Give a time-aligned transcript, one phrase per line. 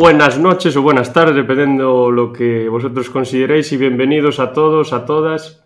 [0.00, 5.04] Buenas noches o buenas tardes, dependiendo lo que vosotros consideréis, y bienvenidos a todos, a
[5.04, 5.62] todas,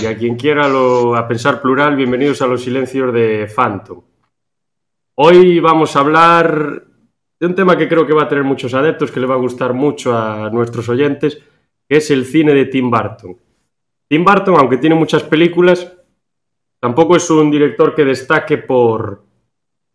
[0.00, 4.00] y a quien quiera lo, a pensar plural, bienvenidos a los silencios de Phantom.
[5.16, 6.82] Hoy vamos a hablar
[7.38, 9.44] de un tema que creo que va a tener muchos adeptos, que le va a
[9.44, 11.38] gustar mucho a nuestros oyentes,
[11.86, 13.36] que es el cine de Tim Burton.
[14.08, 15.94] Tim Burton, aunque tiene muchas películas,
[16.80, 19.24] tampoco es un director que destaque por,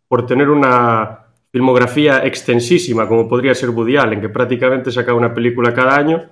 [0.07, 1.22] por tener una
[1.53, 6.29] filmografía extensísima, como podría ser Woody Allen, que prácticamente saca una película cada año.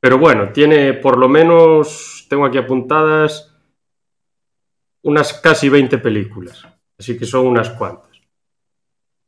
[0.00, 3.54] Pero bueno, tiene por lo menos, tengo aquí apuntadas,
[5.02, 6.66] unas casi 20 películas.
[6.98, 8.08] Así que son unas cuantas.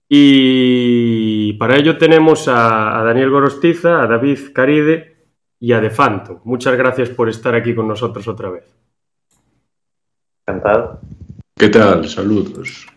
[0.08, 5.28] Y para ello tenemos a, a Daniel Gorostiza, a David Caride
[5.61, 6.41] y a De Fanto.
[6.42, 8.64] Muchas gracias por estar aquí con nosotros otra vez.
[10.44, 10.98] Encantado.
[11.56, 12.08] ¿Qué tal?
[12.08, 12.88] Saludos.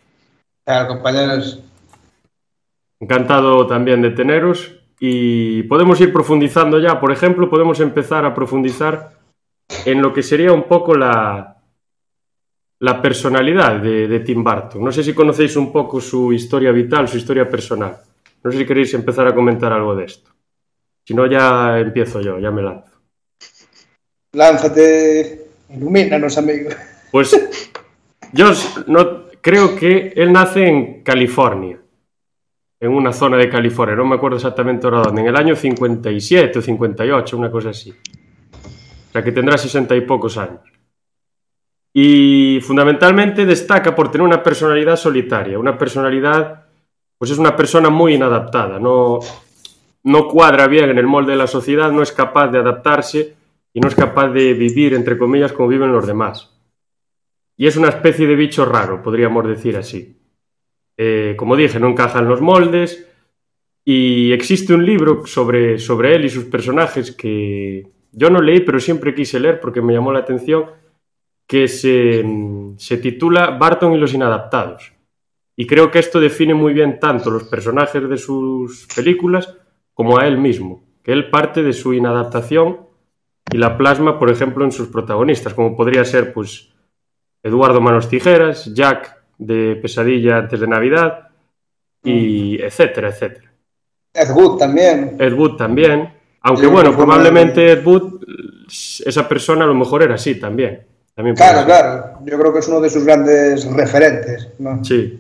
[0.66, 1.64] Claro, compañeros.
[3.04, 7.02] Encantado también de teneros y podemos ir profundizando ya.
[7.02, 9.12] Por ejemplo, podemos empezar a profundizar
[9.84, 11.58] en lo que sería un poco la,
[12.80, 14.82] la personalidad de, de Tim Burton.
[14.82, 17.98] No sé si conocéis un poco su historia vital, su historia personal.
[18.42, 20.32] No sé si queréis empezar a comentar algo de esto.
[21.06, 23.02] Si no, ya empiezo yo, ya me lanzo.
[24.32, 26.70] Lánzate, ilumínanos, amigo.
[27.12, 27.38] Pues
[28.32, 28.50] yo
[28.88, 31.78] no, creo que él nace en California,
[32.84, 36.60] en una zona de California, no me acuerdo exactamente ahora dónde, en el año 57
[36.60, 37.92] o 58, una cosa así.
[37.92, 40.60] O sea que tendrá 60 y pocos años.
[41.94, 46.66] Y fundamentalmente destaca por tener una personalidad solitaria, una personalidad,
[47.18, 49.20] pues es una persona muy inadaptada, no,
[50.04, 53.34] no cuadra bien en el molde de la sociedad, no es capaz de adaptarse
[53.72, 56.54] y no es capaz de vivir, entre comillas, como viven los demás.
[57.56, 60.18] Y es una especie de bicho raro, podríamos decir así.
[60.98, 63.08] Eh, como dije, no encaja en los moldes
[63.84, 68.80] y existe un libro sobre, sobre él y sus personajes que yo no leí, pero
[68.80, 70.66] siempre quise leer porque me llamó la atención,
[71.48, 72.24] que se,
[72.78, 74.94] se titula Barton y los inadaptados.
[75.56, 79.56] Y creo que esto define muy bien tanto los personajes de sus películas
[79.94, 82.88] como a él mismo, que él parte de su inadaptación
[83.52, 86.74] y la plasma, por ejemplo, en sus protagonistas, como podría ser pues
[87.44, 91.30] Eduardo Manos Tijeras, Jack de Pesadilla antes de Navidad,
[92.04, 93.52] y etcétera, etcétera.
[94.14, 95.16] Ed Wood también.
[95.20, 96.10] Ed Wood también.
[96.42, 98.22] Aunque bueno, probablemente Ed Wood,
[99.06, 100.82] esa persona a lo mejor era así también.
[101.16, 102.20] también Claro, claro.
[102.26, 104.50] Yo creo que es uno de sus grandes referentes.
[104.60, 104.84] ¿no?
[104.84, 105.20] Sí.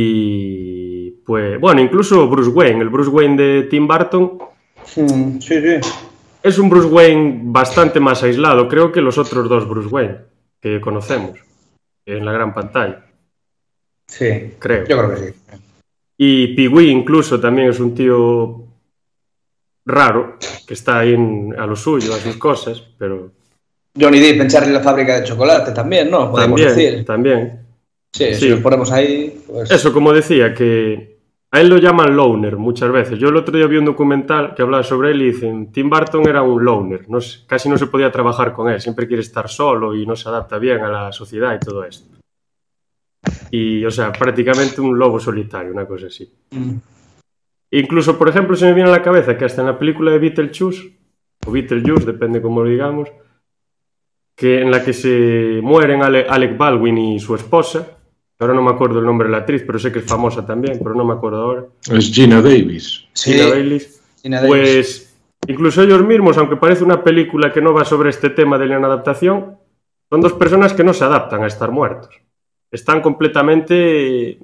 [0.00, 4.38] Y pues bueno, incluso Bruce Wayne, el Bruce Wayne de Tim Burton,
[4.96, 5.80] Mm, Sí, sí.
[6.42, 10.16] es un Bruce Wayne bastante más aislado, creo que los otros dos Bruce Wayne
[10.62, 11.38] que conocemos
[12.16, 13.04] en la gran pantalla,
[14.06, 14.54] Sí.
[14.58, 14.86] creo.
[14.86, 15.34] Yo creo que sí.
[16.16, 18.64] Y Pee-wee incluso también es un tío
[19.86, 20.36] raro,
[20.66, 23.30] que está ahí en- a lo suyo, a sus cosas, pero
[23.98, 26.30] Johnny Depp en Charlie la fábrica de chocolate también, ¿no?
[26.30, 27.04] Podemos también, decir.
[27.04, 27.60] también.
[28.12, 28.40] Sí, sí.
[28.40, 29.40] si nos ponemos ahí.
[29.46, 29.70] Pues...
[29.70, 31.17] Eso, como decía, que
[31.50, 33.18] a él lo llaman loner muchas veces.
[33.18, 36.28] Yo el otro día vi un documental que hablaba sobre él y dicen, Tim Burton
[36.28, 39.94] era un loner, no casi no se podía trabajar con él, siempre quiere estar solo
[39.94, 42.18] y no se adapta bien a la sociedad y todo esto.
[43.50, 46.30] Y, o sea, prácticamente un lobo solitario, una cosa así.
[46.50, 46.76] Mm.
[47.70, 50.18] Incluso, por ejemplo, se me viene a la cabeza que hasta en la película de
[50.18, 50.98] Beetlejuice,
[51.46, 53.10] o Beetlejuice, depende cómo lo digamos,
[54.36, 57.97] que en la que se mueren Ale- Alec Baldwin y su esposa,
[58.38, 60.78] ahora no me acuerdo el nombre de la actriz, pero sé que es famosa también,
[60.78, 63.04] pero no me acuerdo ahora, Es Gina Davis.
[63.12, 64.00] Sí, Gina Davis.
[64.46, 68.66] pues incluso ellos mismos, aunque parece una película que no va sobre este tema de
[68.66, 69.56] la inadaptación,
[70.10, 72.10] son dos personas que no se adaptan a estar muertos.
[72.70, 74.38] Están completamente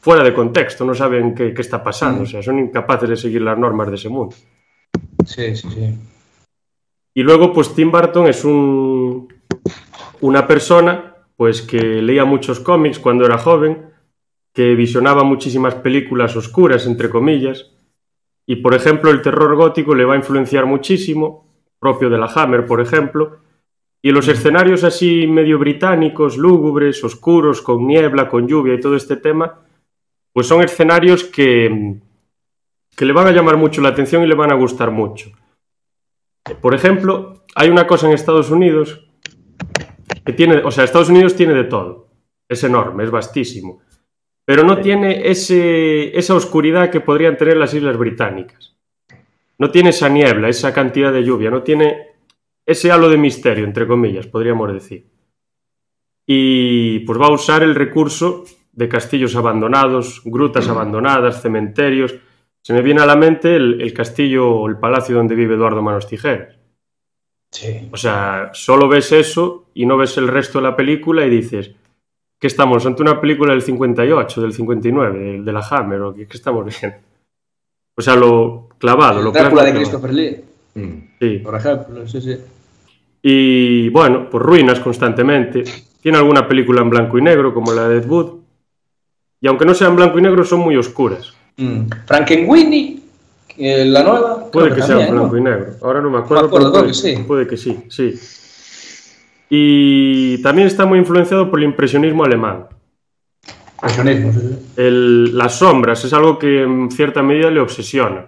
[0.00, 2.24] fuera de contexto, no saben qué, qué está pasando, Mm.
[2.24, 4.34] o sea, son incapaces de seguir las normas de ese mundo.
[5.24, 5.94] Sí, sí, sí.
[7.14, 9.32] Y luego, pues Tim Burton es un,
[10.22, 13.90] una persona pues que leía muchos cómics cuando era joven
[14.52, 17.70] que visionaba muchísimas películas oscuras, entre comillas,
[18.46, 21.48] y por ejemplo el terror gótico le va a influenciar muchísimo,
[21.78, 23.38] propio de la Hammer, por ejemplo,
[24.02, 29.16] y los escenarios así medio británicos, lúgubres, oscuros, con niebla, con lluvia y todo este
[29.16, 29.60] tema,
[30.32, 31.98] pues son escenarios que,
[32.96, 35.30] que le van a llamar mucho la atención y le van a gustar mucho.
[36.60, 39.08] Por ejemplo, hay una cosa en Estados Unidos
[40.24, 42.08] que tiene, o sea, Estados Unidos tiene de todo.
[42.48, 43.82] Es enorme, es vastísimo.
[44.44, 48.76] Pero no tiene ese, esa oscuridad que podrían tener las Islas Británicas.
[49.58, 52.08] No tiene esa niebla, esa cantidad de lluvia, no tiene
[52.66, 55.06] ese halo de misterio, entre comillas, podríamos decir.
[56.26, 62.14] Y pues va a usar el recurso de castillos abandonados, grutas abandonadas, cementerios.
[62.62, 65.82] Se me viene a la mente el, el castillo o el palacio donde vive Eduardo
[65.82, 66.61] Manos Tijeras.
[67.52, 67.88] Sí.
[67.92, 71.70] O sea, solo ves eso y no ves el resto de la película y dices,
[72.40, 72.84] ¿qué estamos?
[72.86, 76.00] ¿Ante una película del 58, del 59, de, de la Hammer?
[76.00, 76.98] ¿O qué, qué estamos viendo?
[77.94, 80.44] O sea, lo clavado, lo Drácula de Christopher Lee,
[80.74, 81.18] Mm.
[81.20, 81.38] Sí.
[81.44, 82.08] por ejemplo.
[82.08, 82.34] Sí, sí.
[83.22, 85.62] Y bueno, pues ruinas constantemente.
[86.00, 88.40] Tiene alguna película en blanco y negro, como la de Ed Wood.
[89.38, 91.34] Y aunque no sean blanco y negro, son muy oscuras.
[91.58, 91.82] Mm.
[92.06, 93.00] Frankenweenie,
[93.56, 94.50] que la nueva.
[94.50, 95.38] Puede que, sea también, blanco ¿no?
[95.38, 95.66] y negro.
[95.82, 97.24] Ahora no me acuerdo, Me acuerdo, pero creo puede, que sí.
[97.26, 98.14] puede que sí, sí.
[99.50, 102.66] Y también está muy influenciado por el impresionismo alemán.
[103.76, 104.72] Impresionismo, sí, sí.
[104.76, 108.26] El- las sombras es algo que en cierta medida le obsesiona.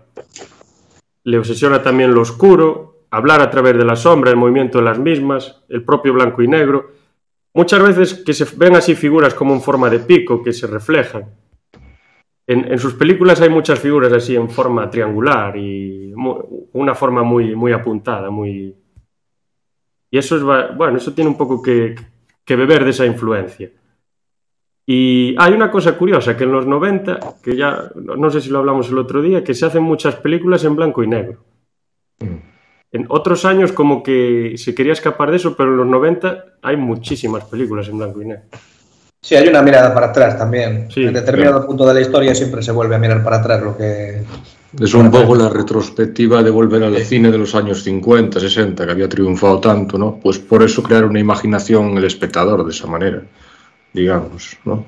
[1.24, 4.98] Le obsesiona también lo oscuro, hablar a través de la sombra, el movimiento de las
[4.98, 6.90] mismas, el propio blanco y negro.
[7.54, 11.24] Muchas veces que se ven así figuras como en forma de pico que se reflejan.
[12.46, 16.12] En, en sus películas hay muchas figuras así en forma triangular y
[16.72, 18.74] una forma muy, muy apuntada, muy...
[20.10, 20.42] Y eso es,
[20.76, 21.94] bueno, eso tiene un poco que,
[22.44, 23.70] que beber de esa influencia.
[24.86, 28.50] Y hay una cosa curiosa, que en los 90, que ya no no sé si
[28.50, 31.44] lo hablamos el otro día, que se hacen muchas películas en blanco y negro.
[32.20, 32.54] Mm.
[32.92, 36.76] En otros años como que se quería escapar de eso, pero en los 90 hay
[36.76, 38.44] muchísimas películas en blanco y negro.
[39.24, 40.86] Sí, hay una mirada para atrás también.
[40.92, 43.74] Sí, en determinado punto de la historia siempre se vuelve a mirar para atrás lo
[43.74, 44.20] que.
[44.78, 48.92] Es un poco la retrospectiva de volver al cine de los años 50, 60, que
[48.92, 50.20] había triunfado tanto, ¿no?
[50.22, 53.22] Pues por eso crear una imaginación en el espectador de esa manera,
[53.94, 54.84] digamos, ¿no?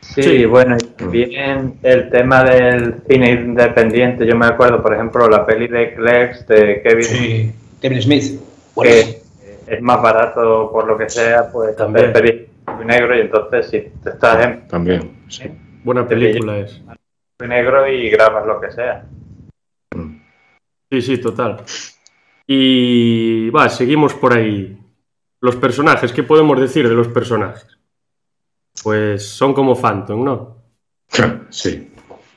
[0.00, 0.44] Sí, Sí.
[0.44, 4.26] bueno, y también el tema del cine independiente.
[4.26, 7.52] Yo me acuerdo, por ejemplo, la peli de Clex de Kevin, Sí.
[7.80, 8.40] Kevin Smith.
[8.74, 9.22] Bueno, que
[9.66, 12.12] es más barato por lo que sea, pues También.
[12.12, 15.44] también pedir blanco y negro y entonces si te estás en También, sí.
[15.84, 16.84] Buena película es.
[16.84, 17.00] blanco
[17.44, 19.04] y negro y grabas lo que sea.
[19.94, 20.16] Mm.
[20.90, 21.62] Sí, sí, total.
[22.46, 24.76] Y va, seguimos por ahí.
[25.40, 27.78] Los personajes, ¿qué podemos decir de los personajes?
[28.82, 30.56] Pues son como Phantom, ¿no?
[31.50, 31.90] Sí,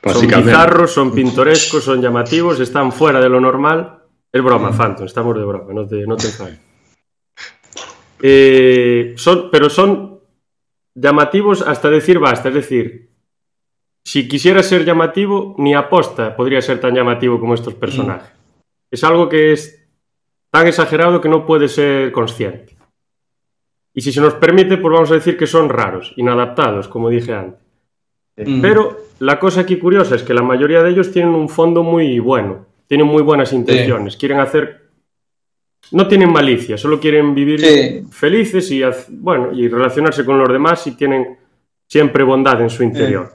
[0.04, 3.98] Son bizarros, son pintorescos, son llamativos, están fuera de lo normal.
[4.30, 6.60] Es broma, Phantom, estamos de broma, no te, no te enfades.
[8.22, 10.11] Eh, son, pero son
[10.94, 13.10] llamativos hasta decir basta, es decir,
[14.04, 18.32] si quisiera ser llamativo, ni aposta podría ser tan llamativo como estos personajes.
[18.90, 19.86] Es algo que es
[20.50, 22.76] tan exagerado que no puede ser consciente.
[23.94, 27.32] Y si se nos permite, pues vamos a decir que son raros, inadaptados, como dije
[27.32, 27.60] antes.
[28.36, 28.60] mm.
[28.60, 32.18] Pero la cosa aquí curiosa es que la mayoría de ellos tienen un fondo muy
[32.18, 34.81] bueno, tienen muy buenas intenciones, quieren hacer...
[35.92, 38.04] No tienen malicia, solo quieren vivir Sí.
[38.10, 41.36] felices y, bueno, y relacionarse con los demás y tienen
[41.86, 43.32] siempre bondad en su interior.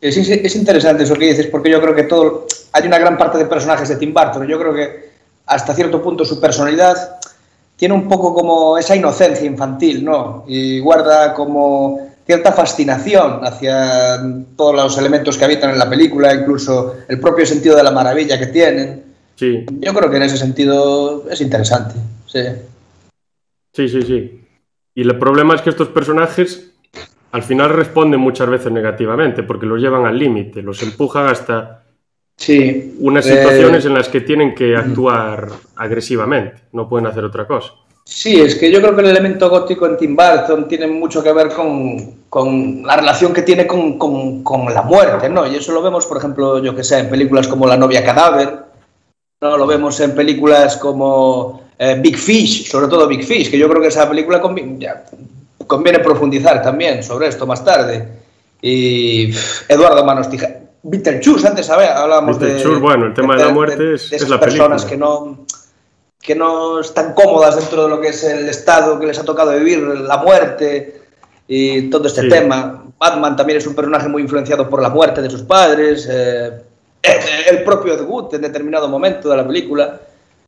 [0.00, 2.46] Es, es- es interesante eso que dices, porque yo creo que todo.
[2.72, 4.46] Hay una gran parte de personajes de Tim Burton.
[4.48, 5.10] Yo creo que
[5.46, 6.96] hasta cierto punto su personalidad
[7.76, 10.44] tiene un poco como esa inocencia infantil, ¿no?
[10.48, 14.20] Y guarda como cierta fascinación hacia
[14.56, 18.38] todos los elementos que habitan en la película, incluso el propio sentido de la maravilla
[18.38, 19.11] que tienen.
[19.36, 21.94] Sí, Yo creo que en ese sentido es interesante.
[22.26, 22.40] Sí.
[23.72, 24.40] sí, sí, sí.
[24.94, 26.70] Y el problema es que estos personajes
[27.32, 31.82] al final responden muchas veces negativamente porque los llevan al límite, los empujan hasta
[32.36, 32.96] Sí.
[33.00, 37.72] unas Eh, situaciones en las que tienen que actuar agresivamente, no pueden hacer otra cosa.
[38.04, 41.32] Sí, es que yo creo que el elemento gótico en Tim Burton tiene mucho que
[41.32, 45.46] ver con, con la relación que tiene con, con- con la muerte, ¿no?
[45.46, 48.58] Y eso lo vemos, por ejemplo, yo que sé, en películas como La novia cadáver,
[49.42, 49.58] ¿no?
[49.58, 53.82] Lo vemos en películas como eh, Big Fish, sobre todo Big Fish, que yo creo
[53.82, 54.40] que esa película
[54.78, 55.04] ya,
[55.66, 58.08] conviene profundizar también sobre esto más tarde.
[58.62, 60.58] Y pff, Eduardo Manos Tijeras.
[60.84, 62.46] Beetlejuice, antes hablábamos de...
[62.46, 64.88] Beetlejuice, bueno, el tema de la muerte es- es la personas película.
[64.90, 65.46] que no
[66.20, 69.50] que no están cómodas dentro de lo que es el estado que les ha tocado
[69.58, 71.00] vivir, la muerte
[71.48, 72.28] y todo este Sí.
[72.28, 72.84] tema.
[72.96, 76.62] Batman también es un personaje muy influenciado por la muerte de sus padres, eh,
[77.02, 80.00] el propio Ed en determinado momento de la película.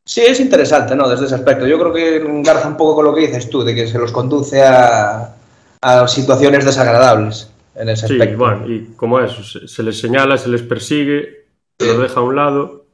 [0.05, 1.09] Sí, es interesante, ¿no?
[1.09, 1.67] Desde ese aspecto.
[1.67, 4.13] Yo creo que engarza un poco con lo que dices tú, de que se los
[4.13, 5.35] conduce a,
[5.81, 8.39] a situaciones desagradables en ese Sí, aspecto.
[8.39, 11.47] bueno, y como eso, se, se les señala, se les persigue,
[11.79, 12.85] se los deja a un lado,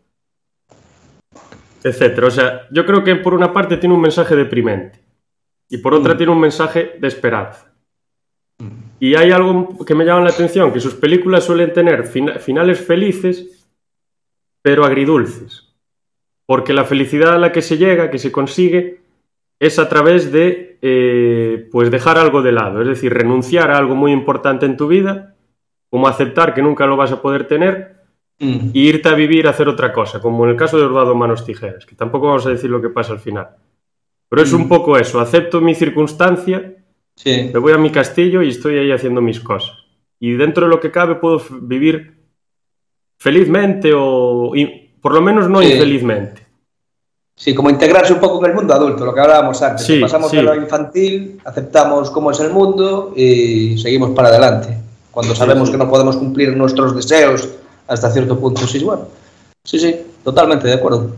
[1.82, 2.26] etcétera.
[2.28, 5.00] O sea, yo creo que por una parte tiene un mensaje deprimente
[5.68, 6.16] y por otra Mm.
[6.16, 7.69] tiene un mensaje de esperanza.
[9.00, 12.80] Y hay algo que me llama la atención, que sus películas suelen tener fina- finales
[12.80, 13.66] felices,
[14.62, 15.66] pero agridulces.
[16.46, 19.00] Porque la felicidad a la que se llega, que se consigue,
[19.58, 23.94] es a través de eh, pues dejar algo de lado, es decir, renunciar a algo
[23.94, 25.34] muy importante en tu vida,
[25.90, 27.98] como aceptar que nunca lo vas a poder tener
[28.42, 28.70] Mm.
[28.72, 31.44] y irte a vivir a hacer otra cosa, como en el caso de Ordado Manos
[31.44, 33.48] Tijeras, que tampoco vamos a decir lo que pasa al final.
[34.30, 36.74] Pero es un poco eso, acepto mi circunstancia,
[37.22, 37.50] Sí.
[37.52, 39.72] me voy a mi castillo y estoy ahí haciendo mis cosas.
[40.18, 42.14] Y dentro de lo que cabe puedo vivir
[43.18, 45.72] felizmente o y- por lo menos no Sí.
[45.72, 46.46] infelizmente.
[47.36, 49.84] Sí, como integrarse un poco en el mundo adulto, lo que hablábamos antes.
[49.86, 50.36] Sí, pasamos sí.
[50.38, 54.76] de lo infantil, aceptamos cómo es el mundo y seguimos para adelante.
[55.10, 55.72] Cuando sabemos sí.
[55.72, 57.48] que no podemos cumplir nuestros deseos
[57.88, 59.08] hasta cierto punto, sí, bueno.
[59.64, 61.16] Sí, sí, totalmente de acuerdo.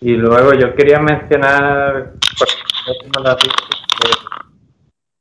[0.00, 2.12] Y luego yo quería mencionar,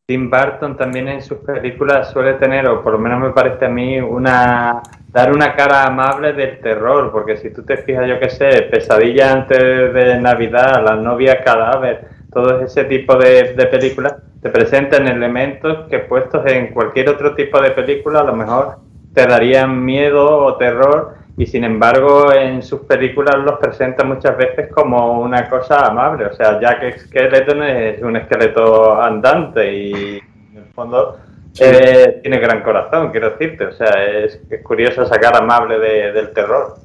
[0.06, 3.70] Tim Burton también en sus películas suele tener, o por lo menos me parece a
[3.70, 8.30] mí, una dar una cara amable del terror, porque si tú te fijas, yo qué
[8.30, 9.60] sé, Pesadilla antes
[9.94, 16.00] de Navidad, La novia cadáver, todo ese tipo de, de películas, te presentan elementos que
[16.00, 18.78] puestos en cualquier otro tipo de película a lo mejor
[19.14, 24.72] te darían miedo o terror y sin embargo en sus películas los presenta muchas veces
[24.72, 26.25] como una cosa amable.
[26.25, 31.20] O sea, Jack Skeleton es un esqueleto andante y en el fondo
[31.60, 33.65] eh, tiene gran corazón, quiero decirte.
[33.65, 36.75] O sea, es, es curioso sacar amable de- del terror.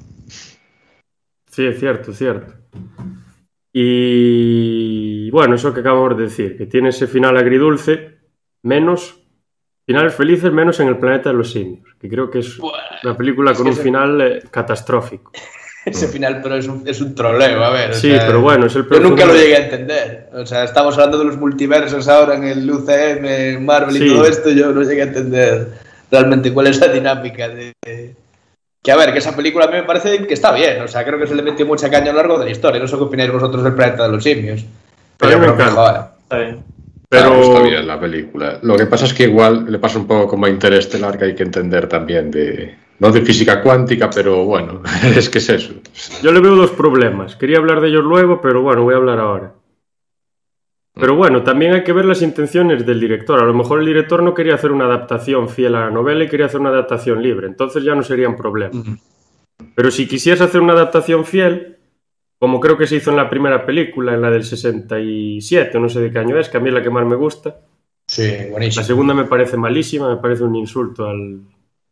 [1.46, 2.52] Sí, es cierto, es cierto.
[3.72, 8.18] Y bueno, eso que acabamos de decir, que tiene ese final agridulce,
[8.62, 9.21] menos,
[9.86, 13.52] finales felices menos en el planeta de los simios, que creo que es una película
[13.54, 15.32] con un ese- final eh, catastrófico.
[15.84, 17.90] Ese final, pero es un, es un troleo, a ver.
[17.90, 20.28] o Sí, sea, pero bueno, es el Yo peor nunca lo llegué a entender.
[20.32, 24.04] O sea, estamos hablando de los multiversos ahora en el UCM, en Marvel Sí.
[24.04, 24.50] y todo esto.
[24.50, 25.72] Yo no llegué a entender
[26.08, 27.72] realmente cuál es la dinámica de.
[28.80, 30.80] Que a ver, que esa película a mí me parece que está bien.
[30.82, 32.80] O sea, creo que se le metió mucha caña a lo largo de la historia.
[32.80, 34.62] No sé qué opináis vosotros del planeta de los simios.
[34.62, 34.68] Mí
[35.20, 35.64] yo me creo que.
[35.64, 36.62] Está bien.
[37.12, 38.58] Pero Claro, está bien la película.
[38.62, 41.34] Lo que pasa es que igual le pasa un poco como a Interestelar, que hay
[41.34, 42.74] que entender también de.
[43.00, 44.80] No de física cuántica, pero bueno,
[45.14, 45.74] es que es eso.
[46.22, 47.36] yo le veo dos problemas.
[47.36, 49.52] Quería hablar de ellos luego, pero bueno, voy a hablar ahora.
[50.94, 53.42] Pero bueno, también hay que ver las intenciones del director.
[53.42, 56.28] A lo mejor el director no quería hacer una adaptación fiel a la novela y
[56.28, 57.46] quería hacer una adaptación libre.
[57.46, 58.86] Entonces ya no serían problemas.
[59.74, 61.76] Pero si quisieras hacer una adaptación fiel,
[62.42, 66.00] como creo que se hizo en la primera película, en la del 67, no sé
[66.00, 67.54] de qué año es, que a mí es la que más me gusta.
[68.08, 68.84] Sí, La buenísimo.
[68.84, 71.38] segunda me parece malísima, me parece un insulto al...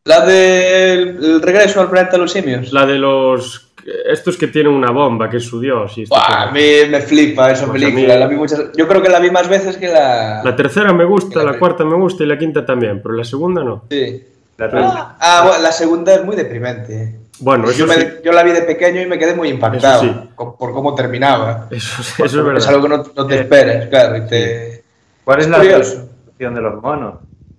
[0.07, 2.73] La del el regreso al planeta de los simios.
[2.73, 3.69] La de los...
[4.11, 5.97] Estos que tienen una bomba, que es su dios.
[5.99, 8.15] Y Buah, a mí me flipa esa Pues película.
[8.15, 10.43] mí- La vi muchas- Yo creo que la vi más veces que la.
[10.45, 13.23] La tercera me gusta, La la cuarta me gusta y la quinta también, pero la
[13.25, 13.85] segunda no.
[13.89, 14.21] Sí.
[14.59, 14.69] La.
[14.75, 17.21] Ah, ah, bueno, la segunda es muy deprimente.
[17.41, 20.03] Bueno, Yo, eso me- sí, yo la vi de pequeño y me quedé muy impactado
[20.03, 20.13] sí.
[20.37, 21.69] por cómo terminaba.
[21.71, 22.57] eso, es verdad.
[22.59, 24.17] Es algo que no, no te Eh, esperas, claro.
[24.17, 24.85] Y te...
[25.25, 27.15] ¿Cuál es Es la revolución de los monos?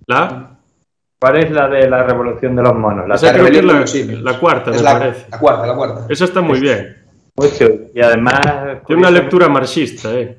[0.06, 0.48] ¿La?
[1.20, 3.08] ¿Cuál es la de la revolución de los monos?
[3.08, 4.22] La Esa creo que es la, los simios.
[4.22, 5.26] la cuarta, Es me la, parece.
[5.30, 6.06] la cuarta, la cuarta.
[6.08, 6.96] Esa está muy bien.
[7.36, 7.68] mucho.
[7.94, 8.40] Y además.
[8.86, 10.36] Tiene una lectura marxista, ¿eh?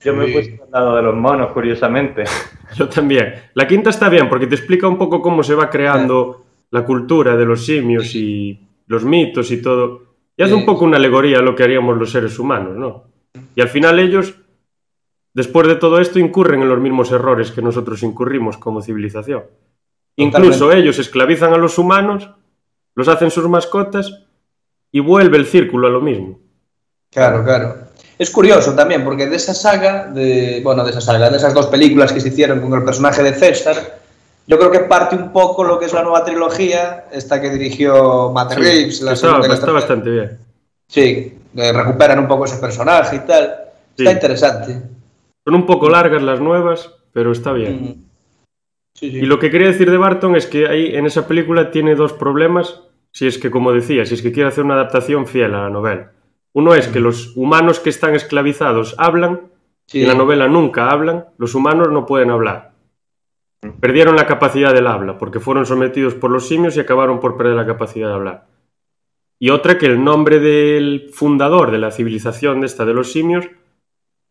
[0.00, 2.24] Yo me he puesto al lado de los monos, curiosamente.
[2.74, 3.34] Yo también.
[3.54, 7.36] La quinta está bien porque te explica un poco cómo se va creando la cultura
[7.36, 10.02] de los simios y los mitos y todo.
[10.36, 10.58] Y hace Sí.
[10.58, 13.04] un poco una alegoría a lo que haríamos los seres humanos, ¿no?
[13.54, 14.34] Y al final ellos,
[15.32, 19.44] después de todo esto, incurren en los mismos errores que nosotros incurrimos como civilización.
[20.16, 22.30] Incluso ellos esclavizan a los humanos,
[22.94, 24.26] los hacen sus mascotas
[24.92, 26.38] y vuelve el círculo a lo mismo.
[27.10, 27.74] Claro, claro.
[28.16, 31.66] Es curioso también, porque de esa saga, de, bueno, de esa saga, de esas dos
[31.66, 34.02] películas que se hicieron con el personaje de César,
[34.46, 38.30] yo creo que parte un poco lo que es la nueva trilogía, esta que dirigió
[38.32, 40.38] Matt Sí, Reeves, la está, la está bastante bien.
[40.86, 43.54] Sí, eh, recuperan un poco ese personaje y tal.
[43.96, 44.82] Está interesante.
[45.44, 48.04] Son un poco largas las nuevas, pero está bien.
[48.94, 49.06] Sí.
[49.06, 52.12] Y lo que quería decir de Barton es que ahí en esa película tiene dos
[52.12, 52.82] problemas,
[53.12, 55.70] si es que, como decía, si es que quiere hacer una adaptación fiel a la
[55.70, 56.12] novela.
[56.52, 59.40] Uno es que los humanos que están esclavizados hablan,
[59.92, 62.73] y en la novela nunca hablan, los humanos no pueden hablar.
[63.80, 67.54] Perdieron la capacidad del habla, porque fueron sometidos por los simios y acabaron por perder
[67.54, 68.46] la capacidad de hablar.
[69.38, 73.46] Y otra que el nombre del fundador de la civilización de esta de los simios,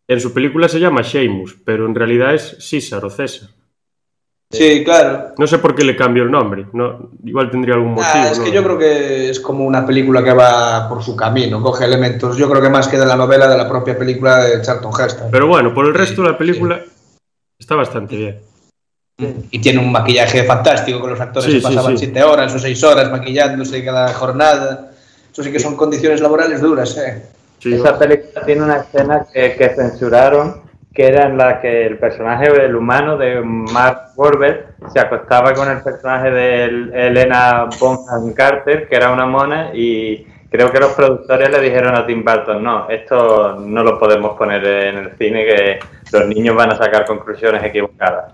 [0.07, 3.49] en su película se llama Sheamus, pero en realidad es César o César.
[4.51, 5.33] Sí, claro.
[5.37, 8.11] No sé por qué le cambió el nombre, no, igual tendría algún motivo.
[8.13, 8.45] Ah, es ¿no?
[8.45, 12.37] que yo creo que es como una película que va por su camino, coge elementos,
[12.37, 15.31] yo creo que más que de la novela, de la propia película de Charlton Heston.
[15.31, 16.83] Pero bueno, por el resto Sí, la película
[17.57, 18.52] está bastante bien.
[19.51, 22.05] Y tiene un maquillaje fantástico, con los actores Sí, se sí, pasaban sí.
[22.05, 24.91] siete horas o seis horas maquillándose cada jornada.
[25.31, 27.23] Eso sí que son condiciones laborales duras, ¿eh?
[27.59, 30.61] Sí, Esa película tiene una escena que, que censuraron,
[30.93, 35.69] que era en la que el personaje del humano de Mark Wahlberg se acostaba con
[35.71, 41.49] el personaje de Elena Bonham Carter, que era una mona, y creo que los productores
[41.49, 45.79] le dijeron a Tim Burton, no, esto no lo podemos poner en el cine, que
[46.11, 48.33] los niños van a sacar conclusiones equivocadas.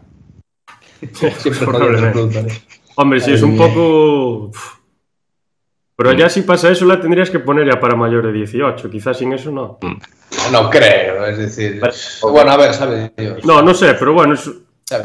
[1.14, 2.14] Siempre.
[2.96, 4.52] Hombre, sí, es un poco...
[5.96, 9.18] Pero ya si pasa eso la tendrías que poner ya para mayor de 18, quizás
[9.18, 9.80] sin eso no.
[10.52, 11.80] No creo, es decir.
[11.82, 13.44] Pero- Bueno, a ver, sabe Dios.
[13.46, 14.50] No, no sé, pero bueno, es-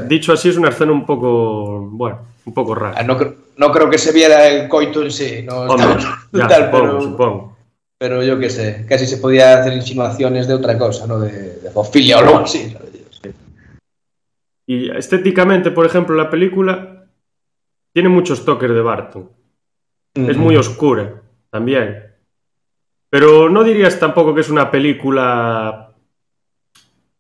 [0.09, 3.03] dicho así es una escena un poco, bueno, un poco Ah, rara.
[3.03, 5.97] No, cre- no creo que se viera el coito en sí, no Hombre,
[6.33, 7.57] ya, tal, supongo, pero, supongo.
[7.99, 11.19] pero yo qué sé, casi se podía hacer insinuaciones de otra cosa, ¿no?
[11.19, 12.71] De, de o algo así.
[12.71, 12.94] sabe Dios.
[14.67, 17.07] Y estéticamente, por ejemplo, la película
[17.93, 19.31] tiene muchos toques de Barton.
[20.15, 22.03] Es muy oscura también.
[23.11, 25.93] Pero no dirías tampoco que es una película...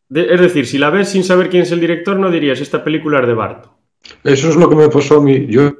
[0.08, 2.82] de- es decir, si la ves sin saber quién es el director, no dirías esta
[2.82, 3.72] película es de Barton.
[4.22, 5.46] Eso es lo que me pasó a mí.
[5.46, 5.72] Yo,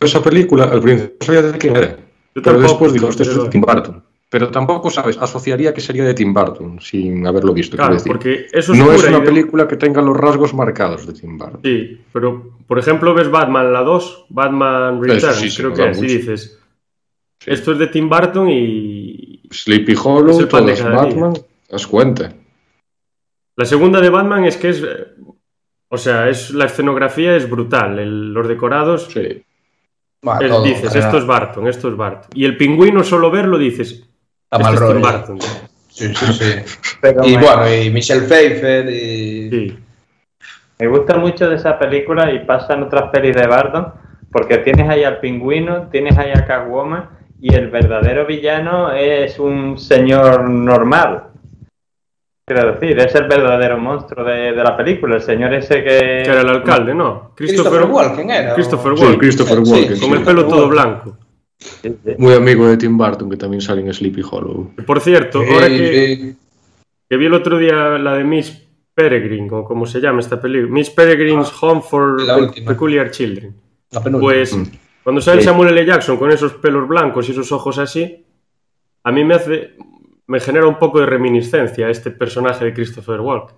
[0.00, 1.96] esa película, al principio no sabía de quién era.
[1.96, 4.04] Yo Pero tampoco, después digo, esto es de Tim Burton.
[4.30, 5.16] Pero tampoco, ¿sabes?
[5.18, 7.76] Asociaría que sería de Tim Burton, sin haberlo visto.
[7.76, 8.12] Claro, quiero decir.
[8.12, 11.60] porque es no es una película que tenga los rasgos marcados de Tim Burton.
[11.62, 16.12] Sí, pero por ejemplo ves Batman la 2, Batman Returns, sí, creo que es, mucho.
[16.12, 16.58] dices,
[17.40, 17.50] Sí.
[17.50, 21.14] esto es de Tim Burton y Sleepy Es Hollow, el pan de todas cada día.
[21.22, 21.34] Batman,
[21.70, 22.32] haz cuenta.
[23.56, 24.84] la segunda de Batman es que es,
[25.90, 29.20] o sea, es la escenografía es brutal, el- los decorados, Sí.
[29.20, 32.30] Es- todo, dices, esto es Barton, esto es Barton.
[32.34, 34.08] Y el pingüino solo verlo dices,
[34.56, 35.18] Está esto mal es Tim rollo.
[35.18, 35.38] Burton.
[35.88, 36.54] Sí, sí, sí.
[37.00, 39.50] Pero Y me- bueno, y Michelle Pfeiffer y...
[39.50, 39.78] Sí,
[40.80, 43.92] Me gusta mucho de esa película y pasan otras pelis de Barton,
[44.32, 47.08] porque tienes ahí al pingüino, tienes ahí a Catwoman
[47.40, 51.24] y el verdadero villano es un señor normal.
[52.46, 56.22] Quiero decir, es el verdadero monstruo de, de la película, el señor ese que...
[56.24, 57.30] que era el alcalde, ¿no?
[57.36, 58.54] Christopher Walken era.
[58.54, 60.00] Christopher Sí, Walken, Christopher Sí, Walken.
[60.00, 60.12] con sí.
[60.16, 61.16] el pelo todo blanco.
[62.18, 64.72] Muy amigo de Tim Burton, que también sale en Sleepy Hollow.
[64.86, 66.34] Por cierto, ahora que,
[67.10, 68.62] vi el otro día la de Miss
[68.94, 72.16] Peregrine, o como se llama esta película, Miss Peregrine's Home for.
[72.66, 73.54] Peculiar Children.
[74.20, 74.64] Pues Mm.
[75.02, 75.46] cuando sale Sí.
[75.46, 75.86] Samuel L.
[75.86, 78.24] Jackson con esos pelos blancos y esos ojos así,
[79.04, 79.74] a mí me hace,
[80.26, 83.56] me genera un poco de reminiscencia a este personaje de Christopher Walken.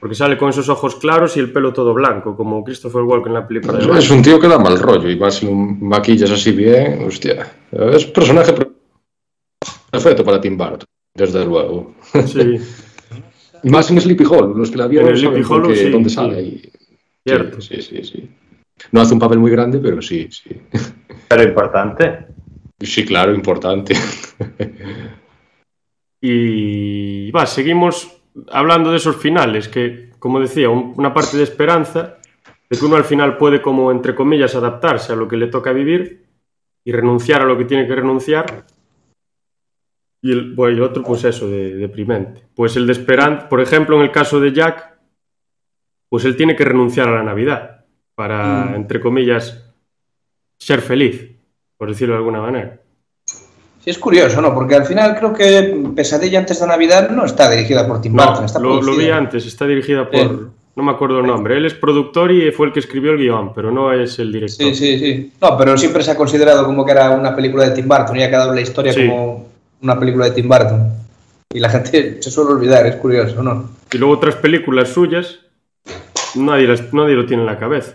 [0.00, 3.34] Porque sale con esos ojos claros y el pelo todo blanco, como Christopher Walken en
[3.34, 6.30] la película de Es un tío que da mal rollo y más si lo maquillas
[6.30, 7.52] así bien, hostia.
[7.70, 8.54] Es personaje
[9.90, 11.94] perfecto para Tim Burton, desde luego.
[12.26, 12.56] Sí,
[13.64, 16.14] más en Sleepy Hollow, los que la vieron saben Hollow, sí, dónde sí.
[16.14, 16.42] sale.
[16.42, 16.72] y-
[17.22, 17.60] cierto.
[17.60, 18.30] Sí, sí, sí, sí.
[18.92, 20.50] No hace un papel muy grande, pero sí, sí.
[21.28, 22.26] Pero importante.
[22.80, 23.94] Sí, claro, importante.
[26.22, 28.19] Y va, seguimos
[28.50, 32.18] hablando de esos finales, que, como decía, un- una parte de esperanza,
[32.68, 35.72] de que uno al final puede, como entre comillas, adaptarse a lo que le toca
[35.72, 36.24] vivir
[36.84, 38.64] y renunciar a lo que tiene que renunciar.
[40.22, 42.42] Y el, bueno, y el otro, pues eso, de, deprimente.
[42.54, 44.98] Pues el de esperanza, por ejemplo, en el caso de Jack,
[46.08, 48.74] pues él tiene que renunciar a la Navidad para, Mm.
[48.74, 49.72] entre comillas,
[50.58, 51.30] ser feliz,
[51.78, 52.80] por decirlo de alguna manera.
[53.82, 54.52] Sí, es curioso, ¿no?
[54.54, 58.26] Porque al final creo que Pesadilla antes de Navidad no está dirigida por Tim No,
[58.26, 60.50] Burton, está lo, lo vi antes, está dirigida por.
[60.76, 61.56] No me acuerdo el nombre.
[61.56, 64.66] Él es productor y fue el que escribió el guion, pero no es el director.
[64.68, 65.32] Sí, sí, sí.
[65.40, 68.22] No, pero siempre se ha considerado como que era una película de Tim Burton y
[68.22, 69.06] ha quedado la historia Sí.
[69.08, 69.48] como
[69.82, 70.88] una película de Tim Burton.
[71.52, 73.68] Y la gente se suele olvidar, es curioso, ¿no?
[73.92, 75.40] Y luego otras películas suyas,
[76.36, 77.94] nadie, las- nadie lo tiene en la cabeza.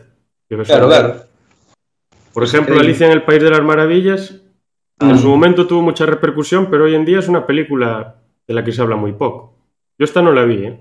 [0.50, 1.16] Claro, claro.
[2.34, 2.78] Por ejemplo.
[2.80, 4.36] Alicia en el País de las Maravillas,
[5.00, 5.18] en Mm.
[5.18, 8.16] su momento tuvo mucha repercusión, pero hoy en día es una película
[8.48, 9.54] de la que se habla muy poco.
[9.98, 10.80] Yo esta no la vi, ¿eh?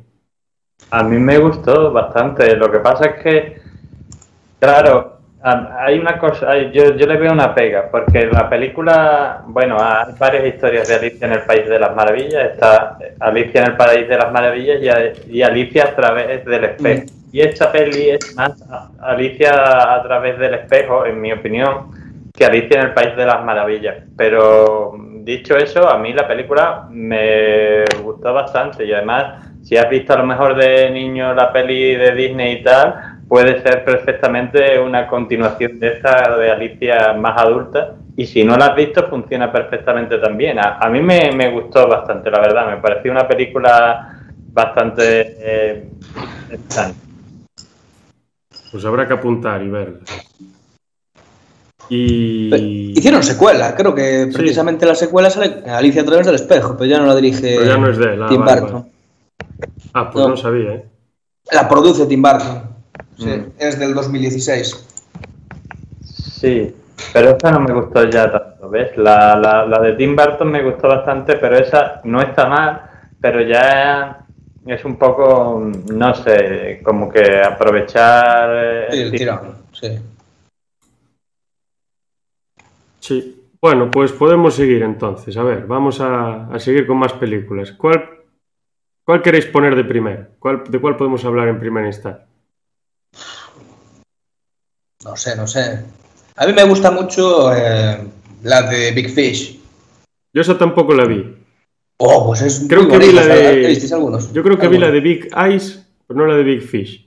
[0.91, 2.57] A mí me gustó bastante.
[2.57, 3.61] Lo que pasa es que,
[4.61, 10.15] claro, hay una cosa, yo, yo le veo una pega, porque la película, bueno, hay
[10.19, 14.09] varias historias de Alicia en el País de las Maravillas, está Alicia en el País
[14.09, 14.81] de las Maravillas
[15.29, 17.05] y, y Alicia a través del espejo.
[17.33, 18.53] Y esta peli es más
[19.01, 21.91] Alicia a través del espejo, en mi opinión,
[22.37, 24.05] que Alicia en el País de las Maravillas.
[24.17, 30.13] Pero dicho eso, a mí la película me gustó bastante y además, si has visto
[30.13, 35.07] a lo mejor de niño la peli de Disney y tal, puede ser perfectamente una
[35.07, 37.95] continuación de esta de Alicia más adulta.
[38.17, 40.59] Y si no la has visto, funciona perfectamente también.
[40.59, 42.69] A, mí me, me gustó bastante, la verdad.
[42.69, 44.21] Me pareció una película
[44.53, 45.89] bastante eh,
[46.51, 46.99] interesante.
[48.71, 49.99] Pues habrá que apuntar y verla.
[51.89, 52.93] Y.
[52.99, 56.99] Hicieron secuela, creo que precisamente la secuela sale Alicia a través del espejo, pero ya
[56.99, 58.81] no la dirige Pero ya no es de él, ah, Tim vale, Burton.
[58.83, 58.93] vale.
[59.93, 60.29] Ah, pues No.
[60.31, 60.85] no sabía, ¿eh?
[61.53, 62.63] La produce Tim Burton.
[63.19, 63.47] Sí, Mm.
[63.59, 64.87] es del 2016.
[66.03, 66.75] Sí,
[67.13, 68.97] pero esa no me gustó ya tanto, ¿ves?
[68.97, 72.83] La, la, la de Tim Burton me gustó bastante, pero esa no está mal,
[73.21, 74.25] pero ya
[74.67, 78.49] es un poco, no sé, como que aprovechar...
[78.53, 79.41] eh, Sí, el el tirón,
[79.73, 79.99] sí.
[83.07, 83.43] Sí.
[83.61, 85.37] Bueno, pues podemos seguir entonces.
[85.37, 87.73] A ver, vamos a, a seguir con más películas.
[87.73, 88.03] ¿Cuál,
[89.05, 90.29] ¿Cuál queréis poner de primero?
[90.39, 92.27] ¿Cuál, ¿De cuál podemos hablar en primera instancia?
[95.05, 95.85] No sé, no sé.
[96.37, 97.99] A mí me gusta mucho eh,
[98.43, 99.61] la de Big Fish.
[100.33, 101.37] Yo esa tampoco la vi.
[101.99, 103.69] Oh, pues es Creo muy que vi la de- ¿verdad?
[103.69, 104.33] ¿Visteis algunos?
[104.33, 107.04] Yo creo que vi la de Big Eyes, pero no la de Big Fish.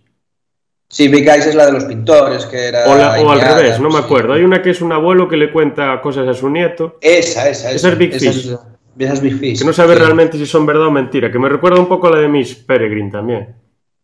[0.89, 2.86] Sí, Big Eyes es la de los pintores, que era...
[2.89, 4.34] O, la- o al Indiana, revés, no me acuerdo.
[4.34, 7.69] Hay una que es un abuelo que le cuenta cosas a su nieto, Esa, esa,
[7.69, 7.71] esa.
[7.71, 8.38] Esa es Big esa Fish.
[8.52, 8.60] Es,
[9.00, 9.60] esa es Big Fish.
[9.60, 10.00] que no sabe sí.
[10.00, 12.56] realmente si son verdad o mentira, que me recuerda un poco a la de Miss
[12.56, 13.54] Peregrine también.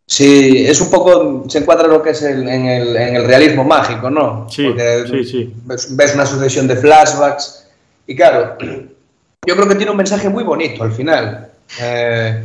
[0.06, 1.46] Sí, es un poco...
[1.48, 4.48] Se encuadra lo que es el- en, el, en el realismo mágico, ¿no?
[4.50, 5.54] Sí, Porque sí, sí.
[5.66, 7.70] Ves, ves una sucesión de flashbacks.
[8.06, 8.58] Y claro,
[9.48, 11.48] yo creo que tiene un mensaje muy bonito al final.
[11.82, 12.44] Eh,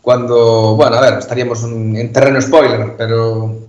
[0.00, 3.68] cuando, bueno, a ver, estaríamos en terreno spoiler, pero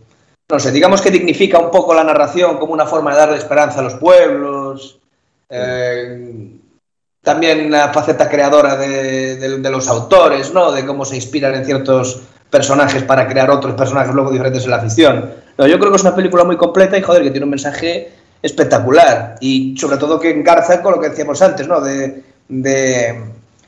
[0.51, 3.79] no sé, digamos que dignifica un poco la narración como una forma de darle esperanza
[3.79, 4.99] a los pueblos.
[5.49, 6.47] Eh,
[7.23, 10.71] también la faceta creadora de, de- de los autores, ¿no?
[10.71, 14.79] De cómo se inspiran en ciertos personajes para crear otros personajes luego diferentes en la
[14.79, 15.31] ficción.
[15.57, 18.11] No, yo creo que es una película muy completa y, joder, que tiene un mensaje
[18.41, 19.35] espectacular.
[19.39, 21.79] Y sobre todo que engarza con lo que decíamos antes, ¿no?
[21.79, 23.23] De, de-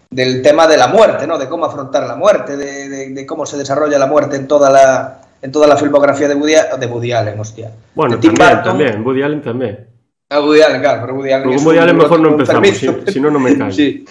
[0.09, 1.37] del tema de la muerte, ¿no?
[1.37, 4.69] De cómo afrontar la muerte, de, de- de cómo se desarrolla la muerte en toda
[4.69, 7.71] la, en toda la filmografía de Woody, de Woody Allen, hostia.
[7.93, 9.05] Bueno, de también, también.
[9.05, 9.87] Woody Allen también.
[10.29, 12.89] A Woody Allen, claro, pero Woody Allen Con es Woody Allen mejor no empezamos, si,
[13.11, 13.71] si no, no me callo.
[13.75, 14.05] Sí,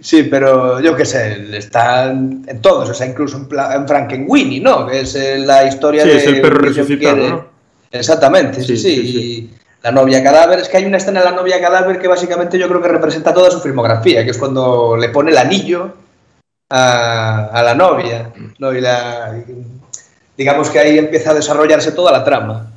[0.00, 4.86] sí, pero yo qué sé, está en todos, o sea, incluso en, en Frankenweenie, ¿no?
[4.86, 6.16] Que es eh, la historia Sí, de...
[6.16, 7.46] es el perro resucitado, quiere- ¿no?
[7.90, 8.96] Exactamente, sí, Sí, sí.
[9.06, 9.18] sí, sí.
[9.18, 9.50] y
[9.82, 12.68] La novia cadáver, es que hay una escena en la novia cadáver que básicamente yo
[12.68, 15.94] creo que representa toda su filmografía, que es cuando le pone el anillo
[16.68, 18.72] a, a la novia, ¿no?
[18.74, 19.42] Y la,
[20.36, 22.72] digamos que ahí empieza a desarrollarse toda la trama.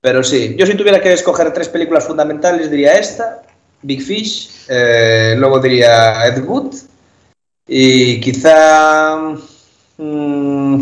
[0.00, 3.42] Pero sí, yo si tuviera que escoger tres películas fundamentales diría esta,
[3.82, 6.74] Big Fish, eh, luego diría Ed Wood
[7.66, 9.16] y quizá...
[9.98, 10.78] mm,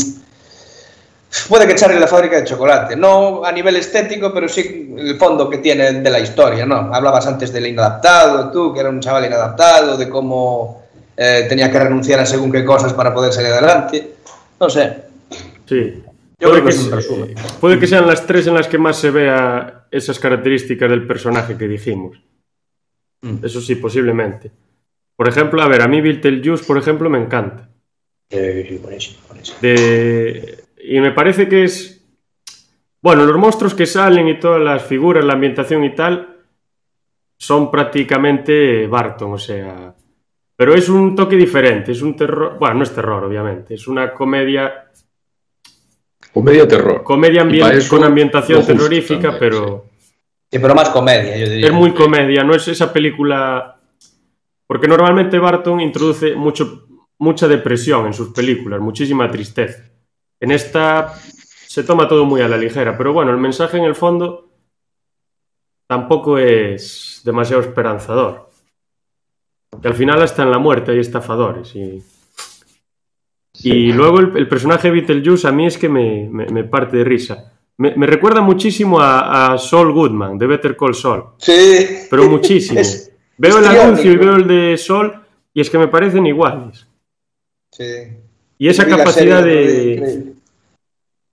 [1.48, 5.50] puede que Charlie la fábrica de chocolate, no a nivel estético, pero sí el fondo
[5.50, 6.94] que tiene de la historia, ¿no?
[6.94, 10.82] Hablabas antes del inadaptado, tú, que era un chaval inadaptado, de cómo
[11.16, 14.14] eh, tenía que renunciar a según qué cosas para poder salir adelante.
[14.60, 15.07] No sé,
[15.68, 16.02] Sí.
[16.40, 17.34] Yo puede, creo que que es un se- resumen.
[17.60, 21.56] puede que sean las tres en las que más se vea esas características del personaje
[21.58, 22.20] que dijimos.
[23.22, 23.44] Mm.
[23.44, 24.50] Eso sí, posiblemente.
[25.16, 27.68] Por ejemplo, a ver, a mí Beetlejuice, por ejemplo, me encanta.
[29.60, 32.04] De- Y me parece que es...
[33.02, 36.36] Bueno, los monstruos que salen y todas las figuras, la ambientación y tal,
[37.36, 39.94] son prácticamente Barton, o sea...
[40.56, 42.56] Pero es un toque diferente, es un terror...
[42.58, 44.90] Bueno, no es terror, obviamente, es una comedia
[46.32, 47.02] Comedia terror.
[47.02, 49.84] Comedia Y ambien- para eso con ambientación terrorífica, también, pero
[50.50, 51.66] Sí, pero más comedia, yo diría.
[51.66, 53.74] es muy comedia, no es esa película...
[54.66, 56.86] Porque normalmente Barton introduce mucho,
[57.18, 59.82] mucha depresión en sus películas, muchísima tristeza.
[60.40, 61.14] En esta
[61.66, 64.50] se toma todo muy a la ligera, pero bueno, el mensaje en el fondo
[65.86, 68.50] tampoco es demasiado esperanzador.
[69.82, 72.02] Que al final hasta en la muerte hay estafadores y...
[73.64, 76.96] Y luego el, el personaje de Beetlejuice a mí es que me, me- me parte
[76.98, 77.52] de risa.
[77.78, 81.86] Me, me recuerda muchísimo a, a Saul Goodman, de Better Call Saul, Sí.
[82.10, 82.80] pero muchísimo.
[82.80, 85.12] Es- veo el anuncio y veo el de Saul
[85.54, 86.86] y es que me parecen iguales.
[87.72, 87.84] Sí.
[88.58, 90.32] Y esa capacidad serie, de...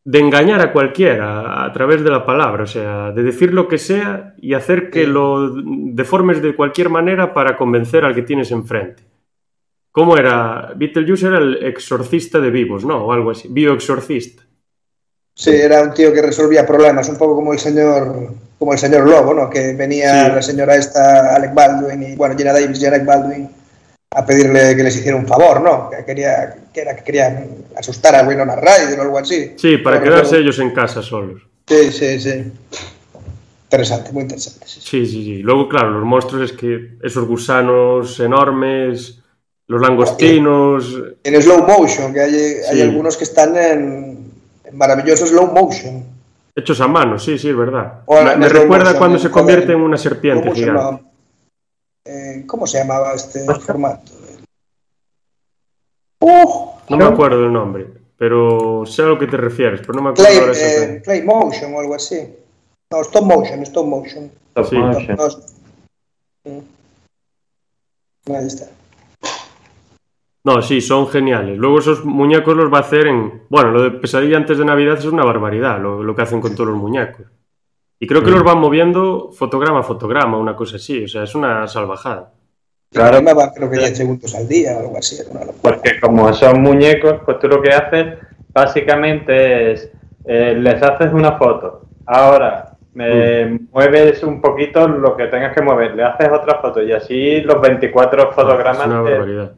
[0.03, 3.67] de engañar a cualquiera a, a través de la palabra, o sea, de decir lo
[3.67, 5.09] que sea y hacer que Sí.
[5.09, 9.01] lo deformes de cualquier manera para convencer al que tienes enfrente.
[9.95, 10.73] ¿Cómo era?
[10.75, 13.05] Beetlejuice era el exorcista de vivos, ¿no?
[13.05, 13.47] O algo así.
[13.49, 14.43] Bioexorcista.
[15.33, 19.07] Sí, era un tío que resolvía problemas, un poco como el señor como el señor
[19.09, 19.49] Lobo, ¿no?
[19.49, 20.31] Que venía Sí.
[20.35, 23.49] la señora esta, Alec Baldwin, y bueno, Gina Davis y Alec Baldwin,
[24.13, 25.89] a pedirle que les hiciera un favor, ¿no?
[25.89, 29.53] Que quería, que era que querían asustar a Winona Ryder o algo así.
[29.55, 31.41] Sí, para quedarse luego- ellos en casa solos.
[31.67, 32.51] Sí, sí, sí.
[33.65, 34.65] Interesante, muy interesante.
[34.67, 35.37] Sí, sí, sí.
[35.41, 39.19] Luego, claro, los monstruos es que esos gusanos enormes,
[39.67, 40.95] los langostinos.
[41.23, 44.31] En slow motion, que hay, algunos que están en,
[44.63, 46.03] en maravilloso slow motion.
[46.55, 48.01] Hechos a mano, sí, sí, es verdad.
[48.05, 51.03] O Me, recuerda motion, cuando se convierte en una serpiente motion, gigante.
[51.03, 51.11] no.
[52.07, 54.11] Eh, ¿Cómo se llamaba este formato?
[56.21, 60.09] No me acuerdo del nombre, pero sé a lo que te refieres, pero no me
[60.11, 62.35] acuerdo Play, ahora eh, play motion o algo así.
[62.91, 64.31] No, stop motion, stop motion.
[64.51, 64.75] Stop Sí.
[64.77, 65.15] motion.
[65.17, 66.61] No, no.
[68.27, 68.35] Mm.
[68.35, 68.67] Ahí está.
[70.45, 71.57] No, sí, son geniales.
[71.57, 73.41] Luego esos muñecos los va a hacer en...
[73.49, 76.53] Bueno, lo de Pesadilla antes de Navidad es una barbaridad, lo, lo que hacen con
[76.55, 77.25] todos los muñecos.
[77.99, 78.33] Y creo que Mm.
[78.35, 81.03] los van moviendo fotograma a fotograma, una cosa así.
[81.03, 82.31] O sea, es una salvajada.
[82.91, 83.17] Claro.
[83.17, 85.15] Quemaba, creo que 10 segundos al día o algo así.
[85.19, 85.59] Era una locura.
[85.61, 88.17] Porque como son muñecos, pues tú lo que haces
[88.53, 89.91] básicamente es,
[90.25, 91.81] eh, les haces una foto.
[92.05, 96.91] Ahora, me mueves un poquito lo que tengas que mover, le haces otra foto y
[96.93, 99.51] así los 24 Es fotogramas, una te- barbaridad.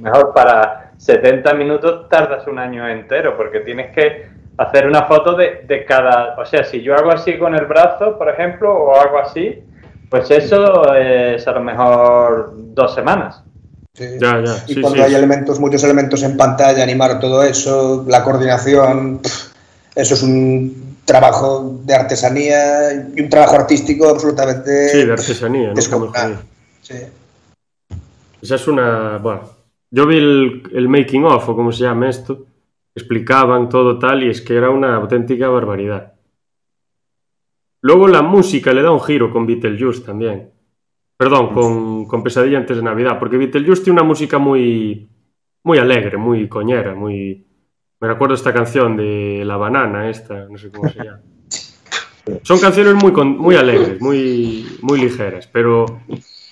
[0.00, 5.64] Mejor para 70 minutos tardas un año entero porque tienes que hacer una foto de,
[5.66, 6.36] de cada...
[6.38, 9.62] O sea, si yo hago así con el brazo, por ejemplo, o hago así,
[10.10, 13.42] pues eso es a lo mejor dos semanas.
[13.94, 14.06] Sí.
[14.20, 14.54] Ya, ya.
[14.66, 15.04] Y Sí, cuando sí.
[15.04, 19.20] hay elementos, muchos elementos en pantalla, animar todo eso, la coordinación,
[19.94, 25.72] eso es un trabajo de artesanía y un trabajo artístico absolutamente Sí, de artesanía.
[26.82, 26.94] Sí.
[28.42, 29.18] Esa es una.
[29.18, 29.40] Bueno,
[29.90, 32.46] yo vi el, el making of, o como se llama esto,
[32.94, 36.14] explicaban todo tal, y es que era una auténtica barbaridad.
[37.82, 40.50] Luego la música le da un giro con Beetlejuice también.
[41.16, 45.08] Perdón, con, con Pesadilla antes de Navidad, porque Beetlejuice tiene una música muy,
[45.62, 47.46] muy alegre, muy coñera, muy.
[48.00, 51.20] Me recuerdo esta canción de La Banana, esta, no sé cómo se llama.
[52.42, 56.00] Son canciones muy, muy alegres, muy, muy ligeras, pero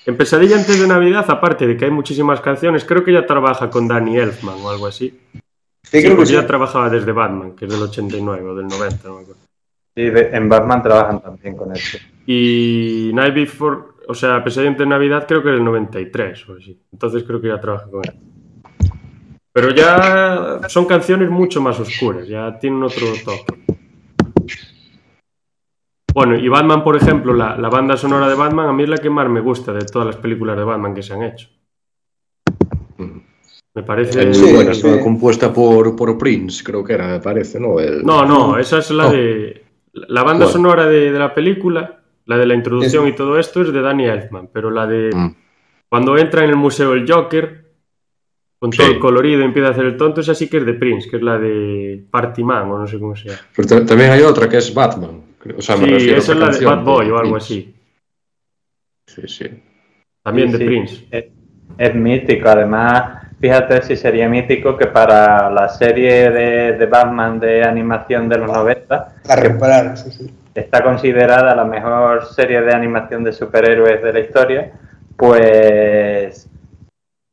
[0.08, 3.68] en Pesadilla antes de Navidad, aparte de que hay muchísimas canciones, creo que ya trabaja
[3.68, 5.20] con Danny Elfman o algo así.
[5.84, 6.32] Sí, Sí, creo que sí.
[6.32, 9.40] ya trabajaba desde Batman, que es del 89 o del 90, no me acuerdo.
[9.94, 10.02] Sí,
[10.34, 11.98] en Batman trabajan también con esto.
[12.26, 16.54] Y Night Before, o sea, Pesadilla antes de Navidad creo que era el 93 o
[16.54, 16.80] así.
[16.90, 18.14] Entonces creo que ya trabaja con él.
[19.52, 23.67] Pero ya son canciones mucho más oscuras, ya tienen otro toque.
[26.18, 28.96] Bueno, y Batman, por ejemplo, la, la banda sonora de Batman, a mí es la
[28.98, 31.48] que más me gusta de todas las películas de Batman que se han hecho.
[32.96, 33.18] Mm.
[33.74, 34.28] Me parece...
[34.30, 34.80] Es Sí, muy buena, sí.
[34.80, 37.78] estaba compuesta por, por Prince, creo que era, me parece, ¿no?
[37.78, 39.12] El- No, no, esa es la No.
[39.12, 39.64] de.
[39.92, 40.52] La banda ¿Cuál?
[40.54, 43.80] sonora de, de la película, la de la introducción Es- y todo esto, es de
[43.80, 45.10] Danny Elfman, pero la de.
[45.14, 45.34] Mm.
[45.88, 47.64] Cuando entra en el museo el Joker,
[48.58, 48.92] con todo Sí.
[48.94, 51.18] el colorido, y empieza a hacer el tonto, esa sí que es de Prince, que
[51.18, 53.40] es la de Party Man, o no sé cómo se llama.
[53.54, 55.27] Pero ta- también hay otra que es Batman.
[55.56, 57.74] O sea, me Sí, refiero a esa es la de Bad Boy o algo así.
[59.06, 59.62] Sí, sí.
[60.22, 60.64] También Sí, de sí.
[60.66, 61.06] Prince.
[61.10, 61.24] Es,
[61.78, 67.62] es mítico, además, fíjate si sería mítico que para la serie de, de Batman de
[67.62, 70.30] animación de los 90 A recuperar, sí, sí.
[70.54, 74.72] está considerada la mejor serie de animación de superhéroes de la historia,
[75.16, 76.48] pues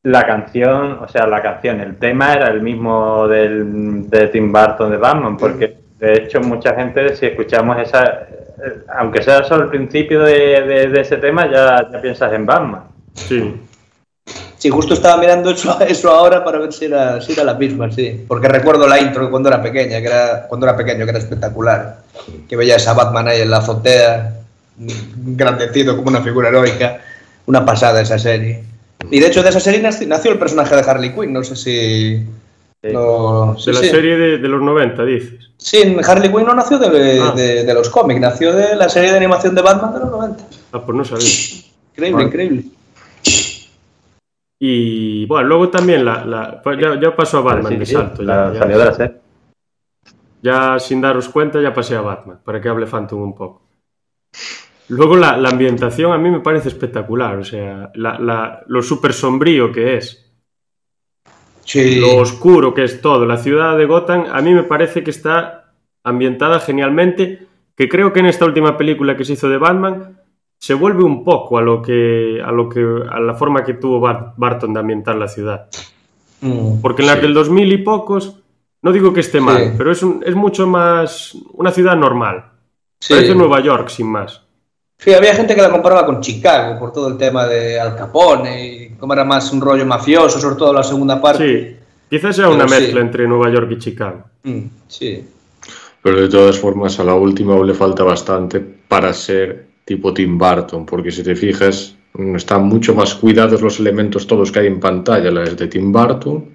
[0.04, 4.92] la canción, o sea, la canción, el tema era el mismo del, de Tim Burton
[4.92, 9.70] de Batman, porque de hecho mucha gente, si escuchamos esa, eh, aunque sea solo el
[9.70, 12.84] principio de, de- de ese tema, ya, ya piensas en Batman.
[13.14, 13.62] Sí.
[14.58, 17.92] Sí, justo estaba mirando eso, eso ahora para ver si era, si era la misma,
[17.92, 18.26] sí.
[18.28, 21.98] Porque recuerdo la intro cuando era pequeña, que era, cuando era pequeño, que era espectacular.
[22.50, 24.32] Que veías a Batman ahí en la azotea,
[24.78, 27.00] grandecido como una figura heroica.
[27.48, 28.64] Una pasada esa serie.
[29.12, 31.56] Y de hecho de esa serie naci- nació el personaje de Harley Quinn, no sé
[31.56, 32.26] si...
[32.92, 33.88] Sí, De la sí.
[33.90, 35.50] serie de, de los 90, dices.
[35.58, 37.32] Sí, Harley Quinn no nació de, Ah.
[37.36, 40.44] de- de los cómics, nació de la serie de animación de Batman de los 90.
[40.72, 41.28] Ah, pues no sabía.
[41.94, 42.64] Increíble, increíble.
[44.60, 47.94] Y bueno, luego también la, la- pues ya, ya pasó a Batman Sí, de sí,
[47.94, 48.24] salto.
[48.24, 48.60] la- Ya, ya.
[48.60, 49.16] salió de la serie.
[50.42, 53.62] Ya sin daros cuenta, ya pasé a Batman, para que hable Phantom un poco.
[54.90, 59.14] Luego la, la ambientación a mí me parece espectacular, o sea, la- la- lo súper
[59.14, 60.25] sombrío que es.
[61.66, 62.00] Sí.
[62.00, 63.26] lo oscuro que es todo.
[63.26, 65.74] La ciudad de Gotham a mí me parece que está
[66.04, 70.20] ambientada genialmente, que creo que en esta última película que se hizo de Batman
[70.60, 72.80] se vuelve un poco a lo que a lo que
[73.12, 75.68] a la forma que tuvo Bar- Barton de ambientar la ciudad.
[76.42, 76.82] Mm.
[76.82, 77.22] Porque en las Sí.
[77.24, 78.40] del 2000 y pocos
[78.82, 79.70] no digo que esté mal, Sí.
[79.78, 82.46] pero es un- es mucho más una ciudad normal.
[83.10, 84.45] Parece Nueva York sin más.
[84.98, 88.66] Sí, había gente que la comparaba con Chicago por todo el tema de Al Capone
[88.66, 91.46] y como era más un rollo mafioso, sobre todo la segunda parte.
[91.70, 91.76] Sí,
[92.10, 92.82] quizás sea una Pero sí.
[92.82, 94.24] mezcla entre Nueva York y Chicago.
[94.44, 95.24] Mm, sí.
[96.02, 100.86] Pero de todas formas, a la última le falta bastante para ser tipo Tim Burton,
[100.86, 104.80] porque si te fijas, mm, están mucho más cuidados los elementos todos que hay en
[104.80, 106.46] pantalla, las de Tim Burton,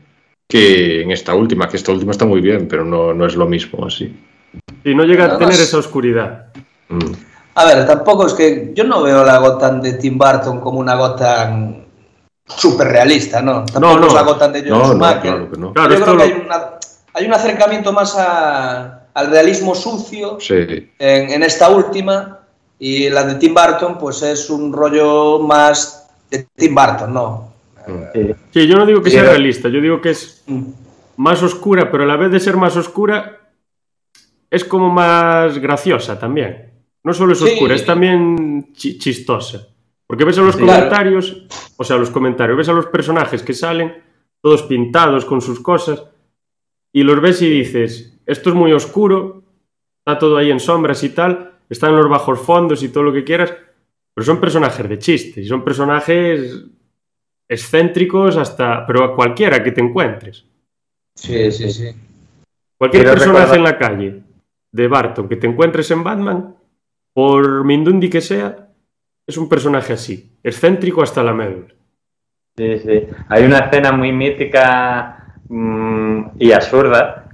[0.48, 3.46] que en esta última, que esta última está muy bien, pero no, no es lo
[3.46, 4.12] mismo así.
[4.84, 6.46] Y no llega a tener esa oscuridad.
[6.88, 7.29] Mm.
[7.54, 10.94] A ver, tampoco es que yo no veo la Gotham de Tim Burton como una
[10.94, 11.84] Gotham
[12.46, 13.64] súper realista, ¿no?
[13.64, 14.06] Tampoco No, no.
[14.06, 15.20] es la Gotham de John No, Schumacher.
[15.22, 15.72] claro que no.
[15.72, 16.70] Claro, yo creo que lo- hay, una-
[17.14, 20.54] hay un acercamiento más a- al realismo sucio Sí,
[20.98, 22.38] en, en esta última
[22.78, 27.50] y la de Tim Burton pues es un rollo más de Tim Burton, ¿no?
[28.52, 28.66] Sí.
[28.68, 30.62] Yo no digo que sea Pero- realista, yo digo que es Mm.
[31.16, 33.38] más oscura, pero a la vez de ser más oscura,
[34.50, 36.69] es como más graciosa también.
[37.04, 37.44] No solo es Sí.
[37.44, 39.66] oscura, es también chi- chistosa.
[40.06, 40.60] Porque ves a los Sí.
[40.60, 44.02] comentarios, o sea, los comentarios, ves a los personajes que salen,
[44.42, 46.04] todos pintados con sus cosas,
[46.92, 49.42] y los ves y dices, esto es muy oscuro,
[50.04, 53.22] está todo ahí en sombras y tal, están los bajos fondos y todo lo que
[53.24, 53.54] quieras,
[54.14, 56.64] pero son personajes de chiste, y son personajes
[57.48, 60.44] excéntricos hasta, pero a cualquiera que te encuentres.
[61.14, 61.90] Sí, sí, sí.
[62.78, 64.22] Cualquier Quiero personaje recordar- en la calle
[64.72, 66.56] de Barton que te encuentres en Batman,
[67.12, 68.68] por Mindundi que sea,
[69.26, 71.68] es un personaje así, excéntrico hasta la médula.
[72.56, 73.06] Sí, sí.
[73.28, 77.28] Hay una escena muy mítica mm, y absurda.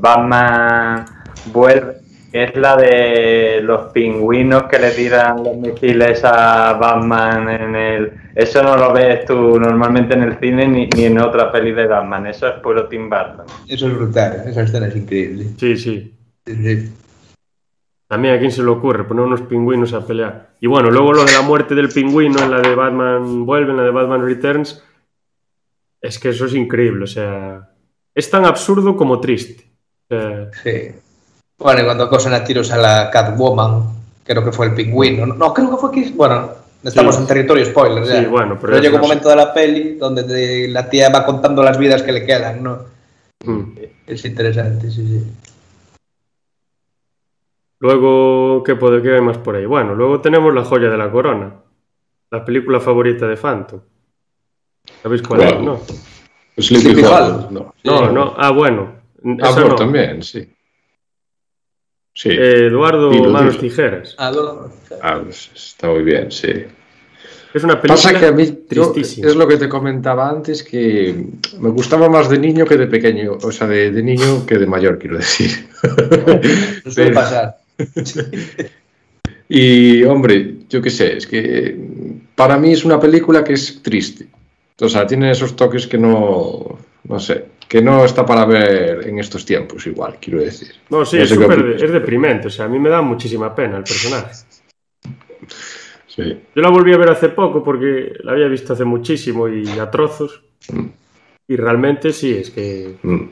[0.00, 1.04] Batman
[1.52, 1.94] vuelve,
[2.32, 8.12] que es la de los pingüinos que le tiran los misiles a Batman en el.
[8.34, 11.86] Eso no lo ves tú normalmente en el cine ni, ni en otra peli de
[11.86, 12.26] Batman.
[12.26, 13.46] Eso es puro Tim Burton.
[13.68, 15.46] Eso es brutal, esa escena es increíble.
[15.58, 16.12] Sí, sí.
[16.44, 16.92] Sí, sí.
[18.12, 20.50] También a quién se le ocurre poner unos pingüinos a pelear.
[20.60, 23.78] Y bueno, luego lo de la muerte del pingüino en la de Batman Vuelve, en
[23.78, 24.82] la de Batman Returns,
[25.98, 27.04] es que eso es increíble.
[27.04, 27.70] O sea,
[28.14, 29.64] es tan absurdo como triste.
[30.10, 30.90] O sea, Sí.
[31.56, 33.84] Bueno, y cuando acosan a tiros a la Catwoman,
[34.24, 35.24] creo que fue el pingüino.
[35.24, 36.10] No, no, creo que fue.
[36.14, 36.50] Bueno,
[36.84, 37.22] estamos Sí.
[37.22, 38.20] en territorio spoiler ya.
[38.20, 41.62] Sí, bueno, pero llega un momento de la peli donde te- la tía va contando
[41.62, 42.78] las vidas que le quedan, ¿no?
[43.46, 43.62] mm.
[44.06, 45.32] Es interesante, sí, sí.
[47.82, 49.66] Luego, ¿qué, puede, ¿qué hay más por ahí?
[49.66, 51.52] Bueno, luego tenemos La joya de la corona,
[52.30, 53.80] la película favorita de Phantom.
[55.02, 55.60] ¿Sabéis cuál es?
[55.60, 55.80] No,
[56.56, 57.74] Sleepy Hollow, no.
[57.82, 58.34] no, no.
[58.38, 58.92] Ah, bueno.
[59.24, 59.74] Ah, esa bueno, no.
[59.74, 60.48] también, sí.
[62.14, 62.28] Sí.
[62.30, 63.62] Eh, Eduardo Dilo, Manos dilo.
[63.68, 64.14] Tijeras.
[64.16, 64.70] Ah, no,
[65.02, 66.52] Ah, pues está muy bien, sí.
[67.52, 71.26] Es una película Pasa que a mí yo- es lo que te comentaba antes, que
[71.58, 74.66] me gustaba más de niño que de pequeño, o sea, de, de niño que de
[74.66, 75.68] mayor, quiero decir.
[75.82, 77.56] no suele Pero- pasar.
[79.54, 81.76] Y, hombre, yo qué sé, es que
[82.34, 84.26] para mí es una película que es triste.
[84.80, 89.18] O sea, tiene esos toques que no, no sé, que no está para ver en
[89.18, 90.72] estos tiempos igual, quiero decir.
[90.88, 92.46] No, sí, No es, sé es deprimente.
[92.46, 94.34] O sea, a mí me da muchísima pena el personaje.
[96.06, 96.40] Sí.
[96.54, 99.90] Yo la volví a ver hace poco porque la había visto hace muchísimo y a
[99.90, 100.42] trozos.
[100.72, 100.86] Mm.
[101.48, 103.24] Y realmente sí, es que Mm.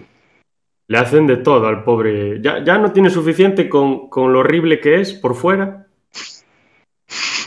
[0.90, 2.40] Le hacen de todo al pobre.
[2.42, 5.86] Ya, ya no tiene suficiente con, con lo horrible que es por fuera,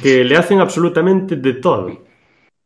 [0.02, 1.92] que le hacen absolutamente de todo.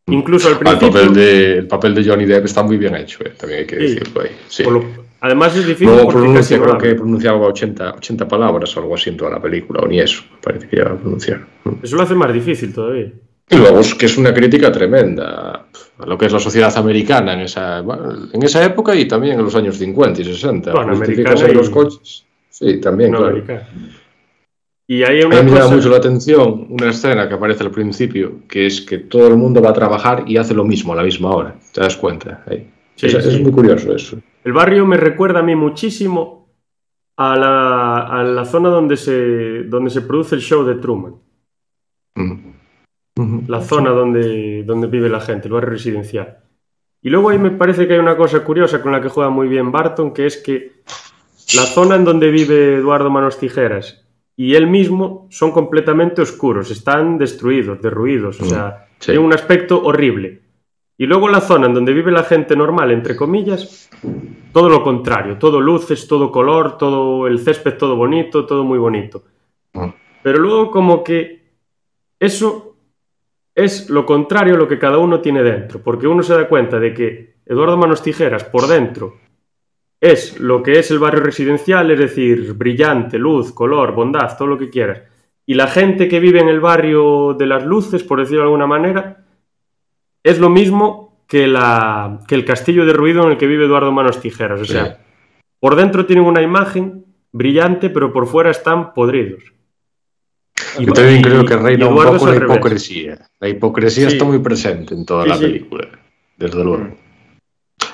[0.09, 0.91] Incluso al Ah, el, principio.
[0.93, 3.75] papel de, el papel de Johnny Depp está muy bien hecho, eh, también hay que
[3.75, 4.29] decirlo ahí.
[4.47, 4.63] Sí.
[4.63, 4.85] por lo-
[5.19, 9.17] además es difícil Luego pronuncia, creo que pronunciaba 80, 80 palabras o algo así en
[9.17, 11.45] toda la película, o ni eso, parece que ya a pronunciar.
[11.81, 13.11] Eso lo hace más difícil todavía.
[13.49, 15.67] Y luego es que es una crítica tremenda
[15.99, 19.45] a lo que es la sociedad americana en esa, en esa época y también en
[19.45, 20.73] los años 50 y 60.
[20.73, 22.25] Bueno, americana y- los coches.
[22.49, 23.33] Sí, también, no claro.
[23.33, 23.67] americana.
[24.89, 27.71] Y hay A una mí me llama mucho la atención una escena que aparece al
[27.71, 30.95] principio, que es que todo el mundo va a trabajar y hace lo mismo a
[30.95, 31.55] la misma hora.
[31.73, 32.43] ¿Te das cuenta?
[32.47, 32.69] Ahí.
[32.95, 34.17] Sí, es, muy curioso eso.
[34.43, 36.49] El barrio me recuerda a mí muchísimo
[37.17, 41.15] a la, a la zona donde se, donde se produce el show de Truman.
[42.15, 42.56] Mm.
[43.47, 46.37] La zona donde, donde vive la gente, el barrio residencial.
[47.01, 49.47] Y luego ahí me parece que hay una cosa curiosa con la que juega muy
[49.47, 50.81] bien Barton, que es que
[51.55, 54.03] la zona en donde vive Eduardo Manos Tijeras
[54.35, 59.11] y él mismo son completamente oscuros, están destruidos, derruidos, o sea, Sí.
[59.11, 60.41] tienen un aspecto horrible.
[60.97, 63.89] Y luego la zona en donde vive la gente normal, entre comillas,
[64.51, 69.23] todo lo contrario, todo luces, todo color, todo el césped todo bonito, todo muy bonito.
[70.23, 71.43] Pero luego como que
[72.19, 72.66] eso
[73.57, 76.79] es lo contrario a lo que cada uno tiene dentro, porque uno se da cuenta
[76.79, 79.15] de que Eduardo Manos Tijeras por dentro
[79.99, 84.59] es lo que es el barrio residencial, es decir, brillante, luz, color, bondad, todo lo
[84.59, 85.01] que quieras.
[85.47, 88.67] Y la gente que vive en el barrio de las luces, por decirlo de alguna
[88.67, 89.25] manera,
[90.23, 93.91] es lo mismo que, la, que el castillo de ruido en el que vive Eduardo
[93.91, 94.61] Manos Tijeras.
[94.61, 94.73] O Sí.
[94.73, 94.99] sea,
[95.59, 99.41] por dentro tienen una imagen brillante, pero por fuera están podridos.
[100.79, 103.17] Yo también y- creo que reina un poco es la hipocresía.
[103.39, 104.13] La hipocresía Sí.
[104.15, 105.41] está muy presente en toda Sí, la sí.
[105.43, 105.87] película,
[106.37, 106.89] desde luego.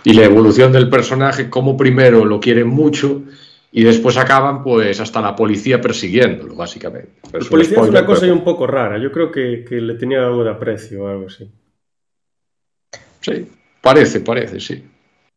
[0.03, 3.21] Y la evolución del personaje, como primero lo quieren mucho
[3.71, 7.09] y después acaban, pues, hasta la policía persiguiéndolo, básicamente.
[7.33, 8.97] Es un policía es una cosa pero- un poco rara.
[8.97, 11.49] Yo creo que, que le tenía algo de aprecio o algo así.
[13.21, 13.47] Sí,
[13.81, 14.83] parece, parece, sí.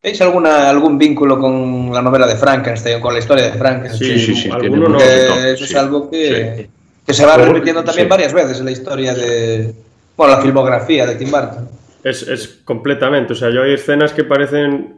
[0.02, 4.18] ¿Veis alguna, algún vínculo con la novela de Frankenstein o con la historia de Frankenstein?
[4.18, 4.98] Sí, sí, sí, tiene no.
[4.98, 5.76] Que eso es sí.
[5.76, 6.70] algo que, Sí.
[7.06, 8.10] Que se va repitiendo también sí.
[8.10, 9.74] varias veces en la historia de.
[10.16, 11.68] Bueno, la filmografía de Tim Burton.
[12.02, 13.32] Es, es completamente.
[13.32, 14.94] O sea, yo hay escenas que parecen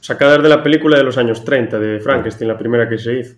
[0.00, 3.34] sacadas de la película de los años 30, de Frankenstein, la primera que se hizo.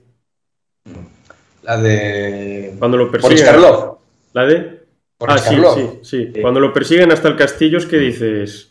[1.63, 2.75] La de.
[2.79, 3.45] Cuando lo persiguen.
[3.45, 3.99] Karloff.
[4.33, 4.79] ¿La de?
[5.19, 5.57] Boris ah, sí,
[6.03, 6.41] sí, Sí.
[6.41, 8.69] Cuando lo persiguen hasta el castillo es que dices.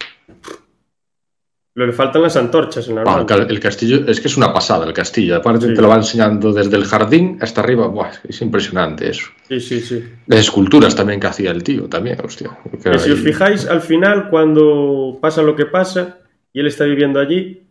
[1.77, 4.51] Lo le faltan las antorchas en la Ah, el el castillo, es que es una
[4.51, 5.35] pasada el castillo.
[5.35, 5.73] Aparte Sí.
[5.75, 7.85] te lo va enseñando desde el jardín hasta arriba.
[7.87, 9.27] Buah, es impresionante eso.
[9.47, 10.03] Sí, sí, sí.
[10.25, 12.49] Las esculturas también que hacía el tío, también, hostia.
[12.81, 16.17] Que si os fijáis, al final, cuando pasa lo que pasa
[16.51, 17.61] y él está viviendo allí,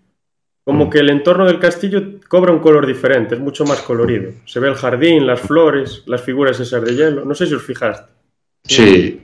[0.62, 0.90] como Mm.
[0.90, 4.30] que el entorno del castillo cobra un color diferente, es mucho más colorido.
[4.44, 7.24] Se ve el jardín, las flores, las figuras esas de hielo.
[7.24, 8.08] No sé si os fijaste.
[8.62, 9.20] Sí.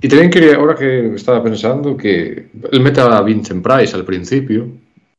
[0.00, 4.66] Y también quería, ahora que estaba pensando, que él mete a Vincent Price al principio,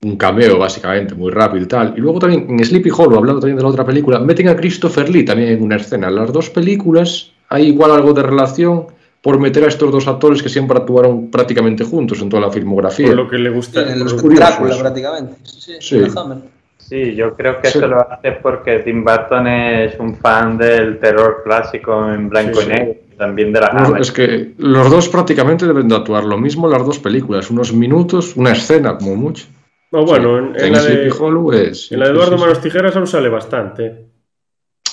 [0.04, 1.94] un cameo básicamente muy rápido y tal.
[1.98, 5.10] Y luego también en Sleepy Hollow, hablando también de la otra película, meten a Christopher
[5.10, 6.10] Lee también en una escena.
[6.10, 8.86] Las dos películas hay igual algo de relación
[9.22, 13.08] por meter a estos dos actores que siempre actuaron prácticamente juntos en toda la filmografía.
[13.08, 13.82] Por lo que le gusta.
[13.82, 15.34] En por el lo- curioso Drácula, prácticamente.
[15.44, 16.00] Sí, sí, Sí.
[16.00, 16.44] en.
[16.78, 17.80] Sí, yo creo que Sí.
[17.80, 22.62] eso lo hace porque Tim Burton es un fan del terror clásico en blanco Sí,
[22.62, 22.70] y sí.
[22.70, 24.02] negro, también de la No, Hammer.
[24.02, 28.36] es que los dos prácticamente deben de actuar lo mismo las dos películas, unos minutos,
[28.36, 29.46] una escena como mucho.
[29.92, 30.66] No, bueno, en, Sí.
[30.66, 31.92] en la de, Hollow es...
[31.92, 32.42] en la de Eduardo sí, sí.
[32.44, 34.06] Manos Tijeras aún sale bastante.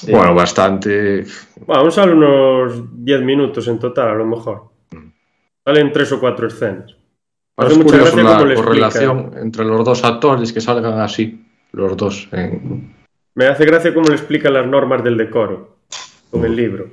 [0.08, 1.24] Bueno, bastante...
[1.66, 4.64] Bueno, aún sale unos 10 minutos en total, a lo mejor.
[4.92, 5.08] Mm.
[5.64, 6.94] Salen tres o cuatro escenas.
[7.56, 8.62] Ahora Hace es curioso gracia la le explica.
[8.64, 12.28] correlación entre los dos actores que salgan así, los dos.
[12.32, 12.94] en-
[13.34, 15.76] Me hace gracia cómo le explica las normas del decoro
[16.30, 16.88] con el libro.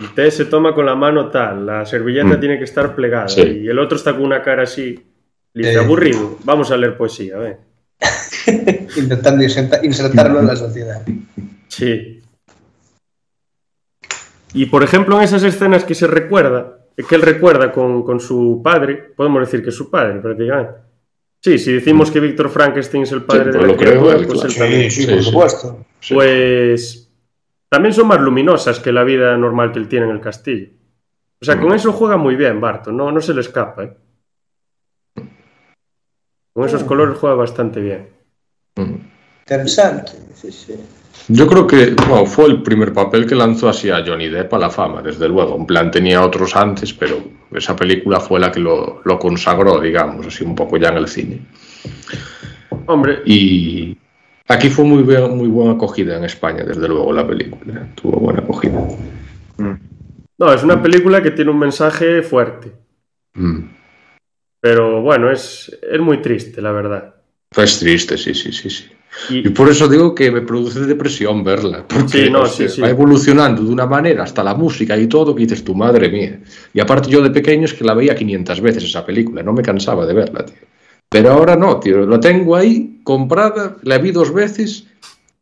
[0.00, 2.40] El té se toma con la mano tal, la servilleta Mm.
[2.40, 3.40] tiene que estar plegada Sí.
[3.64, 5.04] y el otro está con una cara así.
[5.54, 5.78] Dice, Eh.
[5.78, 7.56] aburrido, vamos a leer poesía, ven.
[8.96, 11.02] Intentando inserta- insertarlo en la sociedad.
[11.68, 12.22] Sí.
[14.54, 16.78] Y por ejemplo, en esas escenas que se recuerda,
[17.08, 20.72] que él recuerda con, con su padre, podemos decir que es su padre prácticamente.
[21.42, 24.56] Sí, si decimos que Víctor Frankenstein es el padre Sí, de la criatura, pues él
[24.56, 24.90] también.
[24.90, 25.86] Sí, sí, Sí, por supuesto.
[26.00, 26.14] Sí.
[26.14, 27.07] Pues
[27.68, 30.68] también son más luminosas que la vida normal que él tiene en el castillo.
[31.40, 31.74] O sea, con Mm.
[31.74, 33.84] eso juega muy bien Barton, no, no se le escapa.
[33.84, 33.96] ¿eh?
[36.52, 38.08] Con esos colores juega bastante bien.
[38.76, 38.94] Mm.
[39.46, 40.12] Interesante.
[40.34, 40.74] Sí, sí.
[41.28, 44.58] Yo creo que bueno, fue el primer papel que lanzó así a Johnny Depp a
[44.58, 45.56] la fama, desde luego.
[45.56, 47.18] En plan, tenía otros antes, pero
[47.52, 51.08] esa película fue la que lo, lo consagró, digamos, así un poco ya en el
[51.08, 51.40] cine.
[52.86, 53.96] Hombre, Y
[54.48, 57.88] aquí fue muy, bien- muy buena acogida en España, desde luego, la película.
[57.94, 58.80] Tuvo buena acogida.
[59.58, 59.72] Mm.
[60.38, 62.72] no, es una película que tiene un mensaje fuerte.
[63.34, 63.60] Mm.
[64.60, 67.14] Pero bueno, es, es muy triste, la verdad.
[67.56, 68.84] Es triste, sí, sí, sí, sí.
[69.30, 71.84] Y Y, por eso digo que me produce depresión verla.
[71.88, 72.80] Porque Sí, no, hostia, sí, sí.
[72.82, 76.40] va evolucionando de una manera hasta la música y todo que dices, tu madre mía.
[76.74, 79.62] Y aparte yo de pequeño es que la veía 500 veces esa película, no me
[79.62, 80.56] cansaba de verla, tío.
[81.08, 84.86] Pero ahora no, tío, la tengo ahí comprada, la vi dos veces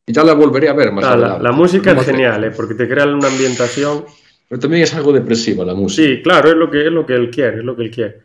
[0.06, 1.42] y ya la volveré a ver más ah, la, adelante.
[1.42, 2.50] la música No es genial, ¿eh?
[2.52, 4.04] porque te crea una ambientación.
[4.48, 6.06] Pero también es algo depresiva la música.
[6.06, 8.20] Sí, claro, es lo que, es lo que él quiere, es lo que él quiere.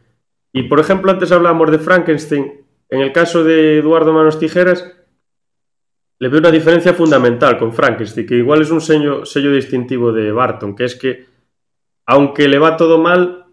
[0.54, 2.62] Y por ejemplo, antes hablábamos de Frankenstein.
[2.89, 4.86] En el caso de Eduardo Manos Tijeras,
[6.20, 10.32] le veo una diferencia fundamental con Frankenstein, que igual es un sello, sello distintivo de
[10.32, 11.26] Barton, que es que,
[12.06, 13.46] aunque le va todo mal,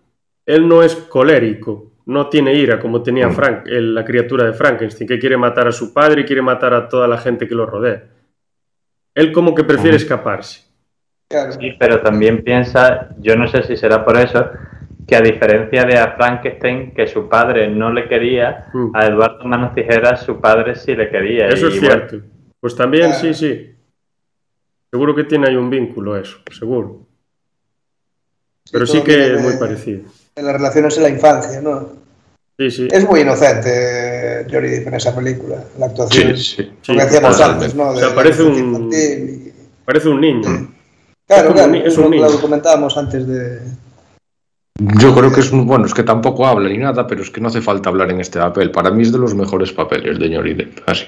[0.45, 3.33] él no es colérico, no tiene ira como tenía Mm.
[3.33, 6.73] Frank, el- la criatura de Frankenstein, que quiere matar a su padre y quiere matar
[6.75, 8.03] a toda la gente que lo rodea.
[9.15, 10.01] Él como que prefiere Mm.
[10.01, 10.65] escaparse.
[11.29, 11.53] Claro.
[11.53, 14.49] Sí, pero también piensa, yo no sé si será por eso,
[15.07, 18.91] que a diferencia de a Frankenstein, que su padre no le quería, Mm.
[18.95, 21.49] a Eduardo Manos Tijeras su padre sí le quería.
[21.49, 22.27] Eso y es bueno, cierto.
[22.61, 23.75] Pues también, sí, sí.
[24.91, 27.07] Seguro que tiene ahí un vínculo eso, seguro.
[28.73, 30.03] Pero sí que es muy parecido.
[30.39, 31.89] En las relaciones en la infancia, ¿no?
[32.59, 32.89] Sí, sí.
[32.91, 36.37] Es muy inocente Johnny Depp en esa película, la actuación.
[36.37, 36.93] Sí, sí.
[36.93, 37.65] Lo que decíamos totalmente.
[37.67, 37.89] antes, ¿no?
[37.91, 39.53] O sea, parece un- y-
[39.85, 40.43] Parece un niño.
[41.27, 42.29] Claro, Es como claro, un es un lo, niño.
[42.31, 43.61] lo comentábamos antes de...
[45.01, 47.41] Yo creo que es un, bueno, es que tampoco habla ni nada, pero es que
[47.41, 48.71] no hace falta hablar en este papel.
[48.71, 50.81] Para mí es de los mejores papeles de Johnny Depp.
[50.87, 51.07] Así,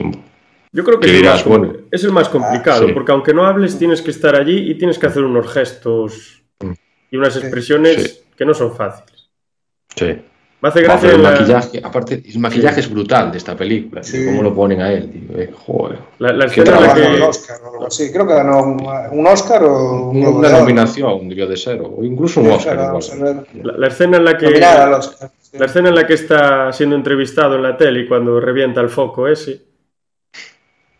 [0.73, 1.73] Yo creo que es, el dirás, más, com- bueno.
[1.91, 2.93] es el más complicado, sí.
[2.93, 6.73] porque aunque no hables, tienes que estar allí y tienes que hacer unos gestos Mm.
[7.13, 7.39] y unas Sí.
[7.41, 8.21] expresiones Sí.
[8.37, 9.10] que no son fáciles.
[9.97, 10.19] Sí.
[10.63, 14.03] Me hace gracia el la, maquillaje, aparte, el maquillaje es brutal de esta película.
[14.03, 14.27] Sí.
[14.27, 15.99] Cómo lo ponen a él, tío, eh, joder.
[16.19, 17.01] la- la Qué escena en la que...
[17.17, 18.13] un Oscar o algo así.
[18.13, 18.87] Creo que ganó un,
[19.19, 22.75] un Oscar o un Una nominación debió de ser, o incluso un Sí, Oscar.
[22.77, 23.03] claro, igual.
[23.09, 23.25] vamos a
[23.55, 23.65] ver.
[23.65, 24.47] La, la escena en la que...
[24.63, 25.31] Al Oscar.
[25.41, 25.57] sí.
[25.59, 28.91] La escena en la que está siendo entrevistado en la tele y cuando revienta el
[28.91, 29.63] foco ese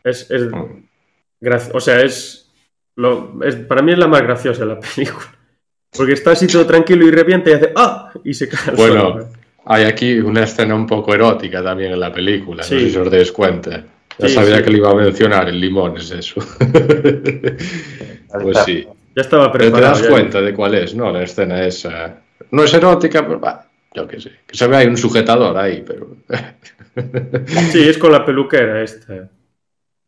[0.05, 0.87] es, es Mm.
[1.75, 2.51] o sea, es,
[2.97, 5.27] lo, es para mí es la más graciosa de la película.
[5.97, 8.11] Porque está así todo tranquilo y revienta y hace ¡ah!
[8.25, 9.29] y se cae Bueno, suelo.
[9.67, 12.75] Hay aquí una escena un poco erótica también en la película, Sí.
[12.75, 13.85] no sé si os dais cuenta.
[14.19, 14.63] Ya Sí, sabía sí.
[14.65, 16.41] que le iba a mencionar, el limón es eso.
[18.43, 18.87] pues sí.
[19.17, 19.95] Ya estaba Pero te preparado.
[19.95, 20.09] das ya.
[20.11, 21.13] cuenta de cuál es, ¿no?
[21.13, 22.21] La escena esa.
[22.51, 24.31] No es erótica, pero va, yo qué sé.
[24.47, 26.17] Que se ve ahí un sujetador ahí, pero.
[27.73, 29.29] Sí, es con la peluquera esta.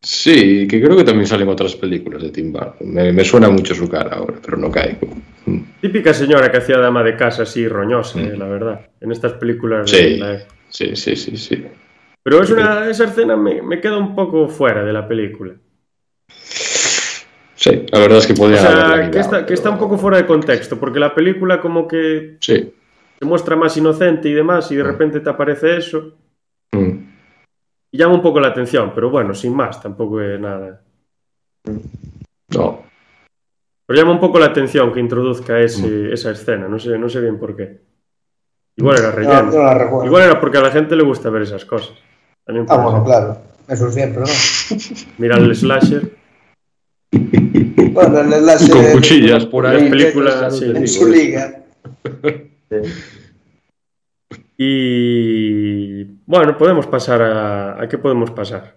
[0.02, 2.92] Sí, que creo que también salen otras películas de Tim Burton.
[2.92, 5.08] Me, me suena mucho su cara ahora, pero no caigo.
[5.46, 5.58] Mm.
[5.80, 8.24] Típica señora que hacía dama de casa así roñosa, Mm.
[8.24, 8.80] eh, la verdad.
[9.00, 9.96] En estas películas Sí.
[9.96, 10.38] de la.
[10.68, 11.64] Sí, sí, sí, sí.
[12.22, 15.54] Pero es una, esa escena me, me queda un poco fuera de la película.
[17.54, 19.78] Sí, la verdad es que O podía haberla sea, que está, que pero- está un
[19.78, 22.72] poco fuera de contexto, porque la película como que Sí.
[23.18, 26.12] se muestra más inocente y demás, y de repente te aparece eso, Mm.
[27.92, 30.82] Y llama un poco la atención, pero bueno, sin más, tampoco es nada.
[32.48, 32.82] No.
[33.86, 36.12] Pero llama un poco la atención que introduzca ese, Mm.
[36.12, 37.80] esa escena, no sé, no sé bien por qué.
[38.76, 39.42] Igual era No, relleno.
[39.42, 40.06] no la recuerdo.
[40.06, 41.92] Igual era porque a la gente le gusta ver esas cosas.
[42.44, 43.04] También Ah, bueno, ser.
[43.06, 43.38] claro.
[43.68, 44.26] Eso siempre, ¿no?
[45.18, 46.16] Mirar el slasher.
[47.12, 49.82] Bueno, el enlace Con cuchillas por ahí.
[49.82, 50.64] Las películas, sí.
[50.74, 51.62] en su liga.
[54.56, 57.82] Y bueno, podemos pasar a.
[57.82, 58.76] ¿A qué podemos pasar?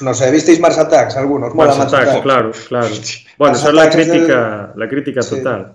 [0.00, 1.54] No sé, ¿visteis Mars Attacks algunos?
[1.54, 2.22] Mola Mars Mars Attacks, Attacks.
[2.22, 2.88] claro, claro.
[3.38, 5.36] Bueno, esa es la crítica, la crítica Sí.
[5.36, 5.74] total.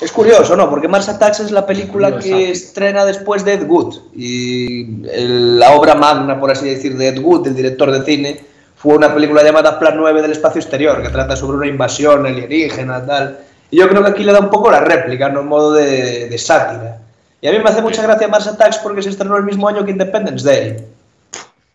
[0.00, 0.70] Es curioso, ¿no?
[0.70, 3.96] Porque Mars Attacks es la película que estrena después de Ed Wood.
[4.14, 8.40] Y el- la obra magna, por así decir, de Ed Wood, el director de cine,
[8.76, 13.04] fue una película llamada Plan 9 del espacio exterior, que trata sobre una invasión alienígena,
[13.04, 13.40] tal.
[13.70, 15.40] Y yo creo que aquí le da un poco la réplica, ¿no?
[15.40, 16.99] En modo de, de sátira.
[17.40, 19.84] Y a mí me hace mucha gracia Mars Attacks porque se estrenó el mismo año
[19.84, 20.76] que Independence Day.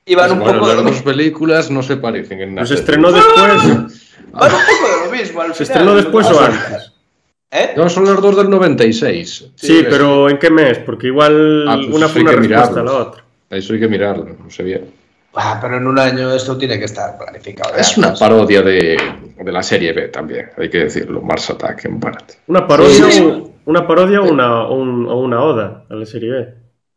[0.05, 0.73] Iban un Bueno, poco...
[0.73, 2.61] las dos películas no se parecen en nada.
[2.61, 3.63] Pues se estrenó después.
[4.31, 6.91] Van un poco de lo mismo al ¿Se final, estrenó después o antes?
[7.51, 7.73] ¿Eh?
[7.77, 9.45] No, son las dos del 96.
[9.55, 10.77] Sí, pero ¿en qué mes?
[10.79, 12.83] Porque igual Ah, pues una eso fue hay una que respuesta a mirarlo.
[12.91, 13.23] la otra.
[13.49, 14.91] Eso hay que mirarlo, no sé bien.
[15.35, 17.75] Ah, pero en un año esto tiene que estar planificado.
[17.75, 18.97] Es una parodia de,
[19.37, 22.35] de la serie B también, hay que decirlo, Mars Attack en parte.
[22.47, 23.43] Una parodia, Sí.
[23.65, 26.47] Una parodia o una, o un- o una oda a la serie B.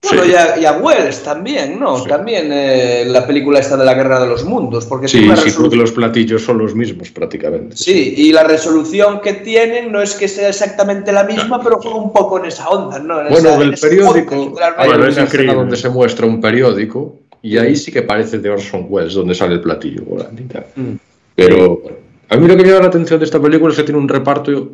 [0.01, 0.31] Bueno, Sí.
[0.31, 1.99] y, a, y a Wells también, ¿no?
[1.99, 2.09] Sí.
[2.09, 5.75] También eh, la película esta de la Guerra de los Mundos, porque Sí, sí, porque
[5.75, 7.77] los platillos son los mismos prácticamente.
[7.77, 11.97] Sí, y la resolución que tienen no es que sea exactamente la misma, pero juega
[11.97, 13.23] un poco en esa onda, ¿no?
[13.23, 15.55] En Bueno, esa- en del ese periódico, hay Bueno, una es escena increíble.
[15.57, 19.55] donde se muestra un periódico y ahí sí que parece de Orson Welles, donde sale
[19.55, 20.45] el platillo volante.
[20.77, 20.93] Mm.
[21.35, 21.97] Pero bueno,
[22.29, 24.09] a mí lo que me llama la atención de esta película es que tiene un
[24.09, 24.69] reparto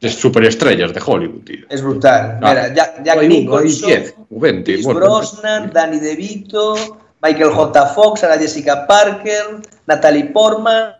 [0.00, 1.66] de superestrellas de Hollywood, tío.
[1.68, 2.38] Es brutal.
[2.42, 2.50] Ah.
[2.50, 4.72] Mira, Jack, Nicholson, 10 o 20.
[4.72, 5.00] Chris bueno.
[5.00, 6.74] Brosnan, Danny DeVito,
[7.22, 7.86] Michael J.
[7.86, 10.94] Fox, Sarah Jessica Parker, Natalie Portman,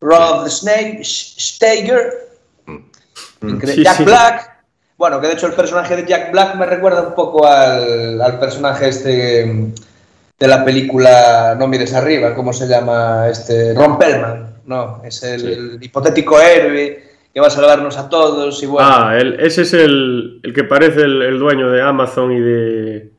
[0.00, 2.30] Rob Snake, Steiger,
[3.40, 4.04] Sí, Jack sí.
[4.04, 4.50] Black.
[4.98, 8.38] Bueno, que de hecho el personaje de Jack Black me recuerda un poco al, al
[8.38, 9.74] personaje este mm,
[10.38, 13.28] de la película No mires arriba, ¿cómo se llama?
[13.30, 15.02] Este Ron Perlman, ¿no?
[15.04, 15.78] Es el, Sí.
[15.86, 17.02] hipotético héroe
[17.34, 18.88] que va a salvarnos a todos y bueno.
[18.90, 23.10] Ah, el- ese es el, el que parece el, el dueño de Amazon y de.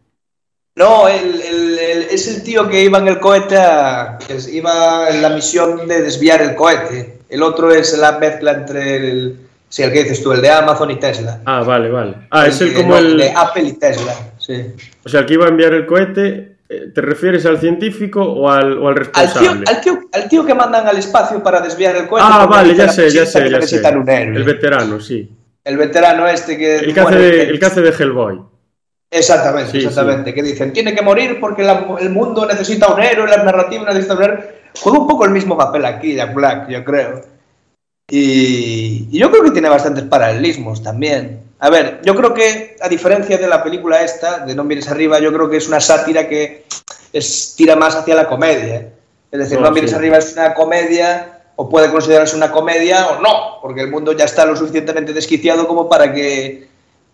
[0.76, 5.10] No, el- el- el- es el tío que iba en el cohete, a- que iba
[5.10, 7.20] en la misión de desviar el cohete.
[7.30, 9.36] El otro es la mezcla entre el,
[9.70, 11.42] sí, el que dices tú, el de Amazon y Tesla.
[11.46, 12.16] Ah, vale, vale.
[12.32, 13.18] Ah, es el que- como el.
[13.18, 14.66] de Apple y Tesla, sí.
[15.04, 16.51] O sea, el que iba a enviar el cohete.
[16.72, 19.66] Eh, ¿Te refieres al científico o al, o al Al tío, responsable?
[19.68, 22.26] al, tío, al tío que mandan al espacio para desviar el cohete.
[22.30, 23.50] Ah, vale, ya sé, ya sé, ya sé.
[23.52, 24.38] necesitan un héroe.
[24.38, 25.30] El veterano, sí.
[25.64, 26.78] El veterano este que...
[26.78, 28.42] El que hace de, el que hace de Hellboy.
[29.12, 30.34] Exactamente, Sí, exactamente.
[30.34, 34.16] Que dicen, tiene que morir porque la- el mundo necesita un héroe, la narrativa necesita
[34.16, 34.40] un héroe.
[34.80, 37.22] Juega un poco el mismo papel aquí, Jack Black, yo creo.
[38.10, 41.40] Y, y yo creo que tiene bastantes paralelismos también.
[41.64, 45.20] A ver, yo creo que, a diferencia de la película esta, de No mires arriba,
[45.20, 46.66] yo creo que es una sátira que
[47.14, 48.90] es, tira más hacia la comedia.
[49.32, 49.96] Es decir, No, No, mires sí.
[49.96, 54.26] arriba es una comedia, o puede considerarse una comedia o no, porque el mundo ya
[54.26, 56.68] está lo suficientemente desquiciado como para que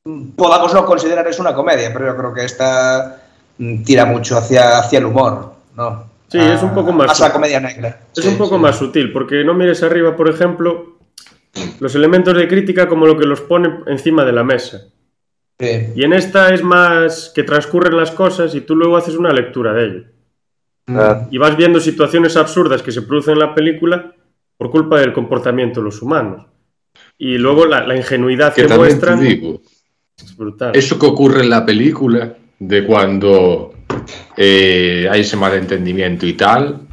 [0.06, 3.18] mm, podamos no considerar eso una comedia, pero yo creo que esta
[3.58, 6.06] mm, tira mucho hacia, hacia el humor, ¿no?
[6.30, 8.00] Sí, es un poco más- Más la comedia negra.
[8.16, 8.62] Es Sí, un poco sí.
[8.62, 10.97] más sutil, porque no mires arriba, por ejemplo,
[11.80, 14.90] los elementos de crítica como lo que los pone encima de la mesa.
[15.60, 15.88] Sí.
[15.96, 19.74] Y en esta es más que transcurren las cosas y tú luego haces una lectura
[19.74, 20.04] de ello.
[20.86, 21.28] Claro.
[21.32, 24.14] Y vas viendo situaciones absurdas que se producen en la película
[24.58, 26.46] por culpa del comportamiento de los humanos.
[27.18, 29.62] Y luego la, la ingenuidad Que muestran digo,
[30.18, 30.76] es brutal.
[30.76, 33.74] eso que ocurre en la película, de cuando
[34.36, 36.87] eh, hay ese malentendimiento y tal,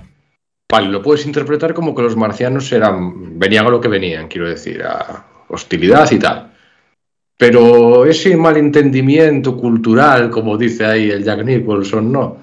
[0.75, 4.49] vale, lo puedes interpretar como que los marcianos eran, venían a lo que venían, quiero
[4.49, 6.51] decir, a hostilidad y tal.
[7.37, 12.39] Pero ese malentendimiento cultural, como dice ahí el Jack Nicholson, no.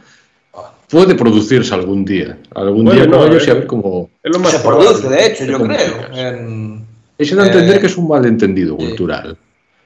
[0.90, 2.38] Puede producirse algún día.
[2.56, 3.48] Algún Bueno, día no, ellos eh.
[3.48, 4.10] y a ver cómo.
[4.24, 4.90] Es lo más Se probable.
[4.90, 5.78] produce, de hecho, yo creo.
[5.98, 6.18] complicas.
[6.18, 6.86] en-
[7.18, 8.86] Eso da a entender Eh, que es un malentendido sí.
[8.88, 9.38] cultural.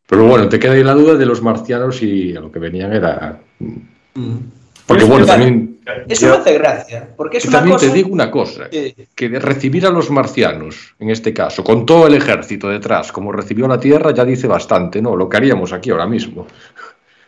[0.07, 2.93] Pero bueno, te queda ahí la duda de los marcianos y a lo que venían
[2.93, 3.39] era.
[3.59, 4.35] Mm.
[4.87, 5.74] Porque Es bueno, también,
[6.07, 7.87] Eso Yo- me hace gracia, porque es y una también cosa...
[7.87, 12.07] te digo una cosa, que de recibir a los marcianos, en este caso, con todo
[12.07, 15.15] el ejército detrás, como recibió la Tierra, ya dice bastante, ¿no?
[15.15, 16.47] Lo que haríamos aquí ahora mismo.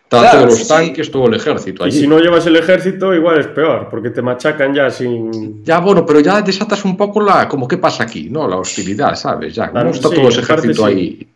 [0.09, 0.67] Tanto Claro, los sí.
[0.69, 1.99] tanques, todo el ejército Y allí.
[1.99, 5.65] si no llevas el ejército, igual es peor, porque te machacan ya sin...
[5.65, 8.47] Ya, bueno, pero ya desatas un poco la, como qué pasa aquí, ¿no?
[8.47, 9.53] La hostilidad, ¿sabes?
[9.53, 10.93] Ya, Claro, no está sí, todo ese parte ejército sí.
[10.93, 11.27] ahí.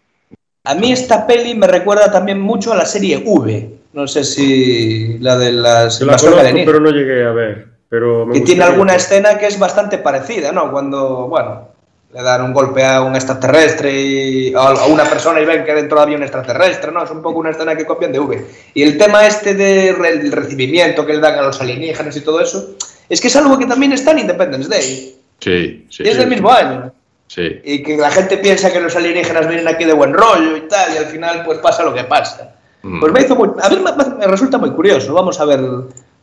[0.64, 3.81] A mí esta peli me recuerda también mucho a la serie V.
[3.94, 7.68] No sé si la de las Yo la conozco, pero no llegué a ver.
[7.90, 10.72] Pero me que tiene alguna escena que es bastante parecida, ¿no?
[10.72, 11.68] Cuando, bueno,
[12.14, 16.00] le dan un golpe a un extraterrestre y, a una persona y ven que dentro
[16.00, 17.04] había un extraterrestre, ¿no?
[17.04, 18.46] Es un poco una escena que copian de V.
[18.74, 22.76] Y el tema este del recibimiento que le dan a los alienígenas y todo eso,
[23.10, 25.18] es que es algo que también está en Independence Day.
[25.40, 26.04] Sí, sí.
[26.04, 26.94] Y es sí, del mismo año.
[27.28, 27.60] Sí.
[27.64, 30.94] Y que la gente piensa que los alienígenas vienen aquí de buen rollo y tal,
[30.94, 32.56] y al final pues pasa lo que pasa.
[32.84, 33.00] Mm.
[33.00, 35.14] Pues me hizo muy, a mí me, me resulta muy curioso.
[35.14, 35.60] Vamos a ver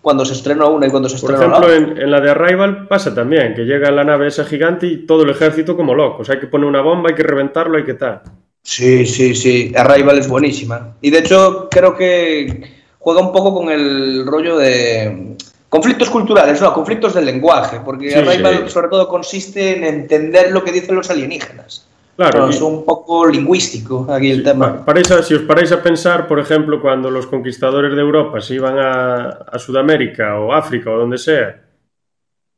[0.03, 1.93] cuándo se estrenó una y cuándo se Por estrenó la ejemplo, otra.
[1.97, 5.23] en, en la de Arrival pasa también, que llega la nave esa gigante y todo
[5.23, 6.29] el ejército como locos.
[6.31, 8.23] Hay que poner una bomba, hay que reventarlo, hay que tal.
[8.63, 9.73] Sí, sí, sí.
[9.77, 10.95] Arrival es buenísima.
[11.01, 12.63] Y de hecho, creo que
[12.99, 15.37] juega un poco con el rollo de
[15.69, 17.81] conflictos culturales, no, conflictos del lenguaje.
[17.85, 18.71] Porque Sí, Arrival, sí.
[18.71, 21.87] sobre todo, consiste en entender lo que dicen los alienígenas.
[22.19, 24.79] Claro, es un poco lingüístico aquí el Sí, tema.
[24.79, 28.41] pa- paráis a- si os paráis a pensar, por ejemplo, cuando los conquistadores de Europa
[28.41, 31.63] se iban a, a Sudamérica o África o donde sea,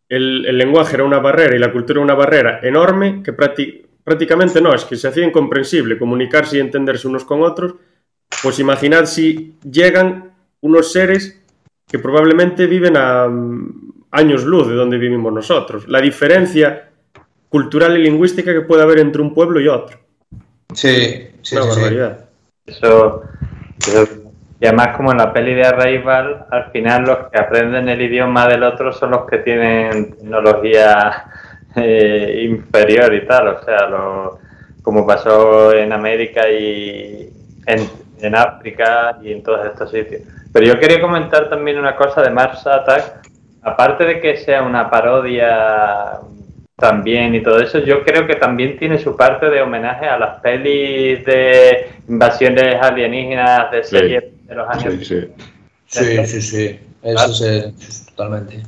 [0.08, 4.62] el, el lenguaje era una barrera y la cultura una barrera enorme que prácti- prácticamente
[4.62, 7.74] no, es que se hacía incomprensible comunicarse y entenderse unos con otros.
[8.42, 10.32] Pues imaginad si llegan
[10.62, 11.38] unos seres
[11.86, 15.86] que probablemente viven a mm, años luz de donde vivimos nosotros.
[15.86, 16.89] La diferencia
[17.50, 19.98] cultural y lingüística que puede haber entre un pueblo y otro.
[20.74, 21.80] Sí, sí, una sí.
[22.66, 23.22] Eso,
[23.78, 24.08] eso-
[24.60, 28.46] y además como en la peli de Arrival, al final los que aprenden el idioma
[28.46, 31.24] del otro son los que tienen tecnología
[31.76, 34.38] eh, inferior y tal, o sea, lo-
[34.82, 37.30] como pasó en América y
[37.66, 37.90] en,
[38.20, 40.22] en África y en todos estos sitios.
[40.52, 43.28] Pero yo quería comentar también una cosa de Mars Attack,
[43.62, 46.18] aparte de que sea una parodia
[46.80, 50.40] también y todo eso, yo creo que también tiene su parte de homenaje a las
[50.40, 53.90] pelis de invasiones alienígenas de Sí.
[53.90, 54.94] series de los años.
[54.98, 55.28] Sí, sí.
[55.86, 56.80] Sí, sí, sí.
[57.02, 57.72] Eso es, eh,
[58.08, 58.62] totalmente.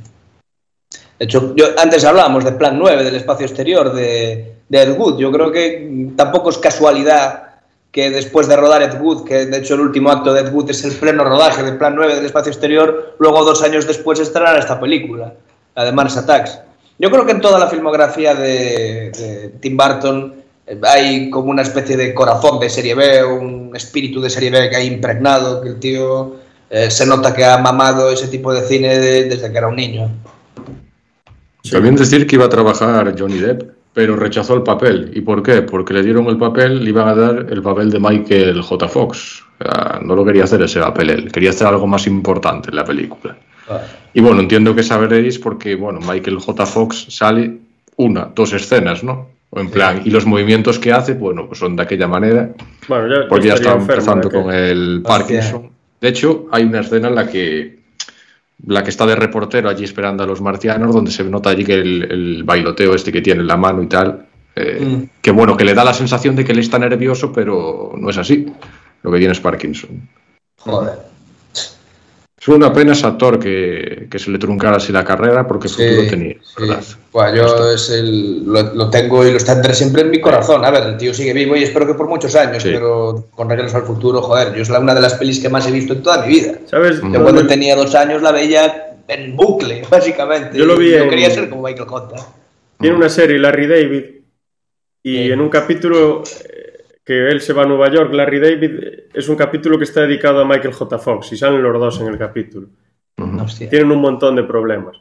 [1.19, 5.19] De hecho, yo, antes hablábamos de Plan 9, del espacio exterior de, de Ed Wood.
[5.19, 7.43] Yo creo que tampoco es casualidad
[7.91, 10.71] que después de rodar Ed Wood, que de hecho el último acto de Ed Wood
[10.71, 14.57] es el pleno rodaje de Plan 9 del espacio exterior, luego dos años después estrenará
[14.57, 15.33] esta película,
[15.75, 16.59] la de Mars Attacks.
[16.99, 20.33] Yo creo que en toda la filmografía de, de Tim Burton
[20.67, 24.69] eh, hay como una especie de corazón de serie B, un espíritu de serie B
[24.69, 26.35] que hay impregnado, que el tío
[26.69, 29.75] eh, se nota que ha mamado ese tipo de cine de- desde que era un
[29.75, 30.09] niño.
[31.69, 35.11] También decir que iba a trabajar Johnny Depp, pero rechazó el papel.
[35.15, 35.61] ¿Y por qué?
[35.61, 38.87] Porque le dieron el papel, le iban a dar el papel de Michael J.
[38.87, 39.43] Fox.
[39.59, 42.75] O sea, no lo quería hacer ese papel él, quería hacer algo más importante en
[42.75, 43.37] la película.
[44.13, 46.65] Y bueno, entiendo que sabréis porque, bueno, Michael J.
[46.65, 47.57] Fox sale
[47.97, 49.29] una, dos escenas, ¿no?
[49.49, 52.49] O en plan, y los movimientos que hace, bueno, pues son de aquella manera,
[52.87, 55.17] Bueno, ya, porque ya enfermo empezando con el Hostia.
[55.17, 55.69] Parkinson.
[56.01, 57.79] De hecho, hay una escena en la que
[58.65, 61.73] la que está de reportero allí esperando a los marcianos, donde se nota allí que
[61.73, 65.03] el, el bailoteo este que tiene en la mano y tal, eh, Mm.
[65.21, 68.17] que bueno, que le da la sensación de que él está nervioso, pero no es
[68.17, 68.45] así.
[69.01, 70.07] Lo que tiene es Parkinson.
[70.57, 70.93] Joder.
[72.43, 76.05] Es una pena ese actor que, que se le truncara así la carrera porque futuro
[76.09, 76.53] tenía, sí.
[76.59, 76.83] ¿verdad?
[77.13, 80.65] Buah, yo es el, lo, lo tengo y lo tendré siempre en mi corazón.
[80.65, 82.71] A ver, el tío sigue vivo y espero que por muchos años, Sí.
[82.73, 85.65] pero con Regreso al Futuro, joder, yo es la, una de las pelis que más
[85.67, 86.55] he visto en toda mi vida.
[86.65, 87.01] ¿Sabes?
[87.01, 87.13] Mm.
[87.13, 90.57] Yo cuando tenía dos años la veía en bucle, básicamente.
[90.57, 92.15] Yo lo vi Yo en- quería ser como Michael J.
[92.77, 94.03] Tiene una serie, Larry David,
[95.01, 95.31] y Sí.
[95.31, 98.71] en un capítulo eh, que él se va a Nueva York, Larry David,
[99.13, 100.99] es un capítulo que está dedicado a Michael J.
[100.99, 102.67] Fox, y salen los dos en el capítulo.
[103.17, 103.69] Hostia.
[103.69, 104.97] Tienen un montón de problemas.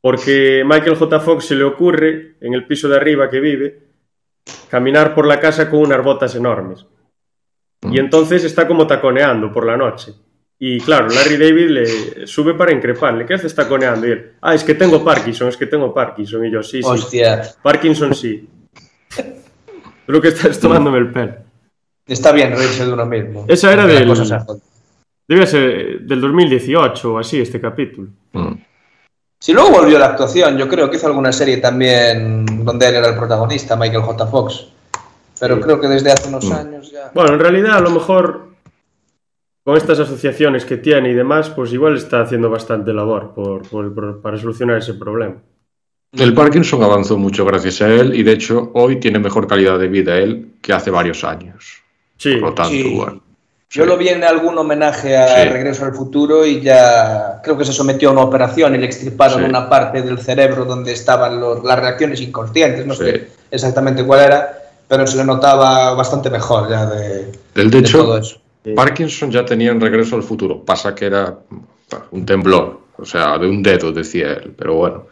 [0.00, 1.20] Porque Michael J.
[1.20, 3.78] Fox se le ocurre, en el piso de arriba que vive,
[4.68, 6.84] caminar por la casa con unas botas enormes.
[7.90, 10.12] Y entonces está como taconeando por la noche.
[10.58, 13.26] Y claro, Larry David le sube para increparle.
[13.26, 14.06] ¿Qué haces taconeando?
[14.06, 16.44] Y él, ah, es que tengo Parkinson, es que tengo Parkinson.
[16.44, 16.88] Y yo, sí, sí.
[16.88, 17.42] Hostia.
[17.62, 18.48] Parkinson sí.
[20.06, 21.34] Creo que estás tomándome el pelo.
[22.06, 23.44] Está bien reírse de uno mismo.
[23.48, 24.12] Esa era del-.
[25.26, 28.08] Debe ser del 2018 o así este capítulo.
[28.32, 28.52] Mm.
[29.40, 32.94] Si luego volvió a la actuación, yo creo que hizo alguna serie también donde él
[32.96, 34.26] era el protagonista, Michael J.
[34.26, 34.68] Fox.
[35.40, 35.62] Pero Sí.
[35.62, 36.52] creo que desde hace unos Mm.
[36.52, 37.10] años ya.
[37.14, 38.48] Bueno, en realidad a lo mejor
[39.64, 43.94] con estas asociaciones que tiene y demás, pues igual está haciendo bastante labor por, por-
[43.94, 45.36] por- para solucionar ese problema.
[46.18, 49.88] El Parkinson avanzó mucho gracias a él y de hecho hoy tiene mejor calidad de
[49.88, 51.82] vida él que hace varios años.
[52.18, 52.94] Sí, Por lo tanto, Sí.
[52.94, 53.20] bueno.
[53.70, 53.88] Yo sí.
[53.88, 55.48] lo vi en algún homenaje a Sí.
[55.48, 59.40] Regreso al Futuro y ya creo que se sometió a una operación y le extirparon
[59.40, 59.44] Sí.
[59.48, 63.02] una parte del cerebro donde estaban los- las reacciones inconscientes, no Sí.
[63.04, 68.18] sé exactamente cuál era, pero se le notaba bastante mejor ya de, de hecho, todo
[68.18, 68.38] eso.
[68.76, 70.62] Parkinson ya tenía en regreso al futuro.
[70.64, 71.34] Pasa que era
[72.12, 74.54] un temblor, o sea, de un dedo, decía él.
[74.56, 75.06] Pero bueno,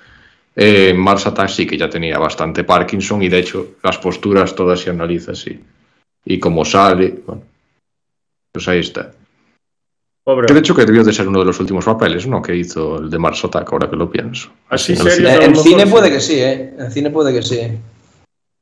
[0.57, 4.81] eh, Mars Attack sí que ya tenía bastante Parkinson y de hecho las posturas todas
[4.81, 5.61] se analizan así.
[6.25, 7.43] Y como sale, bueno,
[8.53, 9.11] pues ahí está.
[10.25, 10.47] pobre.
[10.47, 12.41] Que de hecho que debió de ser uno de los últimos papeles, ¿no?
[12.43, 14.51] Que hizo el de Mars Attack, ahora que lo pienso.
[14.69, 15.45] Así en serio, cine.
[15.45, 16.75] en cine puede que sí, ¿eh?
[16.79, 17.61] En cine puede que sí.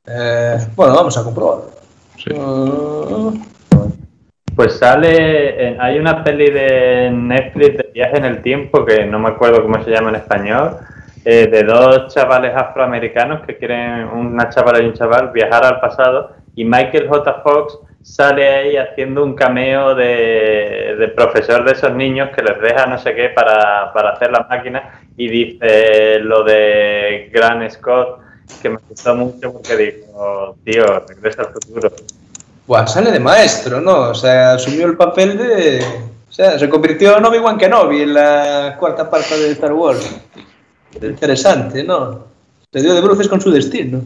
[0.07, 1.71] Eh, bueno, vamos a comprobarlo.
[2.17, 2.31] Sí.
[2.33, 3.39] Uh,
[4.55, 9.17] Pues sale, en- hay una peli de Netflix de viaje en el tiempo que no
[9.17, 10.77] me acuerdo cómo se llama en español,
[11.23, 16.31] eh, de dos chavales afroamericanos que quieren, una chavala y un chaval, viajar al pasado
[16.55, 17.41] y Michael J.
[17.43, 22.87] Fox sale ahí haciendo un cameo de, de profesor de esos niños que les deja
[22.87, 28.21] no sé qué para, para hacer la máquina y dice lo de Gran Scott
[28.61, 31.91] que me gustó mucho porque digo, tío, regresa al futuro.
[32.67, 34.09] buah, sale de maestro, ¿no?
[34.09, 35.85] O sea, asumió el papel de.
[36.29, 40.21] O sea, se convirtió en Obi-Wan Kenobi en la cuarta parte de Star Wars.
[41.01, 42.25] Interesante, ¿no?
[42.71, 44.01] Se dio de bruces con su destino.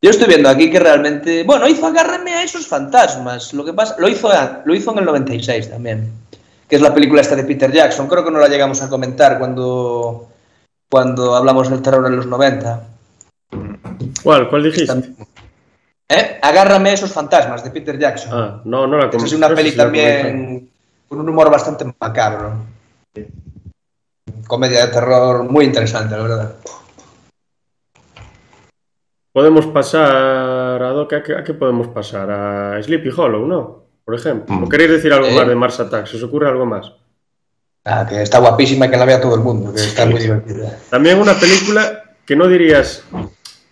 [0.00, 1.42] Yo estoy viendo aquí que realmente.
[1.44, 3.52] Bueno, hizo Agárrame a esos fantasmas.
[3.52, 3.96] Lo que pasa.
[3.98, 4.30] Lo hizo,
[4.64, 6.12] lo hizo en el 96 también.
[6.68, 8.06] Que es la película esta de Peter Jackson.
[8.08, 10.28] Creo que no la llegamos a comentar cuando.
[10.90, 12.82] Cuando hablamos del terror en los 90.
[14.22, 14.48] ¿Cuál?
[14.48, 15.14] ¿Cuál dijiste?
[16.08, 16.38] ¿Eh?
[16.40, 18.30] Agárrame a esos fantasmas de Peter Jackson.
[18.32, 19.76] Ah, no, no la Esa com- es una peli comenté.
[19.76, 20.70] también
[21.08, 22.52] con un humor bastante macabro.
[24.48, 26.54] Comedia de terror muy interesante, la verdad.
[29.32, 32.30] Podemos pasar a Doc, ¿a qué, a qué podemos pasar?
[32.30, 33.84] A Sleepy Hollow, ¿no?
[34.04, 34.52] Por ejemplo.
[34.54, 34.64] Mm.
[34.64, 35.34] ¿O queréis decir algo Eh.
[35.36, 36.14] más de Mars Attacks?
[36.14, 36.92] ¿Os ocurre algo más?
[37.84, 40.78] Ah, que está guapísima y que la vea todo el mundo, que está muy divertida.
[40.90, 43.04] También una película que no dirías.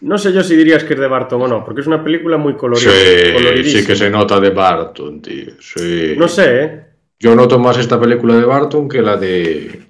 [0.02, 2.36] No sé yo si dirías que es de Barton o no, porque es una película
[2.36, 2.90] muy colorida.
[2.90, 5.52] Sí, sí que se nota de Barton, tío.
[5.60, 6.14] Sí.
[6.16, 6.86] No sé, ¿eh?
[7.18, 9.85] Yo noto más esta película de Barton que la de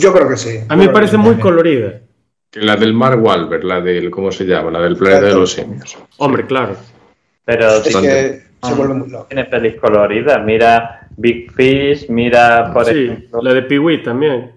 [0.00, 0.58] Yo creo que sí.
[0.68, 2.00] A mí me parece muy colorida.
[2.50, 4.70] que la del Mark Wahlberg, la del ¿cómo se llama?
[4.70, 5.96] La del planeta de los simios.
[6.18, 6.76] Hombre, claro.
[7.44, 9.26] Pero Es que se vuelve muy loco.
[9.28, 10.42] tiene pelis coloridas.
[10.44, 14.52] Mira Big Fish, mira, por Sí, ejemplo, la de Pee-Wee también.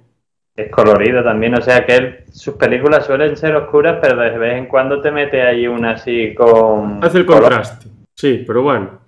[0.56, 1.56] es colorido también.
[1.56, 5.12] O sea que él, sus películas suelen ser oscuras, pero de vez en cuando te
[5.12, 7.04] mete ahí una así con.
[7.04, 7.44] Hace el color.
[7.44, 7.88] contraste.
[8.16, 8.99] Sí, pero bueno.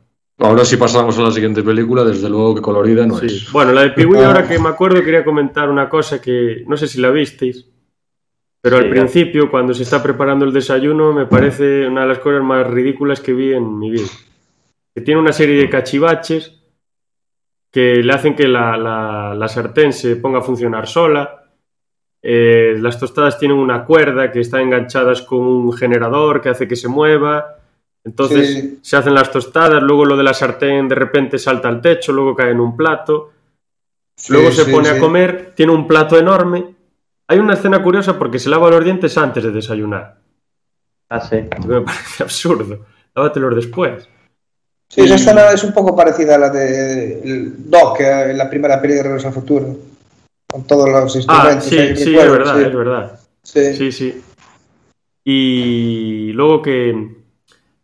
[0.42, 3.28] Ahora si pasamos a la siguiente película, desde luego que colorida no Sí.
[3.28, 3.52] es.
[3.52, 6.88] Bueno, la de Pee-Wee, ahora que me acuerdo, quería comentar una cosa que no sé
[6.88, 7.68] si la visteis,
[8.60, 8.96] pero Sí, al ya.
[8.96, 13.20] principio, cuando se está preparando el desayuno, me parece una de las cosas más ridículas
[13.22, 14.08] que vi en mi vida.
[14.96, 16.58] Que tiene una serie de cachivaches
[17.72, 21.46] que le hacen que la, la- la sartén se ponga a funcionar sola,
[22.24, 26.76] eh, las tostadas tienen una cuerda que está enganchadas con un generador que hace que
[26.76, 27.58] se mueva.
[28.04, 28.80] Entonces Sí.
[28.82, 32.36] se hacen las tostadas, luego lo de la sartén de repente salta al techo, luego
[32.36, 33.32] cae en un plato,
[34.30, 34.96] luego Sí, se sí, pone sí.
[34.96, 36.76] a comer, tiene un plato enorme.
[37.28, 40.18] Hay una escena curiosa porque se lava los dientes antes de desayunar.
[41.10, 41.38] Ah, sí.
[41.68, 42.86] Me parece absurdo.
[43.16, 44.08] Lávatelos después.
[44.90, 47.22] Sí, esa escena es un poco parecida a la de
[47.58, 49.78] Doc en la primera peli de Regreso al Futuro.
[50.52, 51.64] Con todos los Ah, instrumentos.
[51.66, 52.64] sí, ahí, sí, es verdad, sí.
[52.66, 53.20] es verdad.
[53.44, 53.74] Sí.
[53.76, 54.22] Sí, sí.
[55.24, 57.21] Y luego que...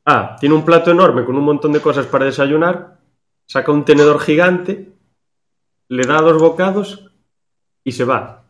[0.09, 2.97] Ah, tiene un plato enorme con un montón de cosas para desayunar,
[3.45, 4.93] saca un tenedor gigante,
[5.89, 7.11] le da dos bocados
[7.83, 8.45] y se va.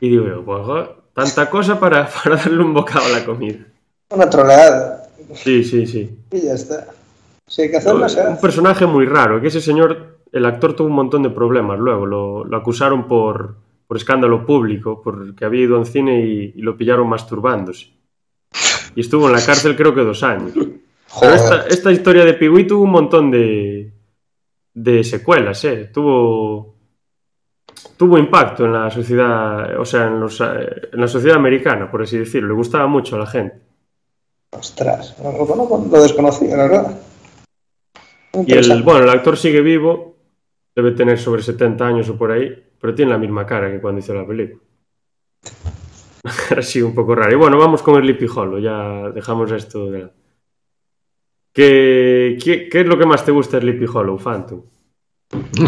[0.00, 3.66] Y digo, yo, pues, tanta cosa para, para darle un bocado a la comida.
[4.08, 5.02] Una troleada.
[5.34, 6.18] Sí, sí, sí.
[6.32, 6.86] Y ya está.
[7.46, 10.88] Si hay que hacerlo, se Un personaje muy raro, que ese señor, el actor tuvo
[10.88, 15.76] un montón de problemas luego, lo, lo acusaron por, por escándalo público, porque había ido
[15.76, 17.95] a un cine y, y lo pillaron masturbándose.
[18.96, 20.52] Y estuvo en la cárcel creo que dos años.
[21.08, 21.34] Joder.
[21.34, 23.92] esta, esta historia de Piwi tuvo un montón de,
[24.74, 25.90] de secuelas, ¿eh?
[25.92, 26.74] Tuvo,
[27.96, 32.18] tuvo impacto en la sociedad, o sea, en, los, en la sociedad americana, por así
[32.18, 32.48] decirlo.
[32.48, 33.56] Le gustaba mucho a la gente.
[34.50, 37.00] Ostras, no, no, lo desconocía, la verdad.
[38.46, 40.16] Y el, bueno, el actor sigue vivo,
[40.74, 44.00] debe tener sobre 70 años o por ahí, pero tiene la misma cara que cuando
[44.00, 44.62] hizo la película.
[46.56, 47.32] Así un poco raro.
[47.32, 50.12] Y bueno, vamos con Sleepy Hollow, ya dejamos esto de lado.
[51.52, 54.60] ¿Qué, qué, qué es lo que más te gusta de Sleepy Hollow, Phantom?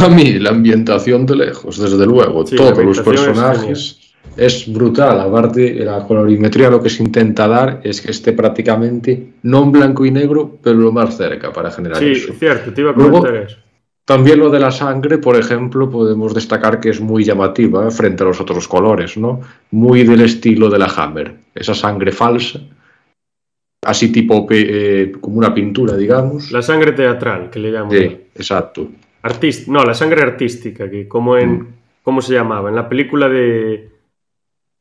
[0.00, 2.46] A mí, la ambientación de lejos, desde luego.
[2.46, 4.00] Sí, Todos los es personajes.
[4.36, 5.18] Es, brutal.
[5.20, 10.04] Aparte, la colorimetría lo que se intenta dar es que esté prácticamente no en blanco
[10.04, 12.34] y negro, pero lo más cerca para generar Sí, eso.
[12.38, 13.56] cierto, te iba a Luego- comentar eso.
[14.08, 17.90] También lo de la sangre, por ejemplo, podemos destacar que es muy llamativa ¿eh?
[17.90, 19.42] frente a los otros colores, ¿no?
[19.70, 21.34] Muy del estilo de la Hammer.
[21.54, 22.58] Esa sangre falsa,
[23.84, 26.50] así tipo eh, como una pintura, digamos.
[26.52, 27.90] La sangre teatral, que le llamo.
[27.90, 28.88] Sí, exacto.
[29.20, 31.50] Artist no, la sangre artística, que como en.
[31.50, 31.66] Mm.
[32.02, 32.70] ¿Cómo se llamaba?
[32.70, 33.90] En la película de.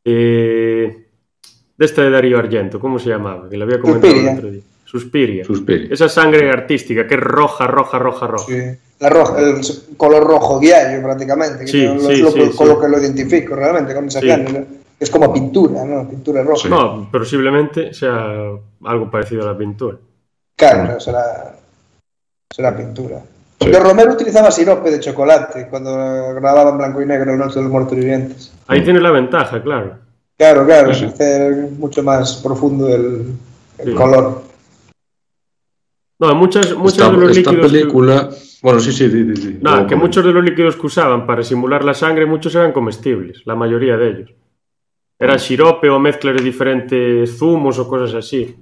[0.06, 1.06] eh,
[1.78, 3.50] de esta de Darío Argento, ¿cómo se llamaba?
[3.50, 4.62] Que la había comentado el otro día.
[4.88, 5.44] Suspiria.
[5.44, 5.90] Suspiria.
[5.94, 8.46] Esa sangre artística, que es roja, roja, roja, roja.
[8.48, 8.78] Sí.
[9.00, 9.56] La roja, el
[9.98, 13.54] color rojo diario prácticamente, que Sí, sí, es lo, sí, con lo que lo identifico
[13.56, 14.28] realmente con esa Sí.
[14.28, 14.66] género.
[15.00, 16.10] Es como pintura, ¿no?
[16.10, 16.64] Pintura roja.
[16.64, 16.70] Sí.
[16.70, 18.34] No, posiblemente sea
[18.86, 19.98] algo parecido a la pintura.
[20.56, 21.56] Claro, será,
[22.50, 23.18] será pintura.
[23.20, 23.26] Sí.
[23.60, 25.92] Porque Romero utilizaba sirope de chocolate cuando
[26.34, 28.52] grababa en blanco y negro El Noche de los Muertos Vivientes.
[28.68, 29.96] Ahí tiene la ventaja, claro.
[30.38, 33.34] Claro, claro, hacer mucho más profundo el,
[33.80, 33.94] el Sí.
[33.94, 34.47] color.
[36.20, 37.72] No, muchas, muchos Esta, de los esta líquidos.
[37.72, 38.30] que- película.
[38.64, 39.36] Bueno, sí, sí, sí.
[39.36, 42.72] sí, Luego que muchos de los líquidos que usaban para simular la sangre, muchos eran
[42.72, 44.34] comestibles, la mayoría de ellos.
[45.20, 48.56] Era sirope o mezclas de diferentes zumos o cosas así.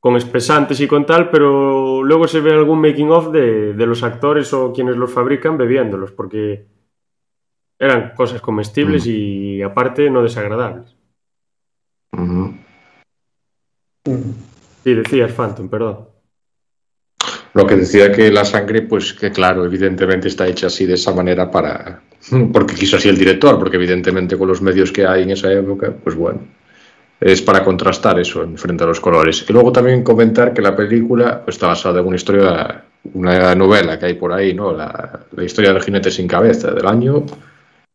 [0.00, 4.02] Con espesantes y con tal, pero luego se ve algún making of de, de los
[4.02, 6.66] actores o quienes los fabrican bebiéndolos, porque
[7.78, 10.94] eran cosas comestibles y aparte no desagradables.
[12.12, 12.54] Ujú.
[14.06, 14.53] Mm.
[14.84, 16.08] Sí, decías Phantom, perdón.
[17.54, 21.14] Lo que decía que la sangre, pues que claro, evidentemente está hecha así de esa
[21.14, 22.02] manera para.
[22.52, 25.92] Porque quiso así el director, porque evidentemente con los medios que hay en esa época,
[26.02, 26.40] pues bueno,
[27.20, 29.44] es para contrastar eso en frente a los colores.
[29.48, 33.98] Y luego también comentar que la película pues, está basada en una historia, una novela
[33.98, 34.72] que hay por ahí, ¿no?
[34.72, 37.24] La, la historia del jinete sin cabeza, del año,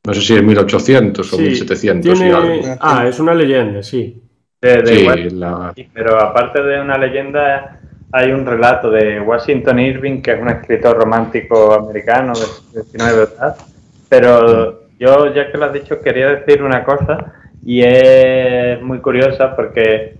[0.05, 2.77] no sé si es 1800 o Sí, 1700 tiene- y algo.
[2.79, 4.23] Ah, es una leyenda, sí.
[4.61, 7.79] De, de Sí, la- pero aparte de una leyenda,
[8.11, 13.55] hay un relato de Washington Irving, que es un escritor romántico americano del 19, ¿verdad?
[14.09, 17.33] Pero yo, ya que lo has dicho, quería decir una cosa
[17.65, 20.15] y es muy curiosa porque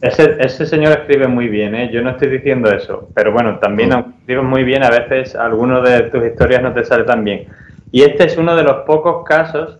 [0.00, 1.90] ese, ese señor escribe muy bien, ¿eh?
[1.92, 5.80] Yo no estoy diciendo eso, pero bueno, también aunque escribes muy bien, a veces alguno
[5.82, 7.46] de tus historias no te sale tan bien.
[7.92, 9.78] Y este es uno de los pocos casos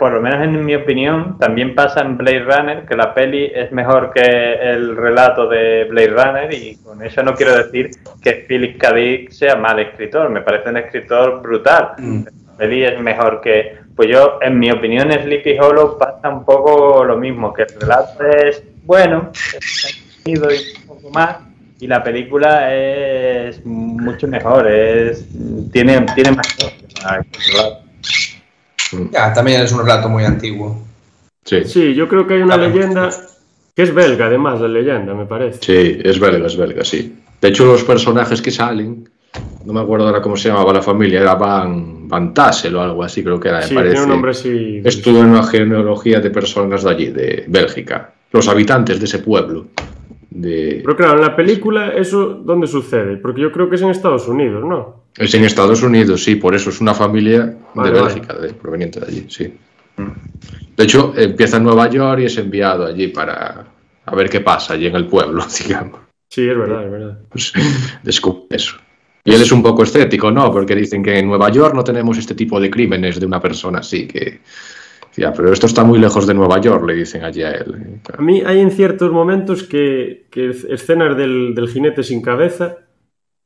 [0.00, 3.70] por lo menos en mi opinión, también pasa en Blade Runner, que la peli es
[3.70, 7.90] mejor que el relato de Blade Runner y con eso no quiero decir
[8.22, 8.94] que Philip K.
[8.94, 11.92] Dick sea mal escritor, me parece un escritor brutal.
[11.98, 12.22] Mm.
[12.22, 13.78] La peli es mejor que...
[13.94, 17.78] Pues yo, en mi opinión, en Sleepy Hollow pasa un poco lo mismo, que el
[17.78, 21.36] relato es bueno, es y un poco más,
[21.78, 25.28] y la película es mucho mejor, es
[25.70, 27.89] tiene, tiene más cosas que el relato.
[29.12, 30.82] Ya, también es un relato muy antiguo.
[31.44, 32.70] sí, Sí, yo creo que hay una Claro.
[32.72, 33.10] leyenda
[33.74, 35.58] que es belga, además, la leyenda, me parece.
[35.62, 37.16] Sí, es belga, es belga, sí.
[37.40, 39.08] De hecho, los personajes que salen
[39.64, 43.04] no me acuerdo ahora cómo se llamaba la familia, era Van, Van Tassel o algo
[43.04, 43.92] así, creo que era, me Sí, parece.
[43.92, 44.82] tiene un nombre así.
[44.84, 49.66] Estuvo en una genealogía de personas de allí, de Bélgica, los habitantes de ese pueblo.
[50.30, 50.80] De...
[50.84, 53.16] Pero claro, en la película, ¿eso dónde sucede?
[53.18, 54.99] Porque yo creo que es en Estados Unidos, ¿no?
[55.16, 58.14] Es en Estados Unidos, sí, por eso es una familia Vale, de vale.
[58.14, 59.52] Bélgica, de- proveniente de allí, sí.
[60.76, 63.66] De hecho, empieza en Nueva York y es enviado allí para
[64.06, 66.00] a ver qué pasa allí en el pueblo, digamos.
[66.28, 67.18] Sí, es verdad, es verdad.
[67.28, 67.52] Pues,
[68.02, 68.76] descubre eso.
[69.24, 70.50] Y él es un poco escéptico, ¿no?
[70.50, 73.80] Porque dicen que en Nueva York no tenemos este tipo de crímenes de una persona
[73.80, 74.40] así, que...
[75.16, 78.00] Ya, pero esto está muy lejos de Nueva York, le dicen allí a él.
[78.16, 82.78] A mí hay en ciertos momentos que, que escenas del, del jinete sin cabeza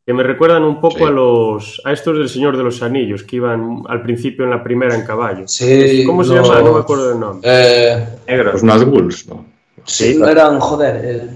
[0.07, 1.05] que me recuerdan un poco Sí.
[1.05, 4.63] a los a estos del Señor de los Anillos que iban al principio en la
[4.63, 5.49] primera en caballo.
[5.49, 6.61] Sí, ¿Cómo se los- llama?
[6.61, 7.41] No me acuerdo del nombre.
[7.51, 8.53] Eh, Negros.
[8.55, 9.47] Los Nazguls, ¿no?
[9.85, 11.01] sí, no eran, joder.
[11.05, 11.31] eh.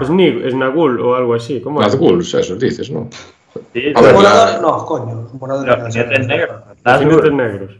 [0.00, 1.60] Es, Ni- es Nagul o algo así.
[1.60, 1.80] ¿Cómo?
[1.80, 3.08] Nazguls, eso dices, ¿no?
[3.72, 4.14] Sí, A ver,
[4.62, 6.60] no, coño, los jinetes negros.
[6.84, 7.70] Los negros.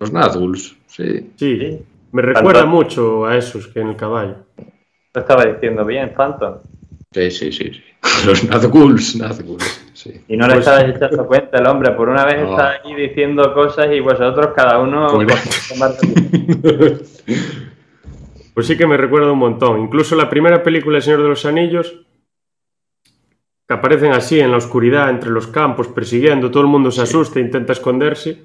[0.00, 1.30] Los Nazguls, sí.
[1.36, 1.58] Sí.
[1.58, 1.82] Sí.
[2.10, 2.70] Me recuerda Phantom.
[2.70, 4.34] mucho a esos que en el caballo.
[5.14, 6.54] Lo estaba diciendo bien, Phantom.
[7.12, 7.70] Sí, sí, sí.
[7.72, 7.82] sí.
[8.26, 10.20] Los Nazguls, Nazguls, sí.
[10.28, 11.92] Y no le Pues- estabas echando cuenta el hombre.
[11.92, 12.50] Por una vez No.
[12.50, 15.06] está aquí diciendo cosas y vosotros cada uno...
[15.08, 15.92] Tomar-
[18.54, 19.80] Pues sí que me recuerda un montón.
[19.80, 22.04] Incluso la primera película El Señor de los Anillos,
[23.66, 27.40] que aparecen así en la oscuridad, entre los campos, persiguiendo, todo el mundo se asusta,
[27.40, 28.42] intenta esconderse,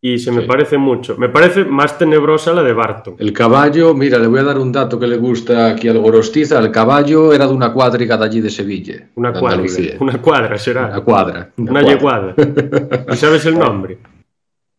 [0.00, 0.46] y se me Sí.
[0.46, 1.16] parece mucho.
[1.16, 3.16] Me parece más tenebrosa la de Barton.
[3.18, 6.58] El caballo, mira, le voy a dar un dato que le gusta aquí al Gorostiza.
[6.58, 9.08] El caballo era de una cuadriga de allí de Sevilla.
[9.16, 9.56] Una de cuadra.
[9.58, 9.96] Andalucía.
[9.98, 10.86] Una cuadra será.
[10.88, 11.50] Una cuadra.
[11.56, 11.88] Una cuadra.
[11.94, 12.34] yeguada.
[13.12, 13.98] ¿Y sabes el nombre?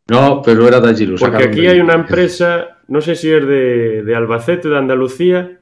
[0.09, 1.05] No, pero era de allí.
[1.05, 5.59] Lo Porque aquí hay una empresa, no sé si es de, de Albacete, de Andalucía,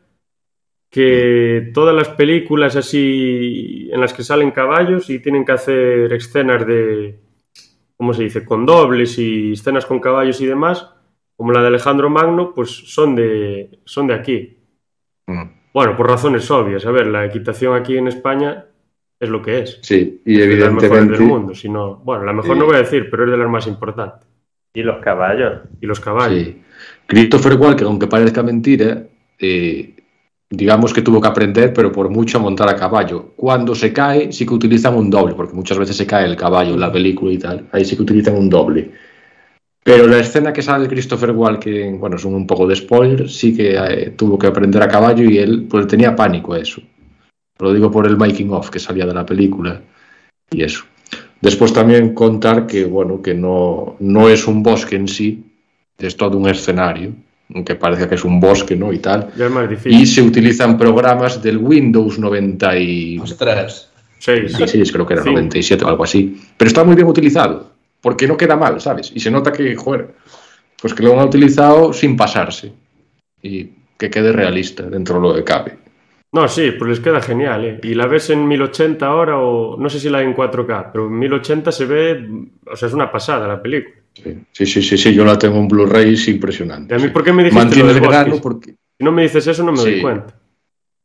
[0.92, 6.68] que todas las películas así en las que salen caballos y tienen que hacer escenas
[6.68, 7.20] de,
[7.98, 10.90] ¿cómo se dice?, con dobles y escenas con caballos y demás,
[11.38, 14.58] como la de Alejandro Magno, pues son de, son de aquí.
[15.28, 15.44] Mm,
[15.74, 16.86] Bueno, por razones obvias.
[16.86, 18.66] A ver, la equitación aquí en España
[19.20, 19.80] es lo que es.
[19.82, 21.18] Sí, y Es de las mejores evidentemente.
[21.20, 21.54] del mundo.
[21.56, 22.60] Si no, bueno, la mejor Sí.
[22.60, 24.28] no voy a decir, pero es de las más importantes.
[24.74, 25.62] Y los caballos.
[25.82, 26.44] Y los caballos.
[26.44, 26.62] Sí.
[27.08, 29.04] Christopher Walken, aunque parezca mentira,
[29.40, 29.95] eh,
[30.56, 33.34] digamos que tuvo que aprender, pero por mucho a montar a caballo.
[33.36, 36.74] Cuando se cae, sí que utilizan un doble, porque muchas veces se cae el caballo
[36.74, 37.68] en la película y tal.
[37.72, 38.92] Ahí sí que utilizan un doble.
[39.84, 43.76] Pero la escena que sale Christopher Walken, bueno, es un, poco de spoiler, sí que
[43.76, 46.82] eh, tuvo que aprender a caballo y él pues tenía pánico a eso.
[47.60, 49.82] Lo digo por el making of que salía de la película
[50.50, 50.86] y eso.
[51.40, 55.44] Después también contar que, bueno, que no, no es un bosque en sí,
[56.00, 57.14] es todo un escenario,
[57.54, 58.92] aunque parece que es un bosque, ¿no?
[58.92, 59.30] Y tal.
[59.38, 60.02] Ya es más difícil.
[60.02, 63.92] Y se utilizan programas del Windows 96, Ostras.
[64.20, 64.92] Seis.
[64.92, 65.30] creo que era Sí.
[65.30, 66.42] 97 o algo así.
[66.58, 67.72] Pero está muy bien utilizado,
[68.02, 69.12] porque no queda mal, ¿sabes?
[69.14, 70.16] Y se nota que, joder,
[70.82, 72.74] pues que lo han utilizado sin pasarse.
[73.42, 75.78] Y que quede realista dentro de lo que cabe.
[76.32, 77.80] No, sí, pues les queda genial, ¿eh?
[77.84, 81.08] Y la ves en 1080 ahora o no sé si la hay en 4K, pero
[81.08, 82.28] en 1080 se ve,
[82.66, 83.96] o sea, es una pasada la película.
[84.52, 86.94] Sí, sí, sí, sí, yo la tengo en Blu-ray, es impresionante.
[86.94, 88.42] ¿Y a mí por qué me dijiste Mantiene lo el grano bosque?
[88.42, 88.76] porque...
[88.98, 90.34] Si no me dices eso no me doy cuenta.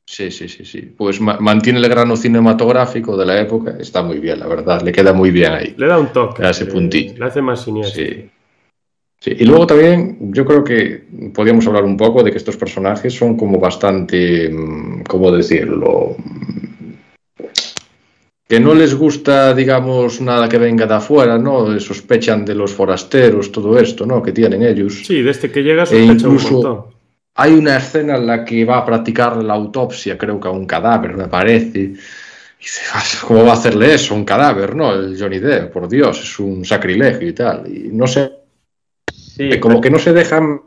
[0.06, 0.92] Sí, sí, sí, sí.
[0.96, 3.76] Pues ma- mantiene el grano cinematográfico de la época.
[3.78, 4.82] Está muy bien, la verdad.
[4.82, 5.74] Le queda muy bien ahí.
[5.76, 6.42] Le da un toque.
[6.42, 7.14] Le ese eh, puntillo.
[7.16, 8.02] Le hace más siniestro.
[8.04, 8.30] Sí.
[9.20, 11.04] Sí, Y luego también yo creo que
[11.34, 16.16] podríamos hablar un poco de que estos personajes son como bastante, mm, ¿cómo decirlo?
[18.51, 21.78] Que no les gusta, digamos, nada que venga de afuera, ¿no?
[21.78, 24.20] Sospechan de los forasteros, todo esto, ¿no?
[24.20, 25.03] Que tienen ellos.
[25.07, 26.84] Sí, desde que llega E incluso- un montón.
[27.36, 30.66] Hay una escena en la que va a practicar la autopsia, creo que a un
[30.66, 31.78] cadáver, me parece.
[31.78, 31.86] Y
[32.59, 34.92] dice, "Ah, ¿cómo va a hacerle eso a un cadáver, no?
[34.94, 37.64] El Johnny Depp, por Dios, es un sacrilegio y tal.
[37.72, 38.32] Y no sé,
[39.12, 40.61] Sí, como que no se dejan,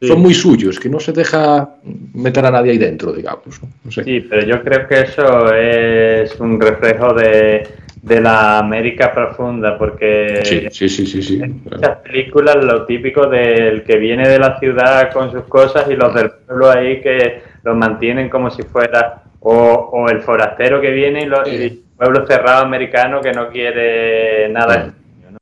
[0.00, 0.06] Sí.
[0.06, 1.70] son muy suyos, que no se deja
[2.14, 3.60] meter a nadie ahí dentro, digamos.
[3.60, 3.68] ¿no?
[3.84, 4.04] No sé.
[4.04, 7.66] Sí, pero yo creo que eso es un reflejo de,
[8.02, 11.42] de la América profunda, porque Sí, sí, sí, sí, sí.
[11.42, 15.96] en muchas películas lo típico del que viene de la ciudad con sus cosas y
[15.96, 20.90] los del pueblo ahí que los mantienen como si fuera, o, o el forastero que
[20.90, 24.92] viene y, el pueblo cerrado americano que no quiere nada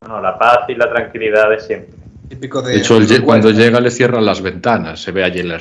[0.00, 1.95] no, no, la paz y la tranquilidad de siempre.
[2.28, 2.72] Típico de.
[2.72, 5.60] De hecho, cuando llega le cierran las ventanas, se ve allí en la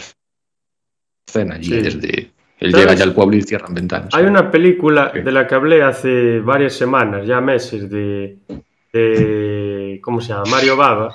[1.28, 1.82] escena, allí Sí.
[1.82, 2.32] desde...
[2.58, 4.10] Él llega ya al pueblo y cierran ventanas.
[4.14, 5.20] Hay una película Sí.
[5.22, 8.38] de la que hablé hace varias semanas, ya meses, de,
[8.94, 10.46] de ¿cómo se llama?
[10.50, 11.14] Mario Bava,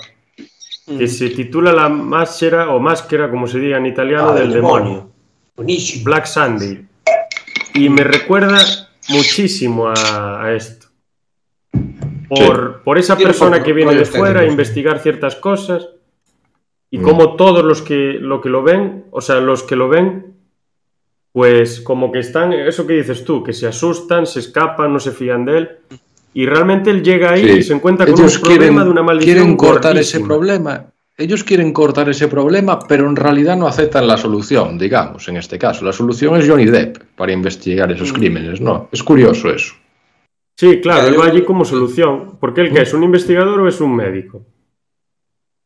[0.86, 5.10] que se titula La máscara o máscara, como se diga en italiano, Ah, del demonio.
[5.56, 6.04] Buenísimo.
[6.04, 6.86] Black Sunday.
[7.74, 8.58] Y me recuerda
[9.08, 10.88] muchísimo a, a esto.
[12.30, 14.52] Por, por esa Tiene persona poco que viene de fuera a técnicos.
[14.52, 15.88] investigar ciertas cosas
[16.90, 17.02] y Mm.
[17.02, 20.34] como todos los que lo que lo ven, o sea, los que lo ven,
[21.32, 25.12] pues como que están, eso que dices tú, que se asustan, se escapan, no se
[25.12, 25.68] fían de él.
[26.34, 27.58] Y realmente él llega ahí Sí.
[27.58, 29.36] y se encuentra con Ellos un problema quieren, de una maldición.
[29.36, 30.86] quieren cortar ese problema.
[31.18, 35.58] Ellos quieren cortar ese problema, pero en realidad no aceptan la solución, digamos, en este
[35.58, 35.84] caso.
[35.84, 38.88] La solución es Johnny Depp para investigar esos crímenes, ¿no?
[38.90, 39.74] Es curioso eso.
[40.60, 42.36] Sí, claro, él va allí como solución.
[42.38, 44.42] Porque él que es un investigador o es un médico.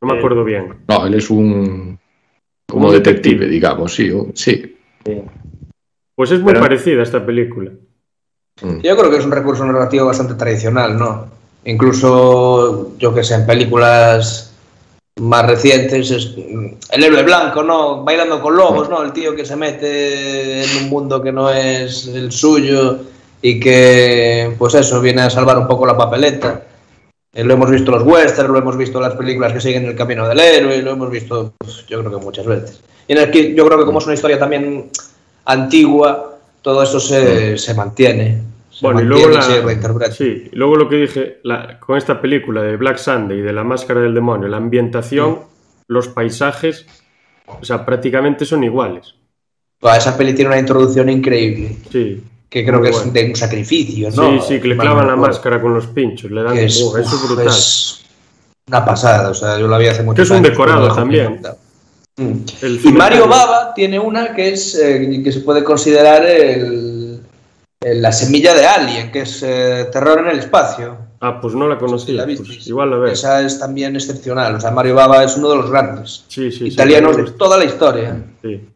[0.01, 0.19] No me Sí.
[0.19, 0.75] acuerdo bien.
[0.87, 1.99] No, él es un...
[2.71, 4.13] como detective, digamos, sí.
[4.35, 4.77] sí.
[6.15, 7.73] Pues es muy Pero- parecida a esta película.
[8.63, 8.83] Mm.
[8.83, 11.27] Yo creo que es un recurso narrativo bastante tradicional, ¿no?
[11.65, 14.55] Incluso, yo que sé, en películas
[15.21, 16.35] más recientes, es
[16.93, 18.05] el héroe blanco, ¿no?
[18.05, 19.03] Bailando con lobos, ¿no?
[19.03, 23.01] El tío que se mete en un mundo que no es el suyo
[23.47, 26.63] y que, pues eso, viene a salvar un poco la papeleta.
[27.35, 29.85] Eh, lo hemos visto en los westerns, lo hemos visto en las películas que siguen
[29.85, 32.81] el camino del héroe, lo hemos visto, pues, yo creo que muchas veces.
[33.07, 34.89] Y en el que yo creo que como es una historia también
[35.45, 38.41] antigua, todo eso se, se mantiene.
[38.71, 42.63] Se Bueno, y luego, la, sí, y luego lo que dije, la- con esta película
[42.63, 45.41] de Black Sunday y de La Máscara del Demonio, la ambientación,
[45.87, 46.87] los paisajes,
[47.47, 49.17] o sea, prácticamente son iguales.
[49.83, 52.23] Buah, esa peli tiene una introducción increíble, Sí,
[52.55, 53.07] que creo Muy que bueno.
[53.09, 54.41] es de un sacrificio, ¿no?
[54.41, 55.27] sí, sí, que le clavan la recuerdo.
[55.33, 56.57] máscara con los pinchos, le dan...
[56.57, 57.49] Es, ¡buah, eso es brutal.
[57.49, 58.01] es
[58.69, 61.41] una pasada, o sea, yo la vi hace mucho Que es un decorado también.
[62.17, 62.33] Mm.
[62.63, 63.27] El Y Mario.
[63.27, 67.21] Baba tiene una que es eh, que se puede considerar el,
[67.81, 70.97] el- la semilla de Alien, que es eh, terror en el espacio.
[71.21, 73.15] Ah, pues no la conocía, ¿La pues igual la ves.
[73.19, 74.55] Esa es también excepcional.
[74.55, 76.67] O sea, Mario Baba es uno de los grandes Sí, sí, sí.
[76.69, 78.17] italianos de toda la historia.
[78.43, 78.69] sí.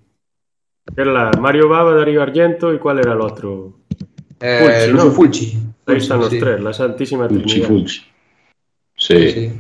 [0.97, 3.73] Era la Mario Baba, Darío Argento y ¿cuál era el otro?
[4.41, 5.11] Eh, Fulci, ¿no?
[5.13, 5.59] Fulci.
[5.87, 6.39] Ahí están los sí.
[6.39, 7.69] tres, la Santísima Fulci, Trinidad.
[7.69, 8.01] Fulci.
[8.97, 9.31] Sí.
[9.31, 9.53] Sí.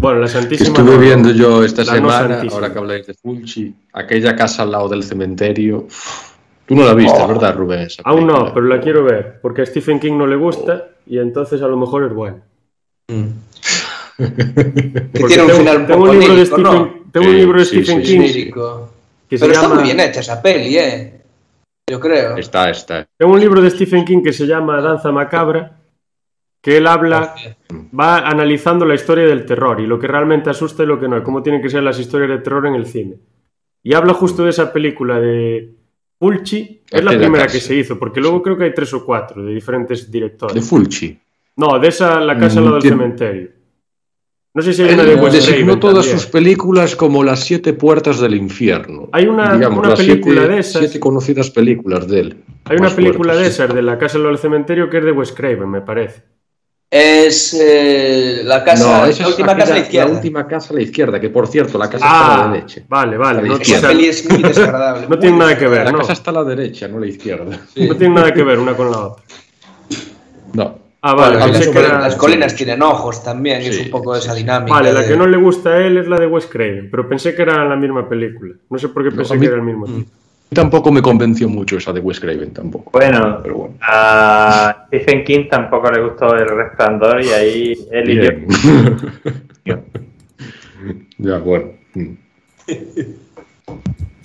[0.00, 0.76] Bueno, la Santísima...
[0.76, 4.88] Estuve viendo yo esta no semana, ahora que habláis de Fulci, aquella casa al lado
[4.88, 5.86] del cementerio.
[6.66, 7.28] Tú no la viste, Oh.
[7.28, 7.80] ¿verdad, Rubén?
[7.80, 11.18] esa Aún no, pero la quiero ver, porque a Stephen King no le gusta y
[11.18, 12.38] entonces a lo mejor es bueno.
[13.08, 13.24] Mm.
[14.16, 16.94] tiene un tengo- final un tengo un libro de Stephen, ¿no?
[17.12, 18.18] tengo un libro de sí, Stephen sí,
[18.52, 18.52] King.
[19.28, 21.20] Que se Pero está llama muy bien hecha esa peli, ¿eh?
[21.88, 22.36] Yo creo.
[22.36, 23.06] Está, está.
[23.16, 25.84] tengo un libro de Stephen King que se llama Danza macabra
[26.64, 27.34] que él habla
[27.98, 31.18] va analizando la historia del terror y lo que realmente asusta y lo que no,
[31.18, 33.16] y cómo tienen que ser las historias de terror en el cine.
[33.82, 35.74] Y habla justo de esa película de
[36.18, 39.44] Fulci, es la primera que se hizo, porque luego creo que hay tres o cuatro
[39.44, 40.66] de diferentes De directores.
[40.66, 41.18] Fulci.
[41.56, 43.50] No, de esa, la casa al lado del cementerio.
[44.54, 46.18] No sé si hay una de Wes designó todas también.
[46.20, 49.08] sus películas como las siete puertas del infierno.
[49.10, 50.80] Hay una- una película siete, de esas.
[50.80, 52.36] Siete conocidas películas de él.
[52.66, 55.68] Hay una película de esas, de la casa del cementerio, que es de Wes Craven,
[55.68, 56.22] me parece.
[56.88, 60.08] Es eh, la casa, No, la última casa a la izquierda.
[60.08, 62.52] La última casa a la izquierda, que por cierto, la casa está a la Ah,
[62.52, 62.82] derecha.
[62.88, 63.42] vale, vale.
[63.48, 63.64] No, izquierda.
[63.64, 65.06] Esa o sea, peli es muy desagradable.
[65.08, 65.98] no tiene nada que ver, La no.
[65.98, 67.58] casa está a la derecha, no a la izquierda.
[67.74, 67.88] Sí.
[67.88, 69.24] no tiene nada que ver una con la otra.
[70.52, 70.78] No.
[71.06, 73.76] Ah, vale, Bueno, pensé las, que col- era- las colinas tienen ojos también, y es
[73.76, 74.40] Sí, un poco de sí, esa sí.
[74.42, 74.74] dinámica.
[74.74, 77.06] Vale, la de- que no le gusta a él es la de Wes Craven, pero
[77.06, 78.54] pensé que era la misma película.
[78.70, 80.10] No sé por qué pensé mí- que era el mismo tipo.
[80.54, 82.90] Tampoco me convenció mucho esa de Wes Craven, tampoco.
[82.92, 83.74] Bueno, Pero bueno.
[83.82, 88.30] a Stephen King tampoco le gustó El Resplandor y ahí él y yo.
[89.64, 91.08] Bien.
[91.18, 91.66] ya, bueno.
[91.94, 92.12] Mm.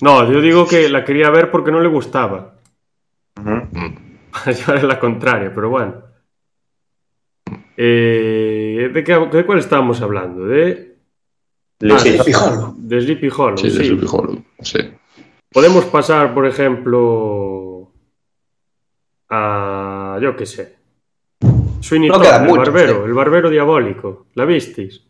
[0.02, 2.54] No, yo digo que la quería ver porque no le gustaba.
[3.38, 3.50] Ujú.
[3.50, 3.96] Mm.
[4.32, 6.09] Para llevar la contraria, pero bueno.
[7.82, 10.46] Eh, ¿de, qué, ¿De cuál estábamos hablando?
[10.46, 10.90] De,
[11.82, 12.74] Ah, Sleepy Hollow.
[12.78, 13.58] de Sleepy Hollow.
[13.58, 13.86] Sí, de sí.
[13.86, 14.44] Sleepy Hollow.
[14.60, 14.80] Sí.
[15.50, 17.94] Podemos pasar, por ejemplo,
[19.30, 20.20] a.
[20.22, 20.76] Yo qué sé.
[21.80, 23.02] Sweeney No Todd, el barbero, sí.
[23.06, 24.26] el barbero diabólico.
[24.36, 25.02] ¿La visteis?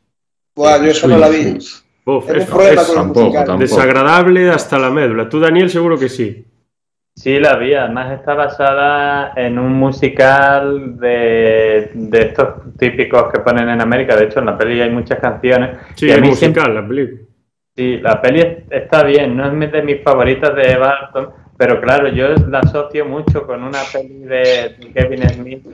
[0.56, 1.58] Buah, yo esa no la vi.
[2.06, 3.58] Uf, es, es tampoco.
[3.58, 5.28] desagradable hasta la médula.
[5.28, 6.46] Tú, Daniel, seguro que sí.
[7.16, 7.74] Sí, la vi.
[7.74, 14.16] Además está basada en un musical de, de estos típicos que ponen en América.
[14.16, 15.72] De hecho, en la peli hay muchas canciones.
[15.96, 17.22] Sí, es musical siempre- la película.
[17.76, 19.36] Sí, la peli es- está bien.
[19.36, 23.80] No es de mis favoritas de Barton, pero claro, yo la asocio mucho con una
[23.92, 25.68] peli de Kevin Smith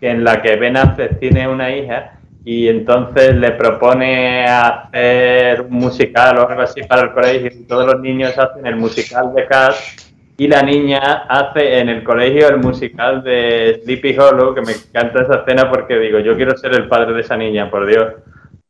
[0.00, 6.38] en la que Ben Affleck tiene una hija y entonces le propone hacer un musical
[6.38, 10.13] o algo así para el colegio y todos los niños hacen el musical de Cats
[10.36, 10.98] y la niña
[11.28, 15.96] hace en el colegio el musical de Sleepy Hollow, que me encanta esa escena porque
[15.98, 18.14] digo, yo quiero ser el padre de esa niña, por Dios.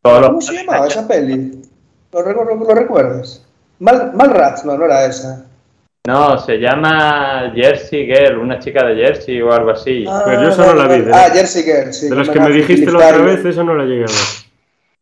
[0.02, 1.62] Todos ¿Cómo se llamaba esa peli?
[2.12, 3.44] ¿Lo, recu- lo recuerdas?
[3.78, 5.46] Mal, Malrats, no, no era esa.
[6.06, 10.04] No, se llama Jersey Girl, una chica de Jersey o algo así.
[10.06, 12.10] Ah, Pero yo esa no la vi, de- Ah, Jersey Girl, sí.
[12.10, 14.44] de las que me dijiste la otra vez, esa no la llegué a ver.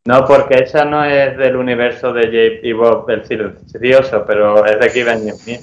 [0.05, 4.78] No, porque esa no es del universo de J y Bob el silencioso, pero es
[4.78, 5.60] de Kevin Smith.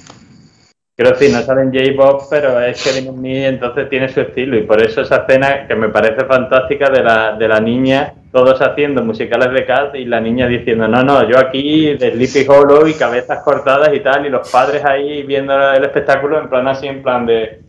[0.99, 4.57] Quiero decir, no sale en J Bob, pero es Kevin Smith, entonces tiene su estilo.
[4.57, 8.61] Y por eso esa escena que me parece fantástica de la, de la niña, todos
[8.61, 12.85] haciendo musicales de Cat y la niña diciendo, no, no, yo aquí de Sleepy Hollow
[12.85, 16.87] y cabezas cortadas y tal, y los padres ahí viendo el espectáculo en plan así,
[16.87, 17.61] en plan de,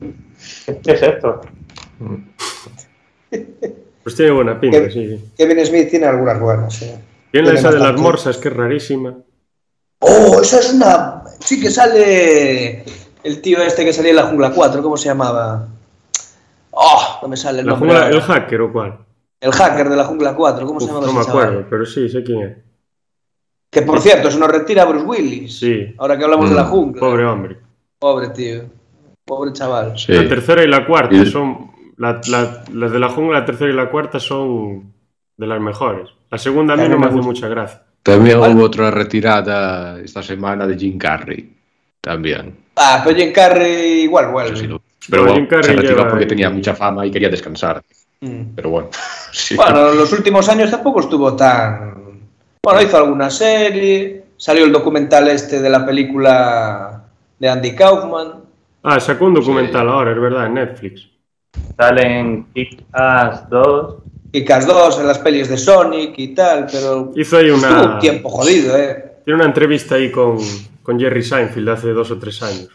[0.83, 1.41] ¿qué es esto?
[4.03, 5.25] Pues tiene buena pinta, Que- sí.
[5.39, 6.91] Kevin Smith tiene algunas buenas, sí.
[7.31, 9.19] Tiene esa de las morsas, que es rarísima.
[10.01, 11.23] Oh, esa es una.
[11.39, 12.83] Sí que sale
[13.25, 15.69] el tío este que salía en la jungla 4, ¿cómo se llamaba?
[16.71, 17.91] Oh, no me sale el La nombre.
[17.91, 18.09] jungla-.
[18.09, 18.99] ¿El hacker o cuál?
[19.41, 21.43] El hacker de la jungla 4, ¿cómo se llamaba no me chaval?
[21.45, 22.57] acuerdo, pero sí, sé quién es.
[23.71, 25.59] Que por cierto, se nos retira Bruce Willis.
[25.59, 25.95] Sí.
[25.99, 27.01] Ahora que hablamos de la Mm, jungla.
[27.01, 27.57] Pobre hombre.
[27.99, 28.63] Pobre tío.
[29.25, 29.97] Pobre chaval.
[29.99, 30.13] Sí.
[30.13, 31.71] La tercera y la cuarta Y- son.
[31.97, 34.93] la- la- las de la jungla, la tercera y la cuarta son
[35.37, 36.09] de las mejores.
[36.31, 37.83] La segunda a mí no me me hace mucha gracia.
[38.03, 41.55] También hubo otra retirada esta semana de Jim Carrey.
[42.01, 42.57] También.
[42.83, 44.33] Ah, pero Jim Carrey igual lo-
[45.11, 47.83] Pero Jim bueno, Carrey se retiró porque ahí- tenía mucha fama y quería descansar.
[48.21, 48.55] Mm.
[48.57, 48.89] Pero bueno.
[49.33, 49.55] sí.
[49.55, 52.21] Bueno, en los últimos años tampoco estuvo tan.
[52.63, 54.25] Bueno, hizo alguna serie.
[54.37, 57.05] Salió el documental este de la película
[57.39, 58.33] de Andy Kaufman.
[58.83, 61.07] Ah, sacó un documental ahora, es verdad, en Netflix.
[61.77, 63.95] Salen Kick-Ass 2,
[64.33, 67.13] Y Cas 2 en las pelis de Sonic y tal, pero.
[67.17, 69.15] Hizo ahí Estuvo un tiempo jodido, ¿eh?
[69.25, 70.39] Tiene una entrevista ahí con,
[70.83, 72.69] con Jerry Seinfeld hace dos o tres años.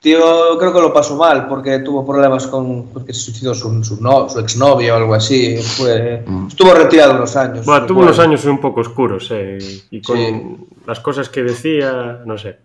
[0.00, 2.88] Tío, creo que lo pasó mal porque tuvo problemas con.
[2.92, 5.56] porque se suicidó su, su, no, su exnovia o algo así.
[5.56, 6.46] Fue, Mm.
[6.48, 7.66] estuvo retirado unos años.
[7.66, 9.58] Bueno, tuvo unos años un poco oscuros, eh,
[9.90, 10.56] y con Sí.
[10.86, 12.58] las cosas que decía, no sé.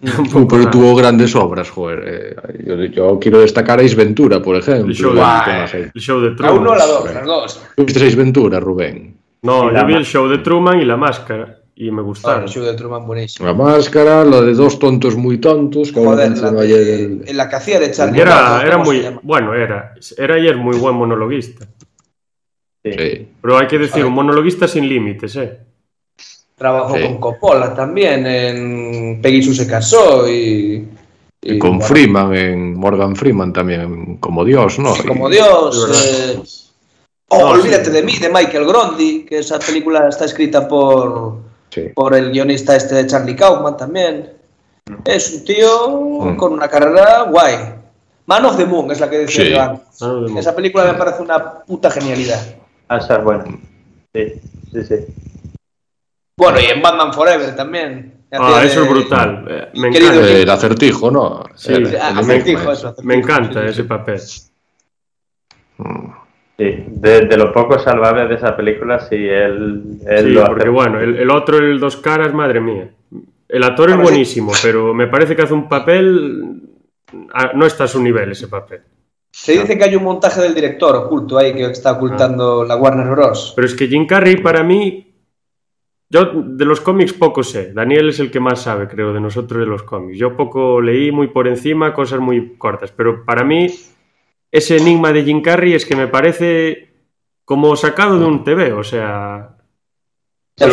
[0.00, 2.04] Pero tuvo grandes obras, joder.
[2.06, 4.86] Eh, yo, yo quiero destacar a Ace Ventura, por ejemplo.
[4.88, 6.58] El show, de, el show de La Truman.
[6.58, 7.62] uno o la dos, las dos.
[7.76, 9.16] ¿Viste Ace Ventura, Rubén?
[9.42, 12.44] No, yo vi el show de Truman y la máscara, y me gustaron.
[12.44, 13.46] el show de Truman buenísimo.
[13.48, 17.36] La máscara, la de dos tontos muy tontos, Joder, la, mencionó de- ayer el- en
[17.36, 20.56] la que hacía de Charlie Y era, era ¿cómo se muy, bueno, era, era ayer
[20.56, 21.66] muy buen monologuista.
[22.84, 22.92] sí.
[22.96, 23.28] Sí.
[23.42, 25.58] Pero hay que decir, un monologuista sin límites, ¿eh?
[26.58, 27.02] Trabajó Sí.
[27.04, 30.88] con Coppola también, en Peggy Sue se casó y...
[31.40, 34.92] Y con bueno, Freeman, en Morgan Freeman también, como Dios, ¿no?
[34.96, 35.88] sí, Como Dios.
[35.94, 36.42] Eh,
[37.30, 37.90] Oh, No, olvídate sí.
[37.90, 41.36] de mí, de Michael Grondi, que esa película está escrita por,
[41.68, 41.82] sí.
[41.94, 44.32] por el guionista este de Charlie Kaufman también.
[45.04, 45.90] Es un tío
[46.32, 46.36] Mm.
[46.36, 47.54] con una carrera guay.
[48.26, 50.06] Man of the Moon es la que decía Sí.
[50.38, 52.40] Esa película me parece una puta genialidad.
[52.88, 53.44] Ah, esa es buena.
[54.14, 54.32] Sí,
[54.72, 54.94] sí, sí.
[56.38, 58.14] Bueno, y en Batman Forever también.
[58.32, 59.44] Ah, eso de- es brutal.
[59.48, 61.42] eh, Me encanta, El acertijo, ¿no?
[61.54, 61.72] Sí.
[61.72, 63.88] El- el acertijo, enigma eso, me encanta Sí, ese sí.
[63.88, 64.20] papel.
[64.20, 64.44] Sí,
[66.88, 70.50] de, de lo poco salvable de esa película, sí, él, él Sí, lo hace.
[70.52, 72.90] porque bueno, el, el otro, el dos caras, madre mía.
[73.48, 74.02] El actor es sí.
[74.02, 76.62] buenísimo, pero me parece que hace un papel.
[77.32, 78.80] ah, No está a su nivel ese papel.
[79.30, 82.66] Se dice que hay un montaje del director oculto ahí que está ocultando Ah.
[82.66, 83.52] la Warner Bros.
[83.54, 85.07] Pero es que Jim Carrey, para mí.
[86.10, 87.72] Yo de los cómics poco sé.
[87.74, 90.18] Daniel es el que más sabe, creo, de nosotros de los cómics.
[90.18, 92.90] Yo poco leí, muy por encima, cosas muy cortas.
[92.92, 93.66] Pero para mí,
[94.50, 96.94] ese enigma de Jim Carrey es que me parece
[97.44, 98.72] como sacado de un TV.
[98.72, 99.56] O sea,
[100.56, 100.66] Sí.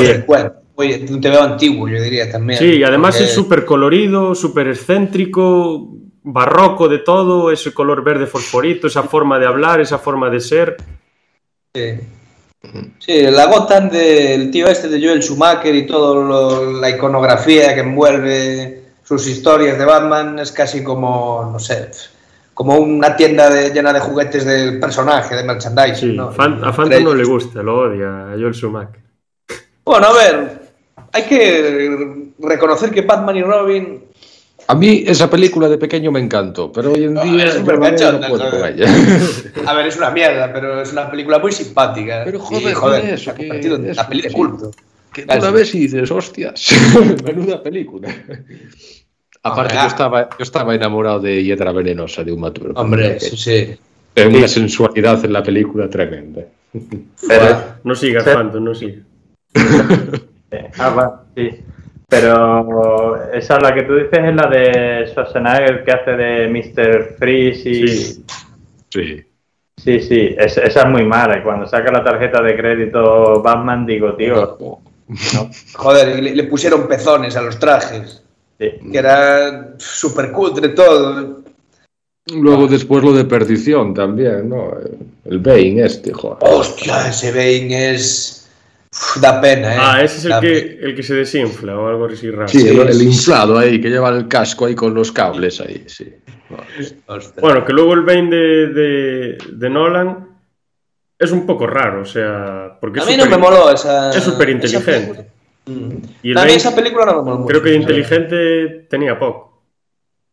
[0.77, 2.57] muy- un TV antiguo, yo diría también.
[2.57, 5.89] Sí, y además porque- es súper colorido, súper excéntrico,
[6.23, 10.77] barroco de todo, ese color verde fosforito, esa forma de hablar, esa forma de ser.
[11.73, 11.81] Sí.
[12.99, 18.81] Sí, la Gotham del tío este de Joel Schumacher y toda la iconografía que envuelve
[19.03, 21.91] sus historias de Batman es casi como, no sé,
[22.53, 26.11] como una tienda de- llena de juguetes del personaje, de merchandising.
[26.11, 26.31] Sí, ¿no?
[26.31, 29.01] Fan- a Fanta no le gusta, lo odia, a Joel Schumacher.
[29.83, 30.61] Bueno, a ver,
[31.11, 34.04] hay que reconocer que Batman y Robin
[34.67, 37.79] A mí esa película de pequeño me encantó, pero hoy en día es yo súper
[37.79, 38.87] no puedo con ella.
[39.67, 42.23] A ver, es una mierda, pero es una película muy simpática.
[42.25, 44.35] Pero joder, joder, ha que en eso, una peli de sí.
[44.35, 44.71] culto.
[45.13, 46.71] Que tú la ves y dices, hostias,
[47.23, 48.09] menuda película.
[49.43, 52.77] Aparte, yo estaba, yo estaba enamorado de Hiedra Venenosa de Uma Thurman.
[52.77, 53.77] Hombre, sí, sí.
[54.15, 56.41] Es una sensualidad en la película tremenda.
[57.27, 58.23] Pero, No sigas.
[58.23, 59.03] Phantom, no sigas.
[60.79, 61.51] ah, va, sí.
[62.07, 67.15] Pero esa la que tú dices es la de Schwarzenegger que hace de Mr.
[67.17, 67.87] Freeze y...
[67.87, 68.23] Sí.
[68.89, 69.23] Sí.
[69.77, 71.37] Sí, sí, es- esa es muy mala.
[71.37, 75.49] Y cuando saca la tarjeta de crédito Batman, digo, tío, no.
[75.75, 78.21] Joder, y le, le pusieron pezones a los trajes.
[78.57, 78.71] Sí.
[78.89, 81.41] que era súper cutre todo.
[82.33, 84.71] Luego después lo de perdición también, ¿no?
[85.25, 86.37] El Bane este, joder.
[86.39, 88.44] Hostia, ese Bane es.
[89.21, 89.77] Da pena, ¿eh?
[89.79, 92.47] Ah, ese es el que, el que se desinfla o algo así raro.
[92.47, 96.13] Sí, el, inflado ahí, que lleva el casco ahí con los cables ahí, sí.
[97.41, 100.29] Bueno, que luego el Bane de, de, de Nolan
[101.17, 104.11] es un poco raro, o sea, porque a es mí no me moló esa.
[104.11, 104.91] es súper inteligente.
[104.91, 105.25] película.
[105.65, 105.97] Mm.
[106.23, 107.47] Y el a mí Bane, esa película no me moló mucho.
[107.47, 109.61] creo que de inteligente tenía poco.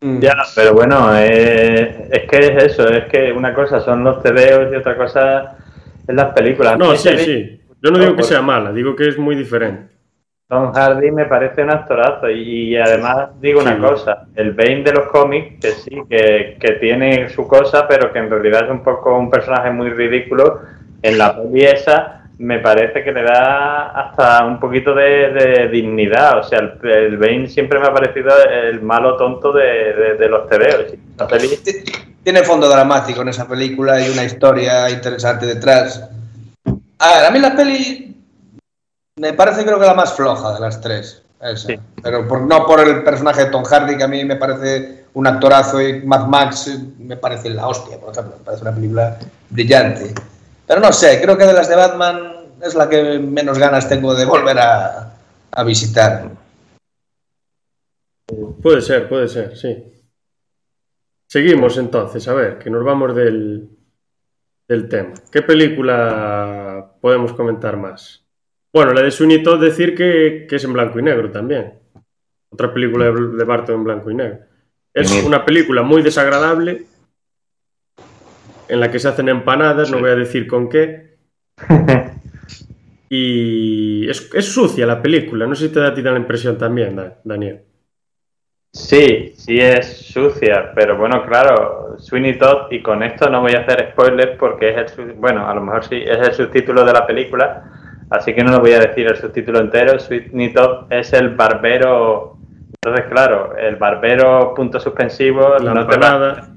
[0.00, 0.20] Mm.
[0.20, 4.72] Ya, pero bueno, eh, es que es eso, es que una cosa son los tebeos
[4.72, 5.56] y otra cosa
[6.06, 6.76] es las películas.
[6.78, 7.61] No, sí, sí.
[7.82, 9.92] Yo no digo que por- sea mala, digo que es muy diferente.
[10.48, 13.80] Tom Hardy me parece un actorazo y, y además digo una Sí.
[13.80, 18.18] cosa, el Bane de los cómics, que sí, que, que tiene su cosa, pero que
[18.18, 20.60] en realidad es un poco un personaje muy ridículo,
[21.02, 26.38] en la peli esa me parece que le da hasta un poquito de, de dignidad,
[26.38, 28.30] o sea, el, el Bane siempre me ha parecido
[28.64, 29.64] el malo tonto de,
[29.94, 30.84] de- de los tebeos.
[32.22, 36.10] Tiene fondo dramático en esa película y una historia interesante detrás.
[37.04, 38.16] A ver, a mí la peli
[39.18, 41.22] me parece creo que la más floja de las tres.
[41.40, 41.66] Esa.
[41.66, 41.74] Sí.
[42.00, 45.26] Pero por- no por el personaje de Tom Hardy, que a mí me parece un
[45.26, 48.36] actorazo, y Mad Max me parece la hostia, por ejemplo.
[48.38, 49.18] Me parece una película
[49.50, 50.14] brillante.
[50.66, 54.14] Pero no sé, creo que de las de Batman es la que menos ganas tengo
[54.14, 55.12] de volver a,
[55.50, 56.30] a visitar.
[58.62, 60.04] Puede ser, puede ser, sí.
[61.28, 63.68] Seguimos entonces, a ver, que nos vamos del,
[64.68, 65.14] del tema.
[65.30, 66.61] ¿Qué película
[67.00, 68.24] podemos comentar más?
[68.72, 71.74] Bueno, la de Sweeney Todd decir que, que es en blanco y negro también.
[72.50, 74.38] Otra película de, de Barton en blanco y negro.
[74.94, 76.84] Es una película muy desagradable
[78.68, 81.16] en la que se hacen empanadas, no voy a decir con qué.
[83.14, 86.56] Y es, es sucia la película, no sé si te da a ti la impresión
[86.56, 87.60] también, Da- Daniel.
[88.74, 93.60] Sí, sí es sucia, pero bueno, claro, Sweeney Todd, y con esto no voy a
[93.60, 97.06] hacer spoilers porque es el, bueno, a lo mejor sí, es el subtítulo de la
[97.06, 97.64] película,
[98.08, 99.98] así que no lo voy a decir el subtítulo entero.
[99.98, 102.38] Sweeney Todd es el barbero,
[102.82, 106.48] entonces claro, el barbero punto suspensivo, La no te va.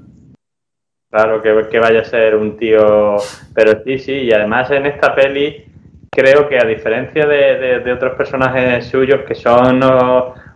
[1.10, 3.16] Claro, que, que vaya a ser un tío.
[3.54, 5.65] Pero sí, sí, y además en esta peli
[6.16, 9.80] creo que a diferencia de, otros personajes suyos que son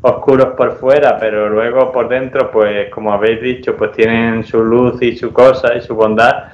[0.01, 5.03] oscuros por fuera, pero luego por dentro, pues como habéis dicho, pues tienen su luz
[5.03, 6.45] y su cosa y su bondad.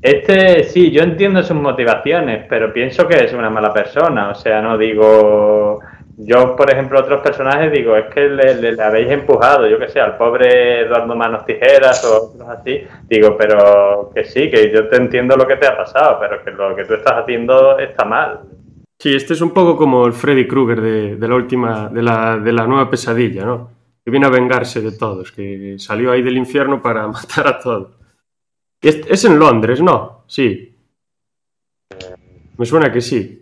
[0.00, 4.30] Este sí, yo entiendo sus motivaciones, pero pienso que es una mala persona.
[4.30, 5.80] O sea, no digo.
[6.22, 9.88] Yo, por ejemplo, otros personajes digo, es que le, le- le habéis empujado, yo que
[9.88, 12.82] sé, al pobre Eduardo Manos Tijeras o otros así.
[13.08, 16.50] Digo, pero que sí, que yo te entiendo lo que te ha pasado, pero que
[16.50, 18.40] lo que tú estás haciendo está mal.
[18.98, 22.36] Sí, este es un poco como el Freddy Krueger de, de la última, de la,
[22.36, 23.70] de la nueva pesadilla, ¿no?
[24.04, 27.88] Que viene a vengarse de todos, que salió ahí del infierno para matar a todos.
[28.82, 30.24] Es, es en Londres, ¿no?
[30.26, 30.74] Sí.
[32.58, 33.39] Me suena que sí.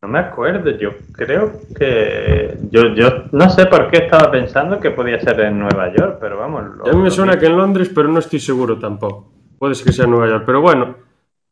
[0.00, 2.56] No me acuerdo, yo creo que.
[2.70, 6.38] Yo, yo no sé por qué estaba pensando que podía ser en Nueva York, pero
[6.38, 6.76] vamos.
[6.76, 9.32] lo- A mí me suena que en Londres, pero no estoy seguro tampoco.
[9.58, 10.94] Puede ser que sea en Nueva York, pero bueno.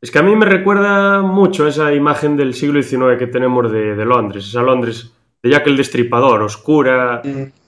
[0.01, 3.97] Es que a mí me recuerda mucho esa imagen del siglo XIX que tenemos de,
[3.97, 5.12] de Londres, esa Londres
[5.43, 7.23] de Jack el Destripador, oscura,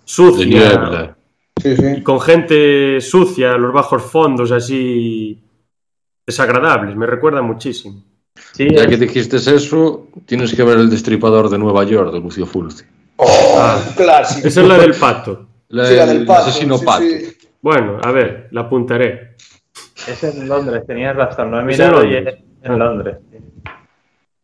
[0.05, 1.16] sucia, niebla.
[1.60, 2.02] Sí, y sí.
[2.05, 5.42] con gente sucia, los bajos fondos así
[6.24, 8.05] desagradables, me recuerda muchísimo.
[8.52, 12.20] Sí, Ya es- que dijiste eso, tienes que ver El Destripador de Nueva York, de
[12.20, 12.85] Lucio Fulci.
[13.19, 14.47] Ah, Clásico.
[14.48, 15.47] esa es la del pato.
[15.69, 17.02] La- Sí, la del el pato, asesino sí, pato.
[17.02, 17.36] sí.
[17.60, 19.35] Bueno, a ver, la apuntaré.
[20.06, 22.78] es en Londres, tenías razón, lo he Es en mirado y es en.
[22.78, 23.16] Londres.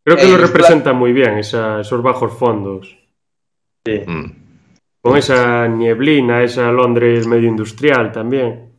[0.05, 2.97] Creo que Eh, lo es representa muy bien, esa- esos bajos fondos.
[3.87, 4.01] Sí.
[4.07, 4.33] Mm.
[5.01, 8.71] Con esa nieblina, esa Londres medio industrial también.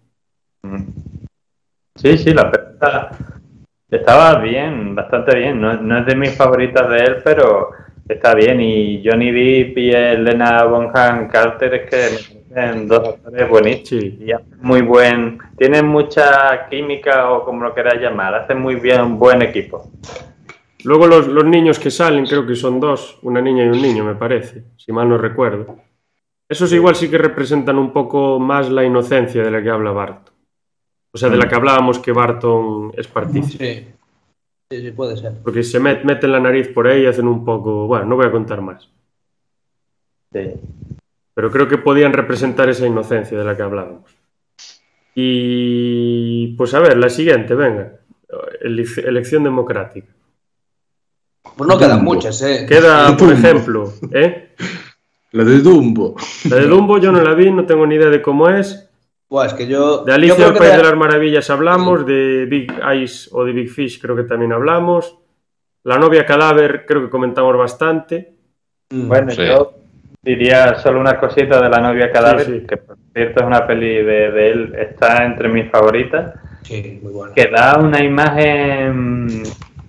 [1.96, 3.12] Sí, sí, la película
[3.90, 5.62] estaba bien, bastante bien.
[5.62, 7.72] No, no es de mis favoritas de él, pero
[8.08, 8.62] está bien.
[8.62, 13.88] Y Johnny Depp y Elena Bonham Carter es que parecen dos actores buenísimos.
[13.88, 14.18] Sí.
[14.22, 19.02] Y hacen muy buen, tienen mucha química o como lo queráis llamar, hacen muy bien
[19.02, 19.92] un buen equipo.
[20.84, 24.04] Luego los, los niños que salen, creo que son dos, una niña y un niño,
[24.04, 25.78] me parece, si mal no recuerdo.
[26.48, 30.35] Esos igual sí que representan un poco más la inocencia de la que habla Barton.
[31.16, 33.74] O sea, de la que hablábamos que Barton es partícipe.
[33.76, 33.88] Sí.
[34.70, 35.34] Sí, sí, puede ser.
[35.44, 37.88] Porque se met- meten la nariz por ahí y hacen un poco...
[37.88, 38.90] Bueno, no voy a contar más.
[40.34, 40.52] Sí.
[41.34, 44.12] Pero creo que podían representar esa inocencia de la que hablábamos.
[45.14, 47.94] Y pues a ver, la siguiente, venga.
[48.62, 50.12] Ele- elección democrática.
[51.56, 52.16] Pues no quedan Dumbo.
[52.16, 52.66] muchas, ¿eh?
[52.68, 54.50] Queda, por ejemplo, ¿eh?
[55.32, 56.16] La de Dumbo.
[56.50, 58.85] La de Dumbo yo no la vi, no tengo ni idea de cómo es.
[59.30, 60.04] Buah, es que yo.
[60.04, 63.44] De yo Alicia creo el que País de- las Maravillas hablamos, de Big Eyes o
[63.44, 65.18] de Big Fish creo que también hablamos.
[65.84, 68.34] La novia cadáver creo que comentamos bastante.
[68.92, 69.08] Mm.
[69.08, 69.46] Bueno, Sí.
[69.46, 69.74] yo
[70.22, 72.68] diría solo una cosita de la novia cadáver, Sí, sí.
[72.68, 76.34] que por cierto es una peli de, de él, está entre mis favoritas,
[76.64, 77.34] Sí, muy bueno.
[77.34, 79.44] que da una imagen...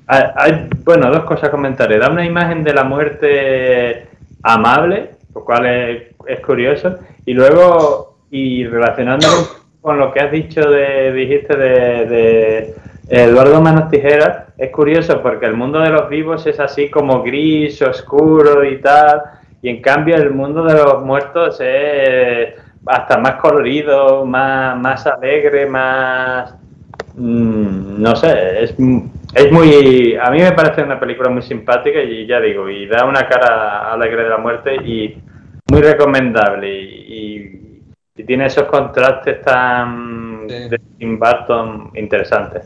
[0.06, 1.88] hay- hay- bueno, dos cosas a comentar.
[1.98, 4.08] Da una imagen de la muerte
[4.42, 9.34] amable, lo cual es, es curioso, y luego, y relacionándolo
[9.80, 12.74] con lo que has dicho de, dijiste de,
[13.08, 17.80] Eduardo Manos Tijeras, es curioso porque el mundo de los vivos es así como gris,
[17.80, 19.22] oscuro y tal,
[19.62, 22.54] y en cambio el mundo de los muertos es
[22.84, 26.52] hasta más colorido, más, más alegre, más...
[27.14, 28.74] mm, no sé, es,
[29.34, 30.16] es muy...
[30.20, 33.92] A mí me parece una película muy simpática y ya digo, y da una cara
[33.92, 35.16] alegre de la muerte y
[35.70, 37.65] muy recomendable y-
[38.16, 40.68] y tiene esos contrastes tan Sí.
[40.68, 42.64] de Tim Burton interesantes.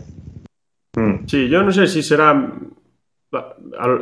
[0.97, 1.27] Mm.
[1.27, 2.31] Sí, yo no sé si será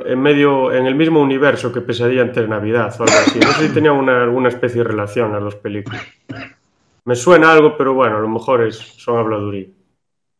[0.06, 3.38] en medio, en el mismo universo que Pesadilla ante Navidad o algo así.
[3.38, 6.02] No sé si tenía una- alguna especie de relación las dos películas.
[7.04, 9.66] Me suena algo, pero bueno, a lo mejor es, son habladuría.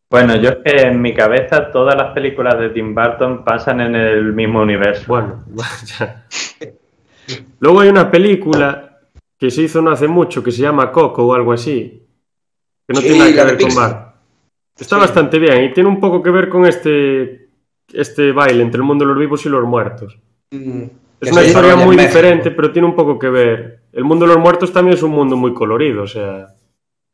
[0.09, 3.95] Bueno, yo es que en mi cabeza todas las películas de Tim Burton pasan en
[3.95, 5.03] el mismo universo.
[5.07, 5.43] Bueno,
[5.99, 6.25] ya.
[7.59, 8.88] Luego hay una película
[9.39, 12.03] que se hizo no hace mucho que se llama Coco o algo así.
[12.87, 13.75] Que no Sí, tiene nada que ver con.
[13.75, 14.15] Bar.
[14.77, 15.01] Está Sí.
[15.01, 17.49] bastante bien y tiene un poco que ver con este,
[17.93, 20.17] este baile entre el mundo de los vivos y los muertos.
[20.51, 20.83] Mm.
[21.21, 23.79] Es una historia muy diferente, pero tiene un poco que ver.
[23.91, 26.47] El mundo de los muertos también es un mundo muy colorido, o sea,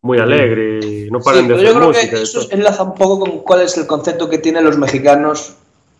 [0.03, 2.15] muy alegre, y no paran Sí, de pero yo hacer creo música.
[2.17, 5.55] que eso enlaza un poco con cuál es el concepto que tienen los mexicanos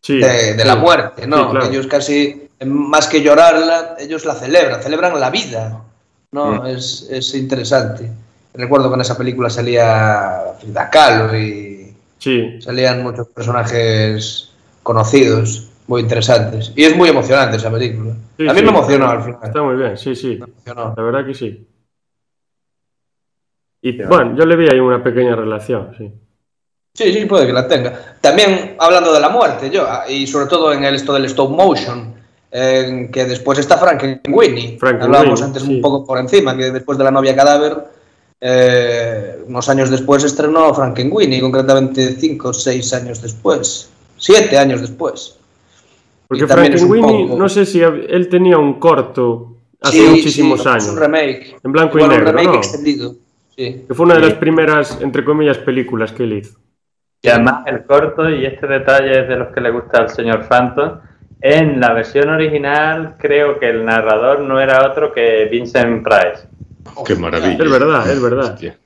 [0.08, 1.50] de, la muerte, ¿no?
[1.50, 1.66] Claro.
[1.66, 5.82] Ellos casi, más que llorarla, ellos la celebran, celebran la vida,
[6.36, 6.62] ¿no?
[6.62, 6.68] Mm.
[6.68, 8.12] Es, es interesante.
[8.54, 11.76] Recuerdo que en esa película salía Frida Kahlo y
[12.18, 14.52] Sí, salían muchos personajes
[14.82, 16.74] conocidos, muy interesantes.
[16.76, 18.16] Y es muy emocionante esa película.
[18.36, 18.66] Sí, a mí sí.
[18.66, 19.40] me emocionó al final.
[19.44, 20.40] está muy bien, sí, sí.
[20.66, 21.68] La verdad que sí.
[23.82, 26.12] Y Sí, bueno, yo le vi ahí una pequeña relación, sí.
[26.96, 28.18] Sí, sí, puede que la tenga.
[28.20, 31.52] También hablando de la muerte, yo, ah, y sobre todo en el esto del stop
[31.52, 32.15] motion,
[32.58, 34.78] en que después está Frankenweenie.
[34.80, 35.76] Frankenweenie, Hablábamos antes sí.
[35.76, 37.76] un poco por encima, que después de la novia cadáver,
[38.40, 45.38] eh, unos años después estrenó Frankenweenie, concretamente cinco o seis años después, siete años después.
[46.28, 50.70] Porque Y Frankenweenie, poco- no sé si él tenía un corto hace Sí, muchísimos sí,
[50.70, 50.86] años.
[50.86, 51.58] Es un remake.
[51.64, 52.58] En blanco y Bueno, negro, un remake ¿no?
[52.60, 53.16] extendido.
[53.56, 53.84] Sí.
[53.88, 54.30] Que fue una de Sí.
[54.30, 56.58] las primeras, entre comillas, películas que él hizo.
[57.22, 60.48] Y además el corto, y este detalle es de los que le gusta al señor
[60.48, 61.00] Phantom,
[61.48, 66.48] en la versión original creo que el narrador no era otro que Vincent Price.
[67.06, 67.64] Qué maravilla.
[67.64, 68.54] Es verdad, es verdad.
[68.54, 68.78] Hostia.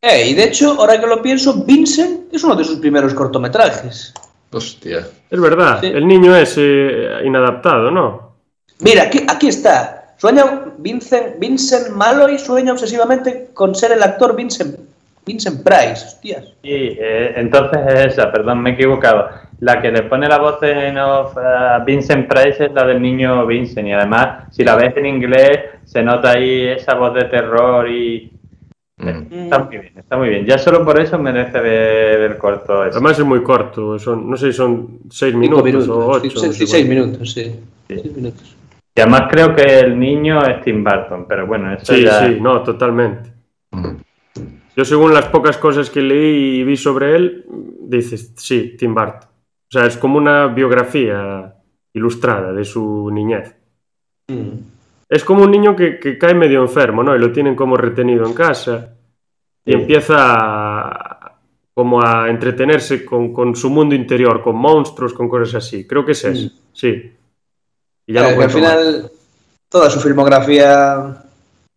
[0.00, 4.12] Eh, y de hecho, ahora que lo pienso, Vincent es uno de sus primeros cortometrajes.
[4.50, 5.06] Hostia.
[5.30, 5.86] Es verdad, Sí.
[5.86, 8.32] el niño es eh, inadaptado, ¿no?
[8.80, 10.14] Mira, aquí, aquí está.
[10.18, 14.76] Sueña Vincent, Vincent Malloy sueña obsesivamente con ser el actor Vincent,
[15.24, 16.44] Vincent Price, hostias.
[16.62, 19.28] Sí, eh, entonces es esa, perdón, me he equivocado.
[19.60, 23.46] La que le pone la voz en off a Vincent Price es la del niño
[23.46, 23.86] Vincent.
[23.86, 28.32] Y además, si la ves en inglés, se nota ahí esa voz de terror y.
[28.96, 29.32] Mm.
[29.32, 30.46] Está muy bien, está muy bien.
[30.46, 32.84] Ya solo por eso merece ver el corto.
[32.84, 32.96] ese.
[32.96, 36.38] Además es muy corto, son, no sé si son seis minutos, o ocho.
[36.40, 37.44] sí, sí, seis minutos, sí.
[37.88, 37.98] Sí.
[38.00, 38.56] Seis minutos.
[38.94, 42.26] Y además creo que el niño es Tim Burton, pero bueno, eso Sí, ya.
[42.26, 43.30] sí, no, totalmente.
[43.70, 43.96] Mm.
[44.76, 47.44] Yo según las pocas cosas que leí y vi sobre él,
[47.80, 49.20] dices, sí, Tim Burton.
[49.28, 51.54] O sea, es como una biografía
[51.92, 53.54] ilustrada de su niñez.
[54.28, 54.50] Mm.
[55.08, 57.14] Es como un niño que, que cae medio enfermo, ¿no?
[57.14, 58.94] Y lo tienen como retenido en casa
[59.64, 61.38] y empieza a,
[61.74, 65.86] como a entretenerse con, con su mundo interior, con monstruos, con cosas así.
[65.86, 66.58] Creo que es eso, Mm.
[66.72, 67.12] sí.
[68.06, 68.52] Y ya Eh, no que al más.
[68.54, 69.10] final,
[69.68, 71.21] toda su filmografía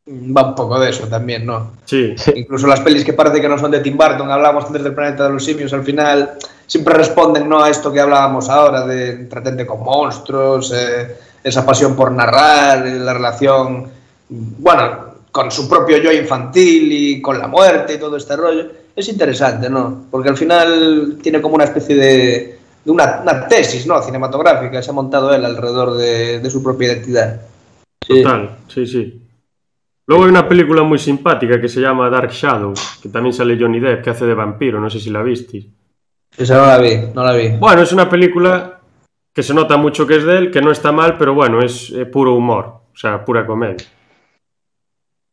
[0.07, 1.71] va un poco de eso también, ¿no?
[1.85, 4.93] Sí, Incluso las pelis que parece que no son de Tim Burton, hablábamos antes del
[4.93, 6.33] planeta de los simios, al final
[6.67, 7.63] siempre responden ¿no?
[7.63, 12.99] a esto que hablábamos ahora, de entretente con monstruos, eh, esa pasión por narrar, eh,
[12.99, 13.87] la relación,
[14.29, 18.67] bueno, con su propio yo infantil y con la muerte y todo este rollo.
[18.95, 20.05] Es interesante, ¿no?
[20.09, 24.01] Porque al final tiene como una especie de, de una, una tesis, ¿no?
[24.01, 27.41] Cinematográfica, se ha montado él alrededor de, de su propia identidad.
[28.07, 28.21] Sí.
[28.21, 29.24] total, sí, sí.
[30.07, 33.79] Luego hay una película muy simpática que se llama Dark Shadow, que también sale Johnny
[33.79, 35.67] Depp, que hace de vampiro, no sé si la visteis.
[36.37, 37.49] Esa no la vi, no la vi.
[37.57, 38.79] Bueno, es una película
[39.33, 41.91] que se nota mucho que es de él, que no está mal, pero bueno, es
[41.91, 42.65] eh, puro humor.
[42.93, 43.85] O sea, pura comedia.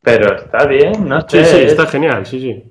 [0.01, 1.45] Pero está bien, no sé.
[1.45, 2.63] Sí, sí, está genial, sí, sí.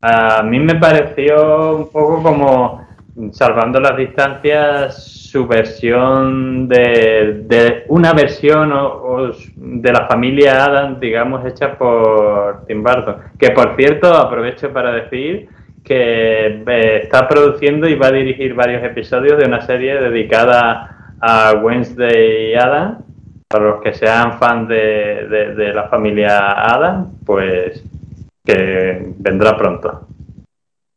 [0.00, 2.86] A mí me pareció un poco como,
[3.32, 11.44] salvando las distancias, su versión de, de una versión o, de la familia Adam, digamos,
[11.44, 13.16] hecha por Tim Burton.
[13.38, 15.48] Que por cierto, aprovecho para decir
[15.84, 21.52] que eh, está produciendo y va a dirigir varios episodios de una serie dedicada a
[21.62, 22.98] Wednesday Adam.
[23.48, 27.82] Para los que sean fans de, de- de la familia Adam, pues
[28.44, 30.06] que vendrá pronto.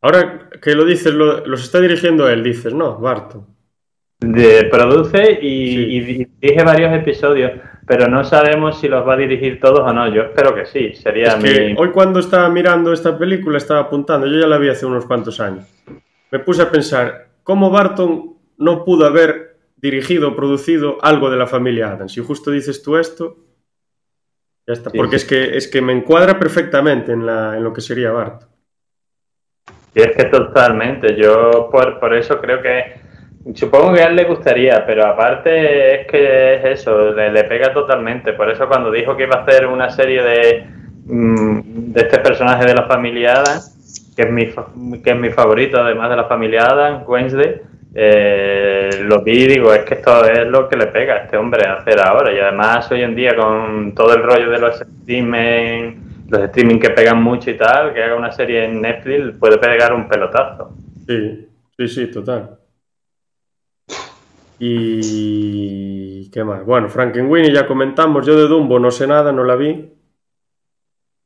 [0.02, 2.98] Ahora que lo dices, lo- los está dirigiendo él, dices, ¿no?
[2.98, 3.46] Barton.
[4.20, 5.86] De- produce y, Sí.
[5.96, 6.02] y
[6.42, 7.54] dirige varios episodios,
[7.88, 10.14] pero no sabemos si los va a dirigir todos o no.
[10.14, 11.76] Yo espero que sí, sería Es que mi...
[11.78, 15.40] hoy cuando estaba mirando esta película estaba apuntando, yo ya la vi hace unos cuantos
[15.40, 15.66] años.
[16.32, 21.48] Me puse a pensar, ¿cómo Barton no pudo haber dirigido o producido algo de la
[21.48, 22.12] familia Adams?
[22.12, 23.38] Si justo dices tú esto,
[24.68, 24.90] ya está.
[24.90, 25.24] Sí, Porque sí.
[25.24, 28.50] es que es que me encuadra perfectamente en, la, en lo que sería Barton.
[29.96, 33.08] Y es que totalmente, yo por, por eso creo que,
[33.56, 38.34] supongo que a él le gustaría, pero aparte es que es eso, le, pega totalmente.
[38.34, 40.66] Por eso cuando dijo que iba a hacer una serie de,
[41.06, 41.60] mm,
[41.94, 44.48] de este personaje de la familia Adams, que es mi,
[45.02, 47.62] que es mi favorito además de la familia Adams, Wednesday,
[47.96, 51.38] eh, lo vi y digo, es que esto es lo que le pega a este
[51.38, 52.32] hombre a hacer ahora.
[52.34, 56.92] Y además hoy en día con todo el rollo de los streaming, los streaming que
[56.92, 60.76] pegan mucho y tal, que haga una serie en Netflix puede pegar un pelotazo.
[61.08, 61.48] Sí,
[61.78, 62.59] sí, sí, total.
[64.60, 66.30] Y...
[66.32, 66.66] ¿Qué más?
[66.66, 69.94] Bueno, Frankenweenie ya comentamos, yo de Dumbo no sé nada, no la vi.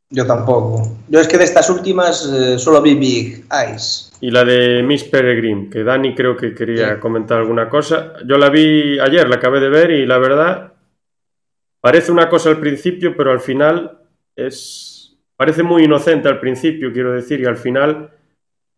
[0.09, 0.83] Yo tampoco.
[1.09, 4.11] Yo es que de estas últimas eh, solo vi Big Eyes.
[4.21, 6.99] Y la de Miss Peregrine, que Dani creo que quería Sí.
[7.01, 8.13] comentar alguna cosa.
[8.25, 10.73] Yo la vi ayer, la acabé de ver y la verdad
[11.81, 13.97] parece una cosa al principio, pero al final
[14.35, 18.11] es parece muy inocente al principio, quiero decir, y al final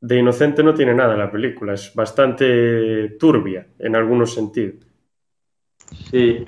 [0.06, 4.86] de inocente no tiene nada la película, es bastante turbia en algunos sentidos.
[6.11, 6.45] Sí,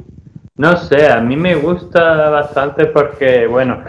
[0.55, 3.81] no sé, a mí me gusta bastante porque, bueno,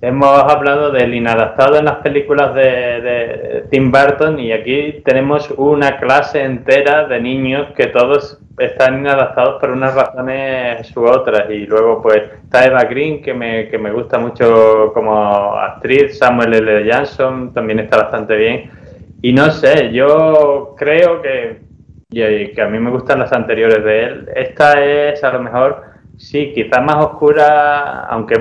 [0.00, 2.62] hemos hablado del inadaptado en las películas de,
[3.00, 9.60] de Tim Burton y aquí tenemos una clase entera de niños que todos están inadaptados
[9.60, 13.90] por unas razones u otras y luego pues está Eva Green que me, que me
[13.90, 16.86] gusta mucho como actriz, Samuel L.
[16.86, 18.83] Jackson también está bastante bien
[19.24, 21.62] y no sé, yo creo que
[22.10, 24.28] y que a mí me gustan las anteriores de él.
[24.36, 25.82] Esta es a lo mejor,
[26.18, 28.38] sí, quizás más oscura, aunque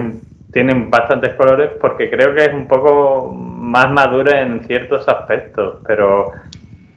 [0.51, 6.34] tienen bastantes colores, porque creo que es un poco más madura en ciertos aspectos, pero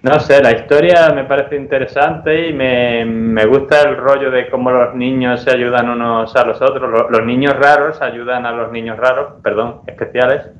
[0.02, 4.72] no sé, la historia me parece interesante y me, me gusta el rollo de cómo
[4.72, 8.72] los niños se ayudan unos a los otros, los, los niños raros ayudan a los
[8.72, 10.50] niños raros, perdón, especiales,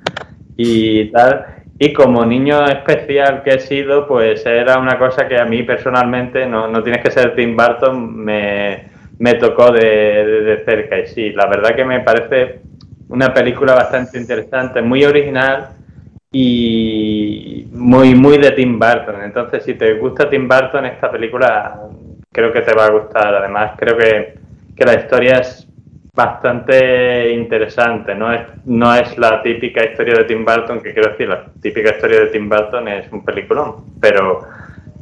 [0.56, 1.55] y tal.
[1.78, 6.46] Y como niño especial que he sido, pues era una cosa que a mí personalmente,
[6.46, 8.84] no, no tienes que ser Tim Burton, me,
[9.18, 9.82] me tocó de,
[10.42, 10.98] de- cerca.
[10.98, 12.60] Y sí, la verdad que me parece
[13.08, 15.68] una película bastante interesante, muy original
[16.32, 19.22] y muy, muy de Tim Burton.
[19.22, 21.78] Entonces, si te gusta Tim Burton, esta película
[22.32, 23.34] creo que te va a gustar.
[23.34, 24.34] Además, creo que,
[24.74, 25.65] que la historia es
[26.16, 28.14] bastante interesante.
[28.14, 31.90] No es, no es la típica historia de Tim Burton, que quiero decir, la típica
[31.90, 33.84] historia de Tim Burton es un peliculón.
[34.00, 34.40] Pero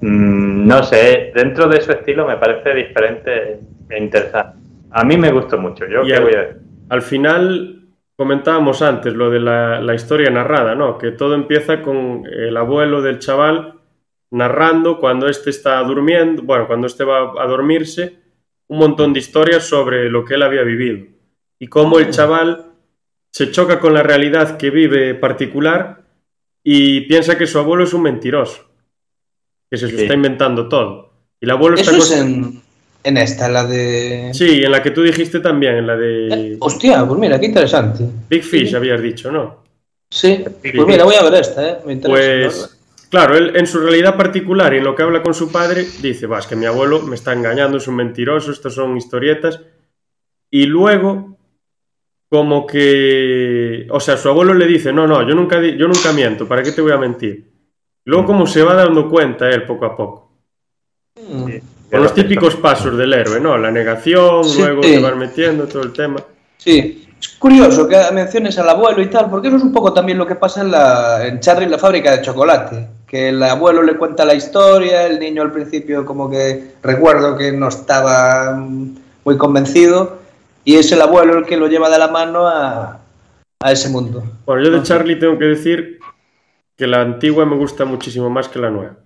[0.01, 4.59] mm, no sé, dentro de su estilo me parece diferente e interesante.
[4.91, 5.87] A mí me gustó mucho.
[5.87, 6.57] Yo qué al- voy a decir.
[6.91, 7.81] Al final
[8.17, 10.99] comentábamos antes lo de la, la historia narrada, ¿no?
[10.99, 13.75] Que todo empieza con el abuelo del chaval
[14.31, 18.24] narrando cuando éste está durmiendo, bueno, cuando éste va a dormirse,
[18.69, 21.07] un montón de historias sobre lo que él había vivido
[21.59, 22.67] y cómo el chaval
[23.31, 26.03] se choca con la realidad que vive particular
[26.63, 28.65] y piensa que su abuelo es un mentiroso,
[29.71, 30.03] que se lo Sí.
[30.03, 31.13] está inventando todo.
[31.41, 32.63] Y el abuelo está es en,
[33.03, 34.31] en esta, la de...
[34.33, 37.47] Sí, en la que tú dijiste también, en la de Eh, Hostia, pues mira, qué
[37.47, 38.05] interesante.
[38.31, 39.63] Big Fish, habías dicho, ¿no?
[40.11, 40.71] Sí, Sí.
[40.75, 41.79] pues mira, voy a ver esta, ¿eh?
[41.85, 42.49] Me interesa.
[42.49, 42.74] Pues,
[43.15, 46.27] claro, él en su realidad particular y en lo que habla con su padre, dice,
[46.27, 49.61] va, es que mi abuelo me está engañando, es un mentiroso, estos son historietas.
[50.51, 51.39] Y luego,
[52.29, 56.49] como que, o sea, su abuelo le dice, no, no, yo nunca, yo nunca miento,
[56.49, 57.53] ¿para qué te voy a mentir?
[58.05, 60.33] Luego, como se va dando cuenta él poco a poco.
[61.17, 61.51] Mm.
[61.93, 63.57] Con los típicos pasos del héroe, ¿no?
[63.57, 64.61] La negación, Sí.
[64.61, 66.17] luego vas metiendo, todo el tema.
[66.57, 70.19] Sí, es curioso que menciones al abuelo y tal, porque eso es un poco también
[70.19, 72.94] lo que pasa en, la, en Charlie y la fábrica de chocolate.
[73.15, 77.53] Que el abuelo le cuenta la historia, el niño al principio como que recuerdo que
[77.53, 80.19] no estaba mm, muy convencido
[80.65, 82.99] y es el abuelo el que lo lleva de la mano a,
[83.61, 84.25] a ese mundo.
[84.45, 86.01] Bueno, yo de Charlie tengo que decir
[86.77, 88.97] que la antigua me gusta muchísimo más que la nueva.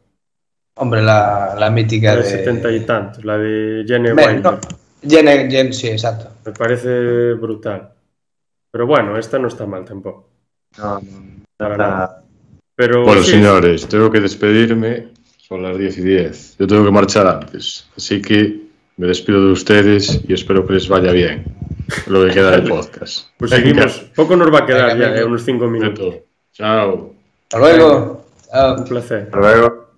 [0.76, 2.30] Hombre, la, la mítica La de de...
[2.30, 4.40] setenta y tantos, la de Jenny Wilder.
[4.42, 4.58] no,
[5.06, 6.30] Jen, Jen, sí, exacto.
[6.46, 7.92] Me parece brutal.
[8.70, 10.30] Pero bueno, esta no está mal tampoco.
[10.78, 10.98] No,
[11.58, 12.22] no, nada.
[12.78, 15.08] Pero Bueno, sí, señores, tengo que despedirme.
[15.36, 16.56] Son las 10 y 10.
[16.60, 17.90] Yo tengo que marchar antes.
[17.96, 21.44] Así que me despido de ustedes y espero que les vaya bien
[22.06, 23.30] lo que queda del podcast.
[23.36, 23.98] Pues seguimos.
[24.14, 26.04] Poco nos va a quedar Venga, ya, eh, unos cinco minutos.
[26.06, 26.26] Neto.
[26.52, 27.14] Chao.
[27.50, 28.24] Hasta luego.
[28.48, 28.76] Chao.
[28.76, 29.22] Un placer.
[29.24, 29.88] Hasta luego.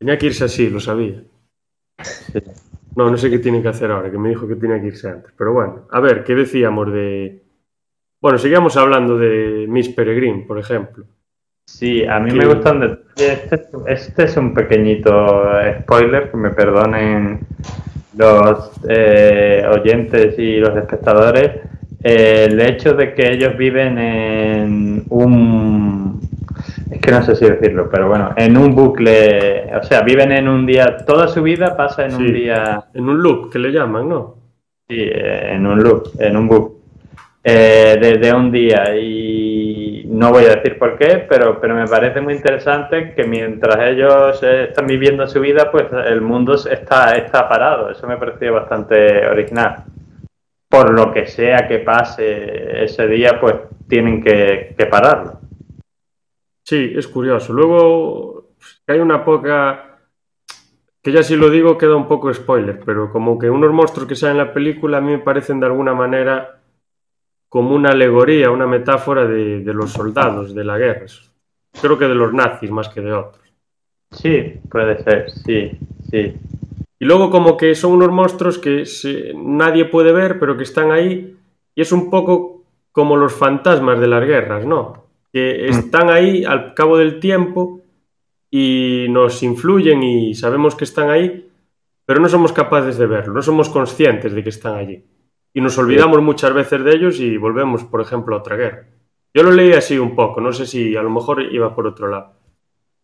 [0.00, 1.22] Tenía que irse así, lo sabía.
[2.96, 5.08] No, no sé qué tiene que hacer ahora, que me dijo que tenía que irse
[5.08, 5.32] antes.
[5.38, 7.41] Pero bueno, a ver, ¿qué decíamos de...?
[8.22, 11.04] Bueno, seguíamos hablando de Miss Peregrine, por ejemplo.
[11.66, 13.58] Sí, a mí me gustan este,
[13.88, 15.44] este es un pequeñito
[15.80, 17.40] spoiler, que me perdonen
[18.16, 21.50] los eh, oyentes y los espectadores.
[22.04, 26.20] Eh, el hecho de que ellos viven en un...
[26.92, 30.46] Es que no sé si decirlo, pero bueno, en un bucle, o sea, viven en
[30.46, 32.16] un día, toda su vida pasa en Sí.
[32.22, 34.36] un día En un loop, que le llaman, ¿no?
[34.88, 36.81] Sí, eh, en un loop, en un book.
[37.44, 41.88] Eh, de, de un día y no voy a decir por qué, pero, pero me
[41.88, 47.48] parece muy interesante que mientras ellos están viviendo su vida, pues el mundo está, está
[47.48, 47.90] parado.
[47.90, 49.84] Eso me pareció bastante original.
[50.68, 53.56] Por lo que sea que pase ese día, pues
[53.88, 55.40] tienen que, que pararlo.
[56.64, 57.52] Sí, es curioso.
[57.52, 58.50] Luego
[58.86, 59.98] hay una poca...
[61.02, 64.14] Que ya si lo digo queda un poco spoiler, pero como que unos monstruos que
[64.14, 66.61] salen en la película a mí me parecen de alguna manera
[67.52, 71.04] como una alegoría, una metáfora de, de los soldados de la guerra.
[71.82, 73.44] Creo que de los nazis más que de otros.
[74.10, 75.70] Sí, puede ser, sí,
[76.10, 76.32] sí.
[76.98, 80.92] Y luego como que son unos monstruos que se- nadie puede ver, pero que están
[80.92, 81.36] ahí.
[81.74, 85.04] Y es un poco como los fantasmas de las guerras, ¿no?
[85.30, 87.82] Que están ahí al cabo del tiempo
[88.50, 91.50] y nos influyen y sabemos que están ahí,
[92.06, 95.04] pero no somos capaces de verlo, no somos conscientes de que están allí.
[95.54, 98.86] Y nos olvidamos muchas veces de ellos y volvemos, por ejemplo, a otra guerra.
[99.34, 102.08] Yo lo leí así un poco, no sé si a lo mejor iba por otro
[102.08, 102.32] lado.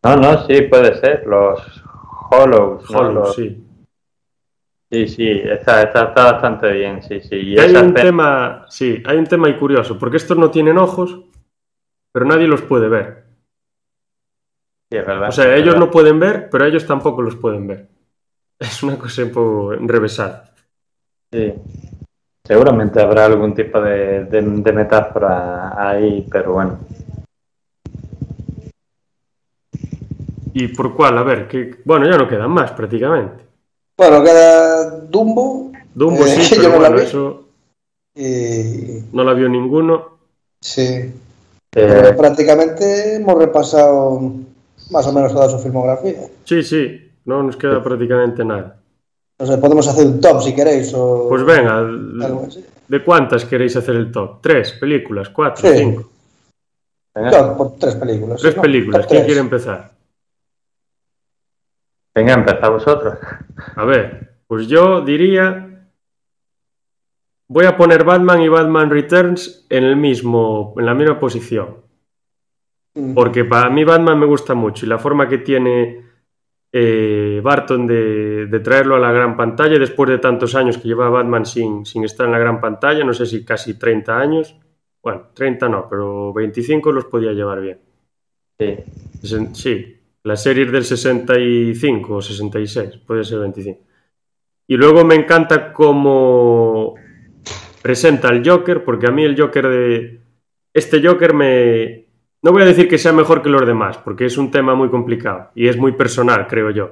[0.05, 1.27] No, no, sí, puede ser.
[1.27, 1.61] Los
[2.31, 2.99] Hollows, ¿no?
[2.99, 3.65] Hollow, Los- sí.
[4.91, 7.37] Sí, sí, está, está, está bastante bien, sí, sí.
[7.37, 11.20] Y hay un tema, sí, hay un tema ahí curioso, porque estos no tienen ojos,
[12.12, 13.25] pero nadie los puede ver.
[14.91, 15.81] sí, es verdad, O sea, ellos verdad.
[15.81, 17.89] no pueden ver, pero ellos tampoco los pueden ver.
[18.59, 20.55] Es una cosa un poco enrevesada.
[21.33, 21.55] Sí.
[22.49, 26.79] Seguramente habrá algún tipo de, de- de metáfora ahí, pero bueno.
[30.55, 31.19] ¿Y por cuál?
[31.19, 33.45] A ver, que bueno, ya no quedan más prácticamente.
[33.99, 35.73] Bueno, queda Dumbo.
[35.95, 37.03] Dumbo Eh, sí, yo pero no la bueno, vi.
[37.03, 37.45] eso
[38.15, 40.19] Y no la vio ninguno.
[40.61, 41.12] sí,
[41.77, 44.20] Eh, prácticamente hemos repasado
[44.91, 46.23] más o menos toda su filmografía.
[46.45, 48.77] Sí, sí, no nos queda prácticamente nada.
[49.39, 51.82] Sé, podemos hacer un top si queréis o Pues venga.
[52.89, 54.40] ¿de cuántas queréis hacer el top?
[54.40, 55.28] ¿Tres películas?
[55.28, 55.70] ¿Cuatro?
[55.70, 55.78] Sí.
[55.78, 56.10] ¿Cinco?
[57.15, 58.40] venga, Top por tres películas.
[58.40, 58.62] Tres ¿no?
[58.62, 59.06] películas.
[59.06, 59.27] ¿Quién tres.
[59.27, 59.93] quiere empezar?
[62.15, 63.15] venga, empezad vosotros.
[63.77, 65.65] A ver, pues yo diría.
[67.51, 71.77] Voy a poner Batman y Batman Returns en el mismo, en la misma posición.
[72.94, 73.15] Mm.
[73.15, 76.07] Porque para mí Batman me gusta mucho y la forma que tiene
[76.73, 81.09] eh, Barton de, de traerlo a la gran pantalla después de tantos años que lleva
[81.09, 84.57] Batman sin, sin estar en la gran pantalla, no sé si casi 30 años.
[85.03, 87.78] Bueno, 30 no, pero 25 los podía llevar bien.
[88.59, 88.77] Sí.
[89.53, 93.81] Sí, las series del 65 o 66, puede ser 25.
[94.66, 96.95] Y luego me encanta cómo
[97.81, 100.20] presenta al Joker, porque a mí el Joker de...
[100.74, 102.07] Este Joker me...
[102.43, 104.89] No voy a decir que sea mejor que los demás, porque es un tema muy
[104.89, 106.90] complicado y es muy personal, creo yo.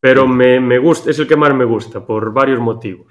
[0.00, 3.06] Pero me, me gusta, es el que más me gusta, por varios motivos.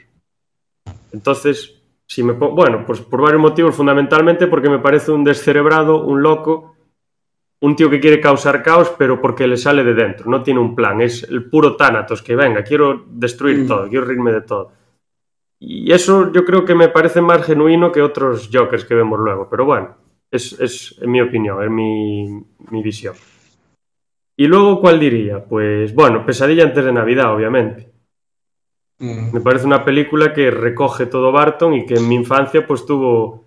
[1.12, 6.22] Entonces, si me bueno, pues por varios motivos, fundamentalmente porque me parece un descerebrado, un
[6.22, 6.76] loco,
[7.62, 10.76] un tío que quiere causar caos, pero porque le sale de dentro, no tiene un
[10.76, 13.68] plan, es el puro Thanatos, que venga, quiero destruir Mm.
[13.68, 14.72] todo, quiero reírme de todo.
[15.60, 19.48] Y eso yo creo que me parece más genuino que otros Jokers que vemos luego,
[19.50, 19.96] pero bueno,
[20.32, 23.16] es, es en mi opinión, es mi, mi visión.
[24.36, 25.44] Y luego, ¿cuál diría?
[25.44, 27.92] Pues bueno, Pesadilla antes de Navidad, obviamente.
[29.00, 29.34] Mm.
[29.34, 33.46] Me parece una película que recoge todo Barton y que en mi infancia pues tuvo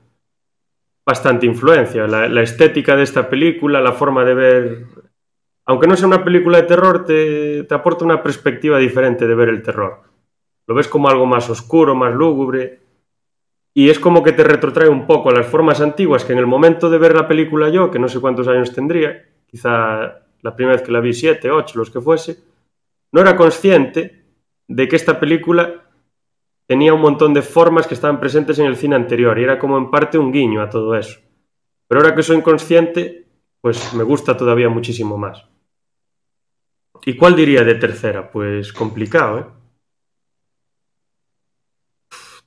[1.06, 2.06] bastante influencia.
[2.06, 4.84] La, la estética de esta película, la forma de ver...
[5.66, 9.50] Aunque no sea una película de terror, te, te aporta una perspectiva diferente de ver
[9.50, 10.02] el terror.
[10.66, 12.79] lo ves como algo más oscuro, más lúgubre.
[13.72, 16.46] Y es como que te retrotrae un poco a las formas antiguas que en el
[16.46, 20.76] momento de ver la película yo, que no sé cuántos años tendría, quizá la primera
[20.76, 22.38] vez que la vi, siete, ocho, los que fuese,
[23.12, 24.24] no era consciente
[24.66, 25.84] de que esta película
[26.66, 29.76] tenía un montón de formas que estaban presentes en el cine anterior y era como
[29.76, 31.20] en parte un guiño a todo eso.
[31.88, 33.26] Pero ahora que soy inconsciente,
[33.60, 35.44] pues me gusta todavía muchísimo más.
[37.04, 38.30] ¿Y cuál diría de tercera?
[38.30, 39.59] Pues complicado, ¿eh?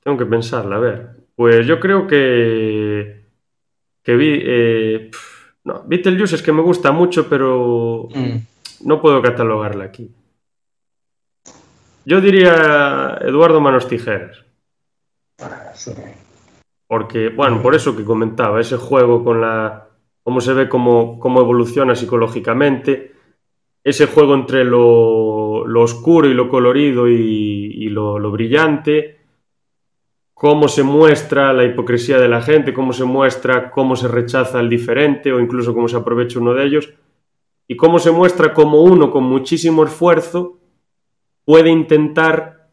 [0.04, 1.10] Tengo que pensarla, a ver.
[1.34, 3.24] Pues yo creo que.
[4.02, 4.38] que vi.
[4.42, 5.10] Eh,
[5.64, 8.08] no, Beetlejuice es que me gusta mucho, pero.
[8.14, 8.36] Mm.
[8.86, 10.10] No puedo catalogarla aquí.
[12.04, 14.44] Yo diría Eduardo Manos Tijeras.
[16.86, 19.88] Porque, bueno, por eso que comentaba, ese juego con la.
[20.22, 23.14] cómo se ve cómo, cómo evoluciona psicológicamente,
[23.82, 29.23] ese juego entre lo, lo oscuro y lo colorido y, y lo, lo brillante
[30.34, 34.68] cómo se muestra la hipocresía de la gente, cómo se muestra cómo se rechaza al
[34.68, 36.92] diferente o incluso cómo se aprovecha uno de ellos,
[37.66, 40.58] y cómo se muestra cómo uno con muchísimo esfuerzo
[41.44, 42.68] puede intentar,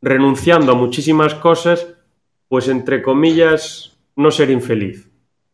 [0.00, 1.94] renunciando a muchísimas cosas,
[2.48, 5.08] pues entre comillas, no ser infeliz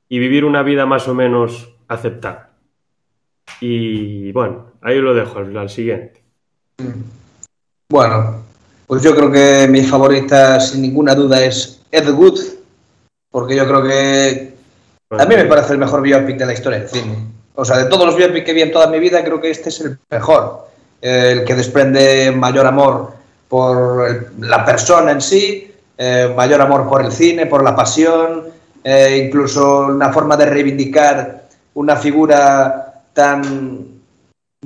[0.09, 2.57] y vivir una vida más o menos aceptada.
[3.61, 6.23] Y bueno, ahí lo dejo al, siguiente.
[7.89, 8.44] Bueno,
[8.87, 12.41] pues yo creo que mi favorita, sin ninguna duda, es Ed Wood,
[13.31, 14.55] porque yo creo que
[15.11, 17.17] a mí me parece el mejor biopic de la historia del cine.
[17.55, 19.69] O sea, de todos los biopics que vi en toda mi vida, creo que este
[19.69, 20.69] es el mejor,
[21.01, 23.13] el que desprende mayor amor
[23.49, 28.45] por la persona en sí, eh, mayor amor por el cine, por la pasión,
[28.83, 31.45] eh, incluso una forma de reivindicar
[31.75, 33.94] una figura tan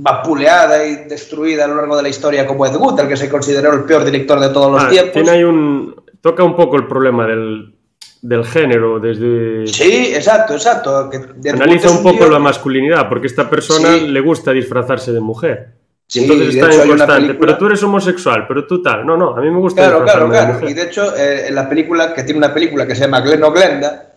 [0.01, 3.29] vapuleada y destruida a lo largo de la historia como Ed Wood, el que se
[3.29, 5.13] consideró el peor director de todos los ah, tiempos.
[5.13, 7.75] Tiene un, toca un poco el problema del,
[8.23, 9.67] del género desde...
[9.67, 11.11] Sí, exacto, exacto.
[11.53, 15.79] Analiza un poco la masculinidad, porque a esta persona le gusta disfrazarse de mujer.
[16.07, 19.05] Sí, entonces está en constante, pero tú eres homosexual, pero tú tal.
[19.05, 19.83] No, no, a mí me gusta.
[19.83, 20.67] Claro, claro, claro.
[20.67, 23.45] Y de hecho, eh, en la película, que tiene una película que se llama Glen
[23.45, 24.15] o Glenda,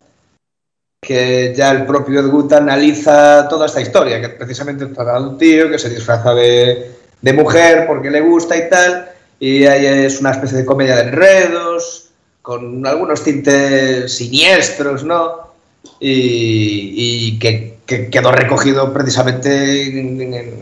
[1.01, 5.69] que ya el propio Ed analiza toda esta historia, que precisamente trata de un tío
[5.69, 9.09] que se disfraza de, de, mujer porque le gusta y tal,
[9.39, 12.11] y ahí es una especie de comedia de enredos,
[12.43, 15.51] con algunos tintes siniestros, ¿no?
[15.99, 20.55] Y, que, quedó recogido precisamente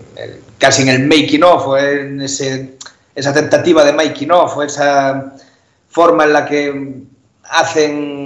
[0.57, 2.76] casi en el making of, en ese,
[3.14, 5.36] esa tentativa de making of, esa
[5.90, 6.94] forma en la que
[7.44, 8.19] hacen,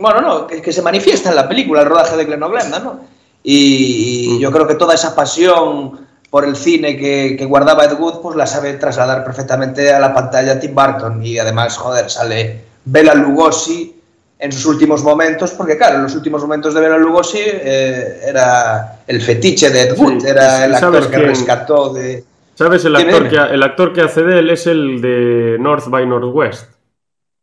[0.00, 3.00] bueno, no, que, se manifiesta en la película, el rodaje de Gleno Glenda, ¿no?
[3.42, 8.36] Y, yo creo que toda esa pasión por el cine que, guardaba Ed Wood, pues
[8.36, 11.24] la sabe trasladar perfectamente a la pantalla Tim Burton.
[11.24, 13.94] Y además, joder, sale Bela Lugosi
[14.38, 19.00] en sus últimos momentos, porque claro, en los últimos momentos de Bela Lugosi eh, era
[19.06, 22.24] el fetiche de Ed Wood, era el actor que rescató de...
[22.56, 22.84] ¿Sabes?
[22.84, 26.66] El actor, que, el actor que hace de él es el de North by Northwest.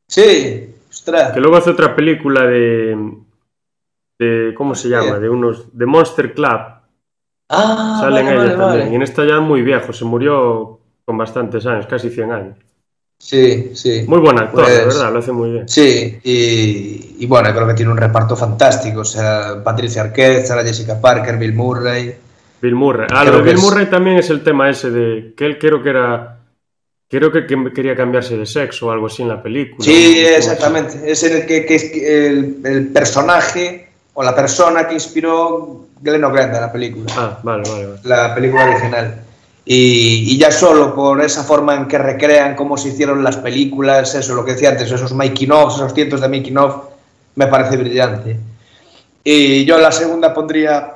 [0.07, 0.72] Sí,
[1.34, 2.97] que luego hace otra película de.
[4.19, 5.19] de ¿Cómo se llama?
[5.19, 5.77] De unos.
[5.77, 6.59] de Monster Club.
[7.49, 8.93] Ah, Salen vale, también.
[8.93, 12.57] Y en esta ya muy viejo, se murió con bastantes años, casi 100 años.
[13.19, 14.03] Sí, sí.
[14.07, 15.69] Muy buen actor, de pues, verdad, lo hace muy bien.
[15.69, 19.01] Sí, y, bueno, creo que tiene un reparto fantástico.
[19.01, 22.15] O sea, Patricia Arquette, Sarah Jessica Parker, Bill Murray.
[22.61, 23.07] Bill Murray.
[23.13, 25.89] Ah, lo de Bill Murray también es el tema ese de que él creo que
[25.89, 26.40] era
[27.11, 29.83] Creo que, quería cambiarse de sexo o algo así en la película.
[29.83, 31.11] Sí, exactamente.
[31.11, 36.71] Es el, que, que el, personaje o la persona que inspiró Glenn O'Grenda en la
[36.71, 37.11] película.
[37.17, 37.88] Ah, vale, vale.
[38.05, 39.23] La película original.
[39.65, 44.33] Y, ya solo por esa forma en que recrean cómo se hicieron las películas, eso,
[44.33, 46.85] lo que decía antes, esos making of, esos cientos de making of,
[47.35, 48.39] me parece brillante.
[49.21, 50.95] Y yo la segunda pondría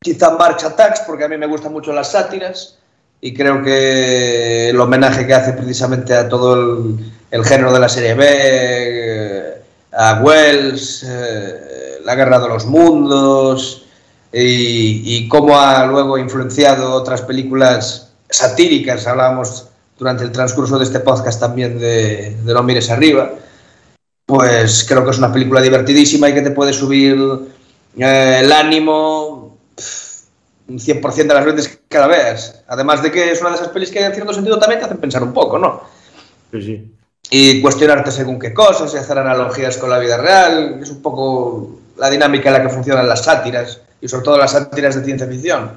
[0.00, 2.77] quizá March Attacks, porque a mí me gustan mucho las sátiras
[3.20, 6.96] y creo que el homenaje que hace precisamente a todo
[7.30, 9.54] el, género de la serie B, eh,
[9.92, 13.84] a Wells, eh, la guerra de los mundos
[14.32, 19.66] y, cómo ha luego influenciado otras películas satíricas, hablábamos
[19.98, 23.32] durante el transcurso de este podcast también de, de No mires arriba,
[24.26, 27.18] pues creo que es una película divertidísima y que te puede subir
[27.96, 29.56] eh, el ánimo
[30.68, 32.62] un 100% de las veces que la veas.
[32.68, 34.98] Además de que es una de esas pelis que en cierto sentido también te hacen
[34.98, 35.82] pensar un poco, ¿no?
[36.52, 36.94] Sí, sí.
[37.30, 40.78] Y cuestionarte según qué cosas y hacer analogías con la vida real.
[40.82, 44.52] Es un poco la dinámica en la que funcionan las sátiras y sobre todo las
[44.52, 45.72] sátiras de ciencia ficción.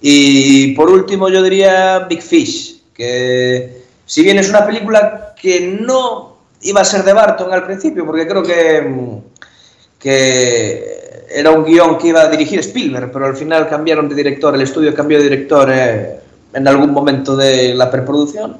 [0.00, 6.38] Y por último yo diría Big Fish, que Si bien es una película que no
[6.62, 9.20] iba a ser de Barton al principio, porque creo que,
[9.98, 10.99] que
[11.30, 14.62] era un guion que iba a dirigir Spielberg, pero al final cambiaron de director, el
[14.62, 16.20] estudio cambió de director eh,
[16.52, 18.58] en algún momento de la preproducción.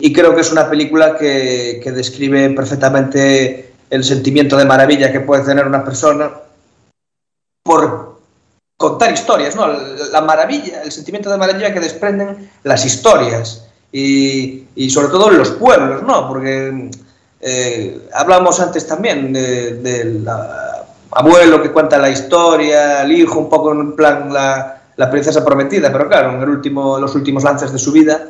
[0.00, 5.20] Y creo que es una película que, que describe perfectamente el sentimiento de maravilla que
[5.20, 6.30] puede tener una persona
[7.62, 8.18] por
[8.76, 9.68] contar historias, ¿no?
[10.10, 15.52] La maravilla, el sentimiento de maravilla que desprenden las historias y, y sobre todo los
[15.52, 16.26] pueblos, ¿no?
[16.26, 16.90] Porque
[17.40, 20.30] eh, hablábamos antes también del de,
[21.14, 25.92] abuelo que cuenta la historia, el hijo un poco en plan la, la, princesa prometida,
[25.92, 28.28] pero claro, en el último, los últimos lances de su vida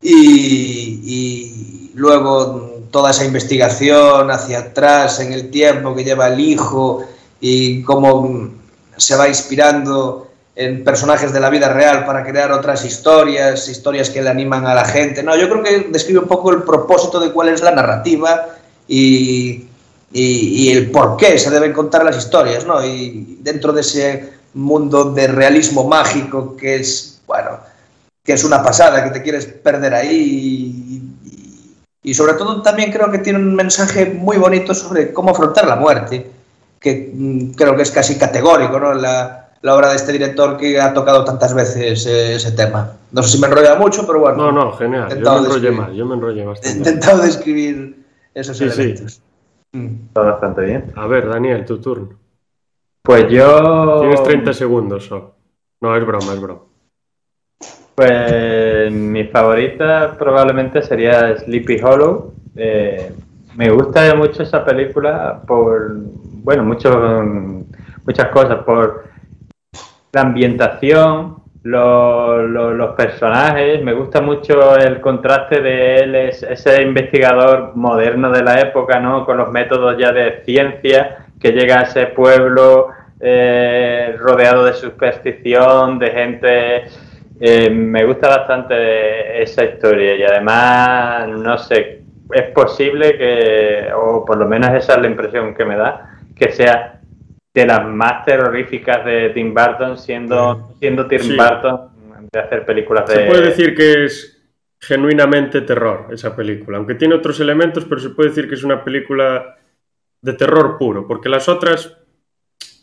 [0.00, 7.04] y, y luego toda esa investigación hacia atrás en el tiempo que lleva el hijo
[7.40, 8.50] y cómo
[8.96, 14.20] se va inspirando en personajes de la vida real para crear otras historias, historias que
[14.20, 15.22] le animan a la gente.
[15.22, 18.46] No, yo creo que describe un poco el propósito de cuál es la narrativa
[18.86, 19.69] y,
[20.12, 22.84] y, y el por qué se deben contar las historias, ¿no?
[22.84, 27.60] Y dentro de ese mundo de realismo mágico que es, bueno,
[28.24, 31.12] que es una pasada, que te quieres perder ahí
[32.02, 35.66] y, y sobre todo también creo que tiene un mensaje muy bonito sobre cómo afrontar
[35.66, 36.30] la muerte
[36.80, 38.94] que mm, creo que es casi categórico, ¿no?
[38.94, 42.92] La, la, obra de este director que ha tocado tantas veces eh, ese tema.
[43.12, 44.50] No sé si me enrolla mucho, pero bueno.
[44.50, 45.08] No, no, genial.
[45.10, 46.68] Yo me enrollé mal, yo me enrollé bastante.
[46.68, 48.02] He intentado describir
[48.34, 49.12] esos sí, elementos.
[49.12, 49.20] Sí.
[49.72, 50.06] Mm.
[50.08, 50.92] Está bastante bien.
[50.96, 52.18] A ver, Daniel, tu turno.
[53.02, 54.00] Pues yo.
[54.00, 55.34] Tienes 30 segundos, so.
[55.80, 56.60] No, es broma, es broma.
[57.94, 62.34] Pues mi favorita probablemente sería Sleepy Hollow.
[62.56, 63.12] Eh,
[63.56, 65.96] me gusta mucho esa película por
[66.42, 67.22] bueno, mucho,
[68.04, 69.04] muchas cosas, por
[70.12, 77.76] la ambientación, los, los, personajes, me gusta mucho el contraste de él, es, ese investigador
[77.76, 79.26] moderno de la época, ¿no?
[79.26, 82.88] Con los métodos ya de ciencia, que llega a ese pueblo
[83.20, 86.84] eh, rodeado de superstición, de gente...
[87.42, 92.02] Eh, me gusta bastante esa historia y además, no sé,
[92.34, 96.52] es posible que, o por lo menos esa es la impresión que me da, que
[96.52, 96.99] sea
[97.52, 101.36] de las más terroríficas de Tim Burton, siendo, siendo Tim sí.
[101.36, 101.90] Burton
[102.32, 103.14] de hacer películas de...
[103.14, 104.36] Se puede decir que es
[104.80, 108.82] genuinamente terror esa película, aunque tiene otros elementos, pero se puede decir que es una
[108.82, 109.56] película
[110.22, 111.96] de terror puro, porque las otras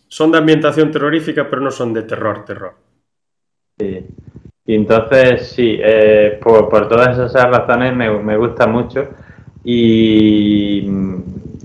[0.07, 2.73] son de ambientación terrorífica, pero no son de terror, terror.
[3.77, 4.05] Sí.
[4.65, 9.07] Y entonces, sí, eh, por, por, todas esas razones me, me gusta mucho.
[9.63, 10.89] Y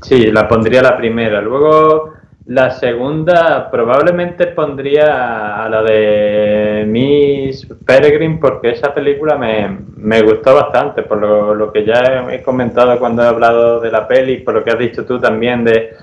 [0.03, 1.41] Sí, la pondría la primera.
[1.41, 2.12] Luego
[2.47, 10.55] la segunda probablemente pondría a la de Miss Peregrine porque esa película me, me gustó
[10.55, 14.55] bastante, por lo, lo, que ya he comentado cuando he hablado de la peli, por
[14.55, 15.95] lo que has dicho tú también de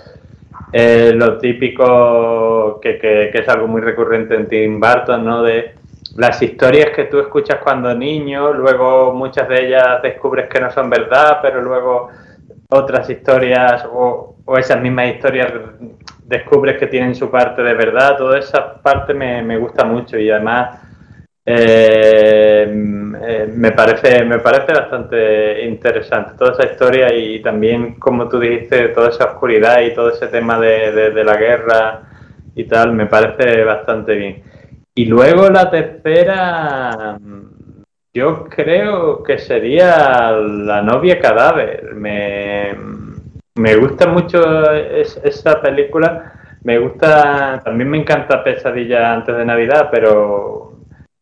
[0.71, 5.43] eh, lo típico que, que, que, es algo muy recurrente en Tim Burton, ¿no?
[5.43, 5.73] De
[6.15, 10.89] las historias que tú escuchas cuando niño, luego muchas de ellas descubres que no son
[10.89, 12.09] verdad, pero luego
[12.69, 15.51] otras historias o, o, esas mismas historias
[16.29, 20.29] descubres que tienen su parte de verdad, toda esa parte me, me gusta mucho y
[20.29, 20.79] además
[21.45, 22.65] eh,
[23.21, 28.89] eh, me, parece, me parece bastante interesante toda esa historia y también, como tú dijiste,
[28.89, 32.01] toda esa oscuridad y todo ese tema de, de, de la guerra
[32.55, 34.43] y tal, me parece bastante bien.
[34.93, 37.17] Y luego la tercera
[38.13, 41.93] yo creo que sería La novia cadáver.
[41.95, 42.75] Me,
[43.59, 46.33] me gusta mucho es, esa película.
[46.63, 50.73] Me gusta, también me encanta Pesadilla antes de Navidad, pero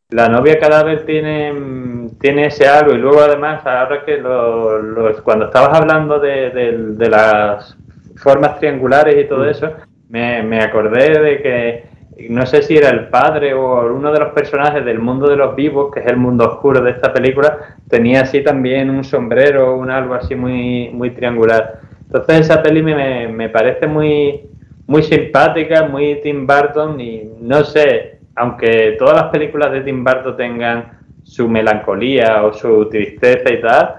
[0.10, 2.94] La novia cadáver tiene, tiene ese algo.
[2.94, 7.78] Y luego además, ahora que lo, lo, cuando estabas hablando de, de, de, las
[8.18, 9.50] formas triangulares y todo mm.
[9.50, 9.74] eso,
[10.10, 11.88] me, me acordé de que
[12.30, 15.56] no sé si era el padre o uno de los personajes del mundo de los
[15.56, 19.92] vivos, que es el mundo oscuro de esta película, tenía así también un sombrero, un
[19.92, 21.87] algo así muy, muy triangular.
[22.08, 24.42] Entonces esa peli me, me parece muy,
[24.88, 30.38] muy simpática, muy Tim Burton y no sé, aunque todas las películas de Tim Burton
[30.38, 33.96] tengan su melancolía o su tristeza y tal,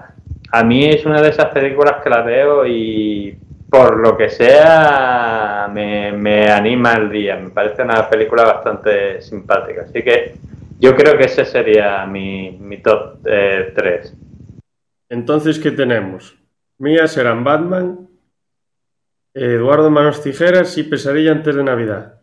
[0.51, 3.37] a mí es una de esas películas que las veo y
[3.69, 7.35] por lo que sea, me, me, anima el día.
[7.35, 9.83] Me parece una película bastante simpática.
[9.83, 10.33] Así que
[10.79, 14.15] yo creo que ese sería mi, mi top eh, 3.
[15.09, 16.38] Entonces, ¿qué tenemos?
[16.79, 18.07] Mías serán Batman,
[19.33, 22.21] Eduardo Manos Tijeras y Pesadilla antes de Navidad.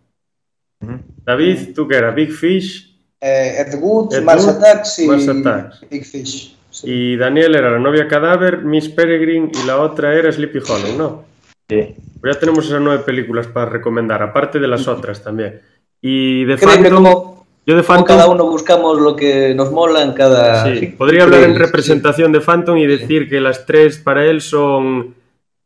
[0.81, 1.01] Uh -huh.
[1.25, 2.11] David, ¿tú qué era?
[2.11, 2.99] ¿Big Fish?
[3.21, 5.81] Eh, Ed Wood, Ed Mars Attacks y Mars Attacks.
[5.91, 6.57] Big Fish.
[6.83, 11.25] Y Daniel era la novia cadáver, Miss Peregrine y la otra era Sleepy Hollow, ¿no?
[11.69, 11.95] Sí.
[12.21, 15.61] Pues ya tenemos esas nueve películas para recomendar, aparte de las otras también.
[16.01, 17.36] Y de Creo que Phantom, como,
[17.67, 20.65] yo de Phantom, cada uno buscamos lo que nos mola en cada...
[20.65, 25.17] sí, podría hablar en representación de Phantom y decir que las tres para él son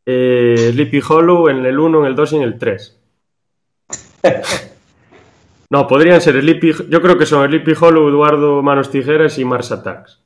[0.05, 2.99] eh, Sleepy Hollow en el 1, en el 2 y en el 3.
[5.71, 9.71] No, podrían ser Sleepy, yo creo que son Sleepy Hollow, Eduardo Manos Tijeras y Mars
[9.71, 10.19] Attacks.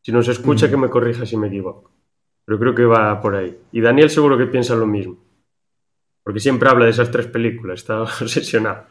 [0.00, 1.90] Si nos escucha, que me corrija si me equivoco.
[2.44, 3.58] Pero creo que va por ahí.
[3.72, 5.18] Y Daniel seguro que piensa lo mismo.
[6.22, 8.84] Porque siempre habla de esas tres películas, está obsesionado.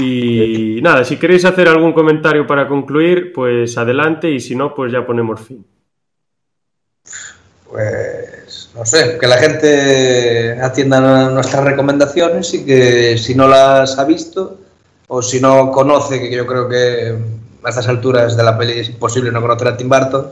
[0.00, 4.92] Y nada, si queréis hacer algún comentario para concluir, pues adelante y si no, pues
[4.92, 5.64] ya ponemos fin.
[7.68, 14.04] Pues no sé, que la gente atienda nuestras recomendaciones y que si no las ha
[14.04, 14.58] visto
[15.08, 17.16] o si no conoce, que yo creo que
[17.62, 20.30] a estas alturas de la peli es imposible no conocer a Tim Burton,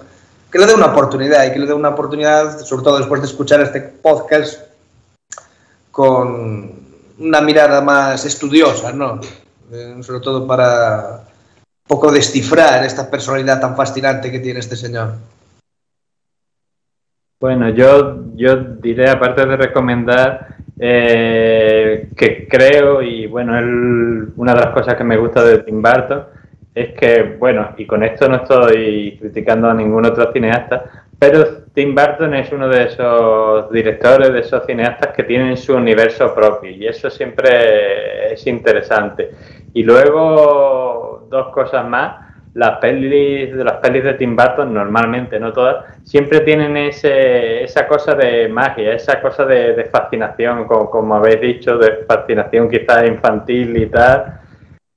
[0.51, 3.27] que le dé una oportunidad y que le dé una oportunidad, sobre todo después de
[3.27, 4.63] escuchar este podcast,
[5.91, 6.73] con
[7.19, 9.21] una mirada más estudiosa, ¿no?
[9.71, 15.15] Eh, sobre todo para un poco descifrar esta personalidad tan fascinante que tiene este señor.
[17.41, 24.61] Bueno, yo, yo diré, aparte de recomendar, eh, que creo, y bueno, el- una de
[24.61, 26.25] las cosas que me gusta de Tim Burton
[26.75, 31.95] es que, bueno, y con esto no estoy criticando a ningún otro cineasta, pero Tim
[31.95, 36.87] Burton es uno de esos directores, de esos cineastas que tienen su universo propio, y
[36.87, 39.31] eso siempre es interesante.
[39.75, 42.27] Y luego, dos cosas más.
[42.55, 47.87] Las pelis de las pelis de Tim Burton normalmente no todas siempre tienen ese, esa
[47.87, 53.77] cosa de magia esa cosa de, fascinación como, como habéis dicho de fascinación quizás infantil
[53.77, 54.41] y tal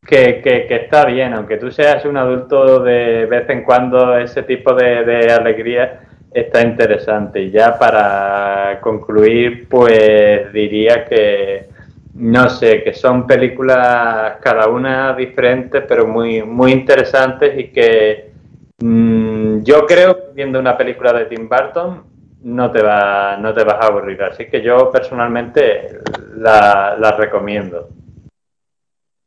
[0.08, 1.34] que, que, que está bien.
[1.34, 6.00] Aunque tú seas un adulto de vez en cuando ese tipo de alegría
[6.34, 7.42] está interesante.
[7.42, 11.71] Y ya para concluir pues diría que
[12.14, 18.32] no sé, que son películas cada una diferentes, pero muy, muy interesantes y que
[18.80, 22.04] mm, yo creo que viendo una película de Tim Burton
[22.44, 24.22] no te, va, no te vas a aburrir.
[24.24, 26.00] Así que yo personalmente
[26.38, 27.90] la, recomiendo.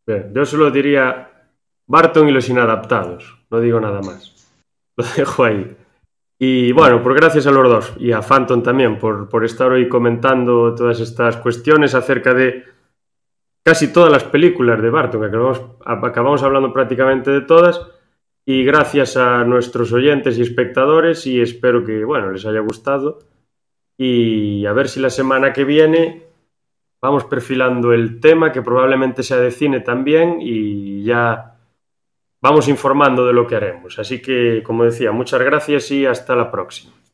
[0.06, 1.30] Yo solo diría
[1.86, 4.32] Barton y los inadaptados, no digo nada más.
[4.96, 5.76] Lo dejo ahí.
[6.38, 9.88] Y bueno, pues gracias a los dos y a Phantom también por, por estar hoy
[9.88, 12.73] comentando todas estas cuestiones acerca de
[13.64, 17.80] casi todas las películas de Barton, que acabamos, acabamos hablando prácticamente de todas.
[18.46, 23.20] Y gracias a nuestros oyentes y espectadores y espero que bueno, les haya gustado.
[23.96, 26.24] Y a ver si la semana que viene
[27.04, 31.58] vamos perfilando el tema, que probablemente sea de cine también, y ya
[32.40, 33.98] vamos informando de lo que haremos.
[33.98, 36.94] Así que, como decía, muchas gracias y hasta la próxima.